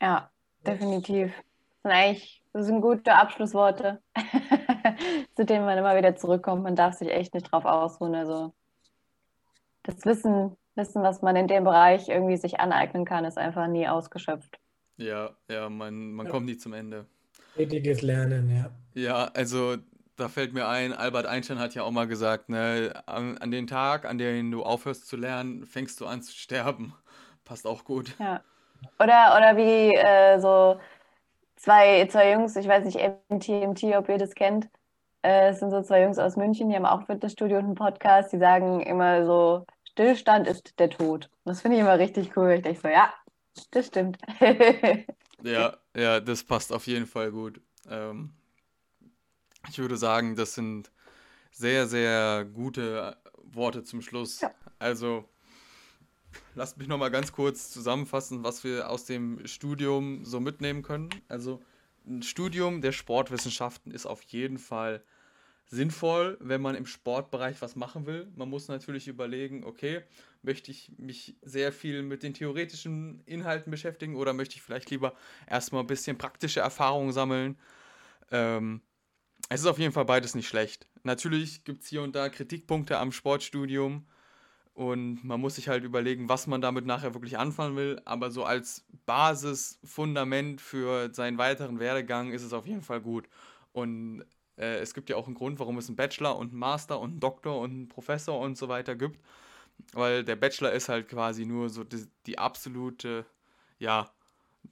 Ja, 0.00 0.30
definitiv. 0.66 1.32
Das 1.34 1.82
sind 1.82 1.90
eigentlich 1.92 2.44
das 2.52 2.66
sind 2.66 2.80
gute 2.82 3.12
Abschlussworte, 3.14 4.00
zu 5.34 5.44
denen 5.44 5.64
man 5.64 5.76
immer 5.76 5.96
wieder 5.96 6.14
zurückkommt. 6.14 6.62
Man 6.62 6.76
darf 6.76 6.94
sich 6.94 7.10
echt 7.10 7.34
nicht 7.34 7.50
drauf 7.50 7.64
ausruhen. 7.64 8.14
Also 8.14 8.54
das 9.82 10.04
Wissen, 10.04 10.56
Wissen, 10.76 11.02
was 11.02 11.20
man 11.20 11.34
in 11.34 11.48
dem 11.48 11.64
Bereich 11.64 12.08
irgendwie 12.08 12.36
sich 12.36 12.60
aneignen 12.60 13.04
kann, 13.04 13.24
ist 13.24 13.38
einfach 13.38 13.66
nie 13.66 13.88
ausgeschöpft. 13.88 14.58
Ja, 14.96 15.36
ja, 15.50 15.68
man, 15.68 16.12
man 16.12 16.26
Ja. 16.26 16.32
kommt 16.32 16.46
nie 16.46 16.56
zum 16.56 16.74
Ende. 16.74 17.06
Stetiges 17.54 18.02
Lernen, 18.02 18.48
ja. 18.48 18.70
Ja, 18.94 19.24
also 19.34 19.76
da 20.16 20.28
fällt 20.28 20.54
mir 20.54 20.68
ein, 20.68 20.92
Albert 20.92 21.26
Einstein 21.26 21.58
hat 21.58 21.74
ja 21.74 21.82
auch 21.82 21.90
mal 21.90 22.06
gesagt, 22.06 22.48
ne, 22.48 22.92
an, 23.06 23.38
an 23.38 23.50
den 23.50 23.66
Tag, 23.66 24.04
an 24.04 24.18
dem 24.18 24.50
du 24.50 24.62
aufhörst 24.62 25.06
zu 25.06 25.16
lernen, 25.16 25.66
fängst 25.66 26.00
du 26.00 26.06
an 26.06 26.22
zu 26.22 26.32
sterben. 26.32 26.94
Passt 27.44 27.66
auch 27.66 27.84
gut. 27.84 28.14
Ja. 28.18 28.40
Oder, 28.98 29.36
oder 29.36 29.56
wie 29.56 29.94
äh, 29.94 30.38
so 30.40 30.78
zwei, 31.56 32.06
zwei 32.06 32.32
Jungs, 32.32 32.56
ich 32.56 32.68
weiß 32.68 32.84
nicht, 32.84 32.98
MTMT, 33.28 33.96
ob 33.96 34.08
ihr 34.08 34.18
das 34.18 34.34
kennt. 34.34 34.68
Äh, 35.22 35.50
es 35.50 35.60
sind 35.60 35.70
so 35.70 35.82
zwei 35.82 36.02
Jungs 36.02 36.18
aus 36.18 36.36
München, 36.36 36.68
die 36.68 36.76
haben 36.76 36.86
auch 36.86 37.06
Fitnessstudio 37.06 37.58
und 37.58 37.64
einen 37.64 37.74
Podcast, 37.74 38.32
die 38.32 38.38
sagen 38.38 38.80
immer 38.80 39.24
so, 39.24 39.66
Stillstand 39.84 40.46
ist 40.46 40.78
der 40.78 40.90
Tod. 40.90 41.30
Das 41.44 41.62
finde 41.62 41.76
ich 41.76 41.82
immer 41.82 41.98
richtig 41.98 42.36
cool. 42.36 42.52
Ich 42.52 42.62
denke 42.62 42.80
so, 42.80 42.88
ja, 42.88 43.12
das 43.70 43.86
stimmt. 43.86 44.18
Ja, 45.44 45.76
ja, 45.94 46.20
das 46.20 46.42
passt 46.42 46.72
auf 46.72 46.86
jeden 46.86 47.06
Fall 47.06 47.30
gut. 47.30 47.60
Ähm, 47.90 48.32
ich 49.68 49.78
würde 49.78 49.96
sagen, 49.96 50.36
das 50.36 50.54
sind 50.54 50.90
sehr, 51.50 51.86
sehr 51.86 52.44
gute 52.44 53.16
Worte 53.42 53.84
zum 53.84 54.02
Schluss. 54.02 54.40
Ja. 54.40 54.52
Also, 54.78 55.28
lasst 56.54 56.78
mich 56.78 56.88
nochmal 56.88 57.10
ganz 57.10 57.32
kurz 57.32 57.70
zusammenfassen, 57.70 58.44
was 58.44 58.64
wir 58.64 58.90
aus 58.90 59.04
dem 59.04 59.46
Studium 59.46 60.24
so 60.24 60.40
mitnehmen 60.40 60.82
können. 60.82 61.10
Also, 61.28 61.62
ein 62.06 62.22
Studium 62.22 62.82
der 62.82 62.92
Sportwissenschaften 62.92 63.92
ist 63.92 64.06
auf 64.06 64.22
jeden 64.22 64.58
Fall 64.58 65.02
sinnvoll, 65.66 66.36
wenn 66.40 66.60
man 66.60 66.74
im 66.74 66.86
Sportbereich 66.86 67.62
was 67.62 67.76
machen 67.76 68.06
will. 68.06 68.30
Man 68.36 68.50
muss 68.50 68.68
natürlich 68.68 69.08
überlegen, 69.08 69.64
okay, 69.64 70.02
möchte 70.42 70.70
ich 70.70 70.92
mich 70.98 71.36
sehr 71.42 71.72
viel 71.72 72.02
mit 72.02 72.22
den 72.22 72.34
theoretischen 72.34 73.22
Inhalten 73.24 73.70
beschäftigen 73.70 74.16
oder 74.16 74.34
möchte 74.34 74.56
ich 74.56 74.62
vielleicht 74.62 74.90
lieber 74.90 75.14
erstmal 75.48 75.82
ein 75.82 75.86
bisschen 75.86 76.18
praktische 76.18 76.60
Erfahrungen 76.60 77.12
sammeln. 77.12 77.58
Ähm, 78.30 78.82
es 79.54 79.60
ist 79.60 79.66
auf 79.66 79.78
jeden 79.78 79.92
Fall 79.92 80.04
beides 80.04 80.34
nicht 80.34 80.48
schlecht. 80.48 80.88
Natürlich 81.04 81.62
gibt 81.64 81.82
es 81.82 81.88
hier 81.88 82.02
und 82.02 82.16
da 82.16 82.28
Kritikpunkte 82.28 82.98
am 82.98 83.12
Sportstudium 83.12 84.04
und 84.74 85.22
man 85.22 85.40
muss 85.40 85.54
sich 85.54 85.68
halt 85.68 85.84
überlegen, 85.84 86.28
was 86.28 86.48
man 86.48 86.60
damit 86.60 86.86
nachher 86.86 87.14
wirklich 87.14 87.38
anfangen 87.38 87.76
will. 87.76 88.02
Aber 88.04 88.32
so 88.32 88.44
als 88.44 88.84
Basisfundament 89.06 90.60
für 90.60 91.14
seinen 91.14 91.38
weiteren 91.38 91.78
Werdegang 91.78 92.32
ist 92.32 92.42
es 92.42 92.52
auf 92.52 92.66
jeden 92.66 92.82
Fall 92.82 93.00
gut. 93.00 93.28
Und 93.72 94.24
äh, 94.56 94.78
es 94.78 94.92
gibt 94.92 95.08
ja 95.08 95.14
auch 95.14 95.26
einen 95.26 95.36
Grund, 95.36 95.60
warum 95.60 95.78
es 95.78 95.86
einen 95.86 95.94
Bachelor 95.94 96.36
und 96.36 96.50
einen 96.50 96.58
Master 96.58 96.98
und 96.98 97.10
einen 97.10 97.20
Doktor 97.20 97.60
und 97.60 97.70
einen 97.70 97.88
Professor 97.88 98.40
und 98.40 98.58
so 98.58 98.68
weiter 98.68 98.96
gibt. 98.96 99.20
Weil 99.92 100.24
der 100.24 100.36
Bachelor 100.36 100.72
ist 100.72 100.88
halt 100.88 101.08
quasi 101.08 101.46
nur 101.46 101.70
so 101.70 101.84
die, 101.84 102.06
die 102.26 102.38
absolute, 102.38 103.24
ja, 103.78 104.10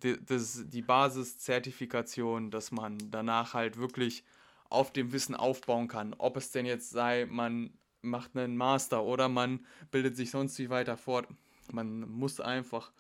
die, 0.03 0.17
die 0.19 0.83
Basiszertifikation, 0.83 2.51
dass 2.51 2.73
man 2.73 2.99
danach 3.13 3.55
halt 3.55 3.77
wirklich 3.77 4.25
auf 4.73 4.93
dem 4.93 5.13
Wissen 5.13 5.35
aufbauen 5.35 5.89
kann. 5.89 6.15
Ob 6.19 6.37
es 6.37 6.51
denn 6.51 6.67
jetzt 6.67 6.91
sei, 6.91 7.27
man 7.29 7.73
macht 8.01 8.37
einen 8.37 8.57
Master 8.57 9.05
oder 9.05 9.29
man 9.29 9.65
bildet 9.91 10.17
sich 10.17 10.31
sonst 10.31 10.59
wie 10.59 10.71
weiter 10.71 10.97
fort. 10.97 11.29
Man 11.71 12.01
muss 12.11 12.41
einfach 12.41 12.93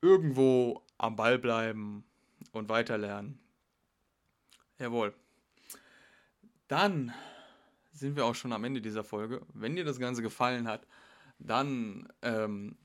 irgendwo 0.00 0.82
am 0.96 1.16
Ball 1.16 1.38
bleiben 1.38 2.04
und 2.52 2.68
weiterlernen. 2.68 3.38
Jawohl. 4.78 5.14
Dann 6.68 7.12
sind 7.92 8.16
wir 8.16 8.24
auch 8.24 8.34
schon 8.34 8.52
am 8.52 8.64
Ende 8.64 8.80
dieser 8.80 9.04
Folge. 9.04 9.44
Wenn 9.54 9.76
dir 9.76 9.84
das 9.84 9.98
Ganze 9.98 10.22
gefallen 10.22 10.68
hat, 10.68 10.86
dann 11.38 12.08
ähm, 12.22 12.76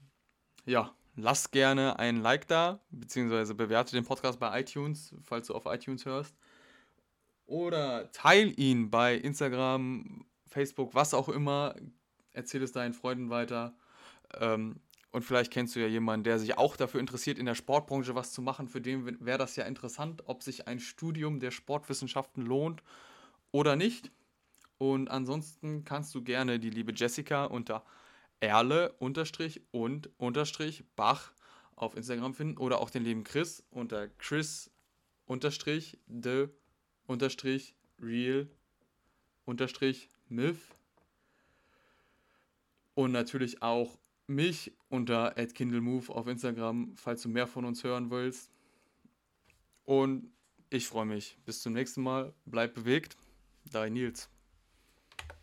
ja, 0.65 0.95
lass 1.15 1.51
gerne 1.51 1.99
ein 1.99 2.21
Like 2.21 2.47
da, 2.47 2.79
beziehungsweise 2.89 3.53
bewerte 3.55 3.91
den 3.91 4.05
Podcast 4.05 4.39
bei 4.39 4.59
iTunes, 4.59 5.15
falls 5.21 5.47
du 5.47 5.55
auf 5.55 5.65
iTunes 5.65 6.05
hörst. 6.05 6.35
Oder 7.53 8.11
teil 8.13 8.51
ihn 8.59 8.89
bei 8.89 9.13
Instagram, 9.13 10.25
Facebook, 10.47 10.95
was 10.95 11.13
auch 11.13 11.29
immer. 11.29 11.75
Erzähl 12.31 12.63
es 12.63 12.71
deinen 12.71 12.95
Freunden 12.95 13.29
weiter. 13.29 13.75
Ähm, 14.39 14.79
und 15.11 15.21
vielleicht 15.21 15.53
kennst 15.53 15.75
du 15.75 15.79
ja 15.79 15.85
jemanden, 15.85 16.23
der 16.23 16.39
sich 16.39 16.57
auch 16.57 16.75
dafür 16.75 16.99
interessiert, 16.99 17.37
in 17.37 17.45
der 17.45 17.53
Sportbranche 17.53 18.15
was 18.15 18.31
zu 18.31 18.41
machen. 18.41 18.67
Für 18.67 18.81
den 18.81 19.23
wäre 19.23 19.37
das 19.37 19.55
ja 19.55 19.65
interessant, 19.65 20.23
ob 20.25 20.41
sich 20.41 20.67
ein 20.67 20.79
Studium 20.79 21.39
der 21.39 21.51
Sportwissenschaften 21.51 22.43
lohnt 22.43 22.81
oder 23.51 23.75
nicht. 23.75 24.11
Und 24.79 25.11
ansonsten 25.11 25.85
kannst 25.85 26.15
du 26.15 26.23
gerne 26.23 26.59
die 26.59 26.71
liebe 26.71 26.91
Jessica 26.91 27.45
unter 27.45 27.85
Erle 28.39 28.93
unterstrich 28.93 29.61
und 29.69 30.09
unterstrich 30.17 30.85
Bach 30.95 31.33
auf 31.75 31.95
Instagram 31.95 32.33
finden 32.33 32.57
oder 32.57 32.79
auch 32.79 32.89
den 32.89 33.03
lieben 33.03 33.23
Chris 33.23 33.63
unter 33.69 34.07
Chris 34.07 34.71
unterstrich 35.27 35.99
de 36.07 36.49
unterstrich 37.07 37.75
real 37.99 38.47
unterstrich 39.45 40.09
milf 40.29 40.73
und 42.95 43.11
natürlich 43.11 43.61
auch 43.61 43.97
mich 44.27 44.71
unter 44.89 45.31
@kindlemove 45.31 46.09
auf 46.09 46.27
Instagram, 46.27 46.95
falls 46.95 47.21
du 47.23 47.29
mehr 47.29 47.47
von 47.47 47.65
uns 47.65 47.83
hören 47.83 48.09
willst. 48.09 48.51
Und 49.85 50.31
ich 50.69 50.87
freue 50.87 51.05
mich. 51.05 51.37
Bis 51.45 51.61
zum 51.61 51.73
nächsten 51.73 52.01
Mal. 52.01 52.33
Bleib 52.45 52.73
bewegt. 52.73 53.17
Dein 53.65 53.93
Nils. 53.93 54.29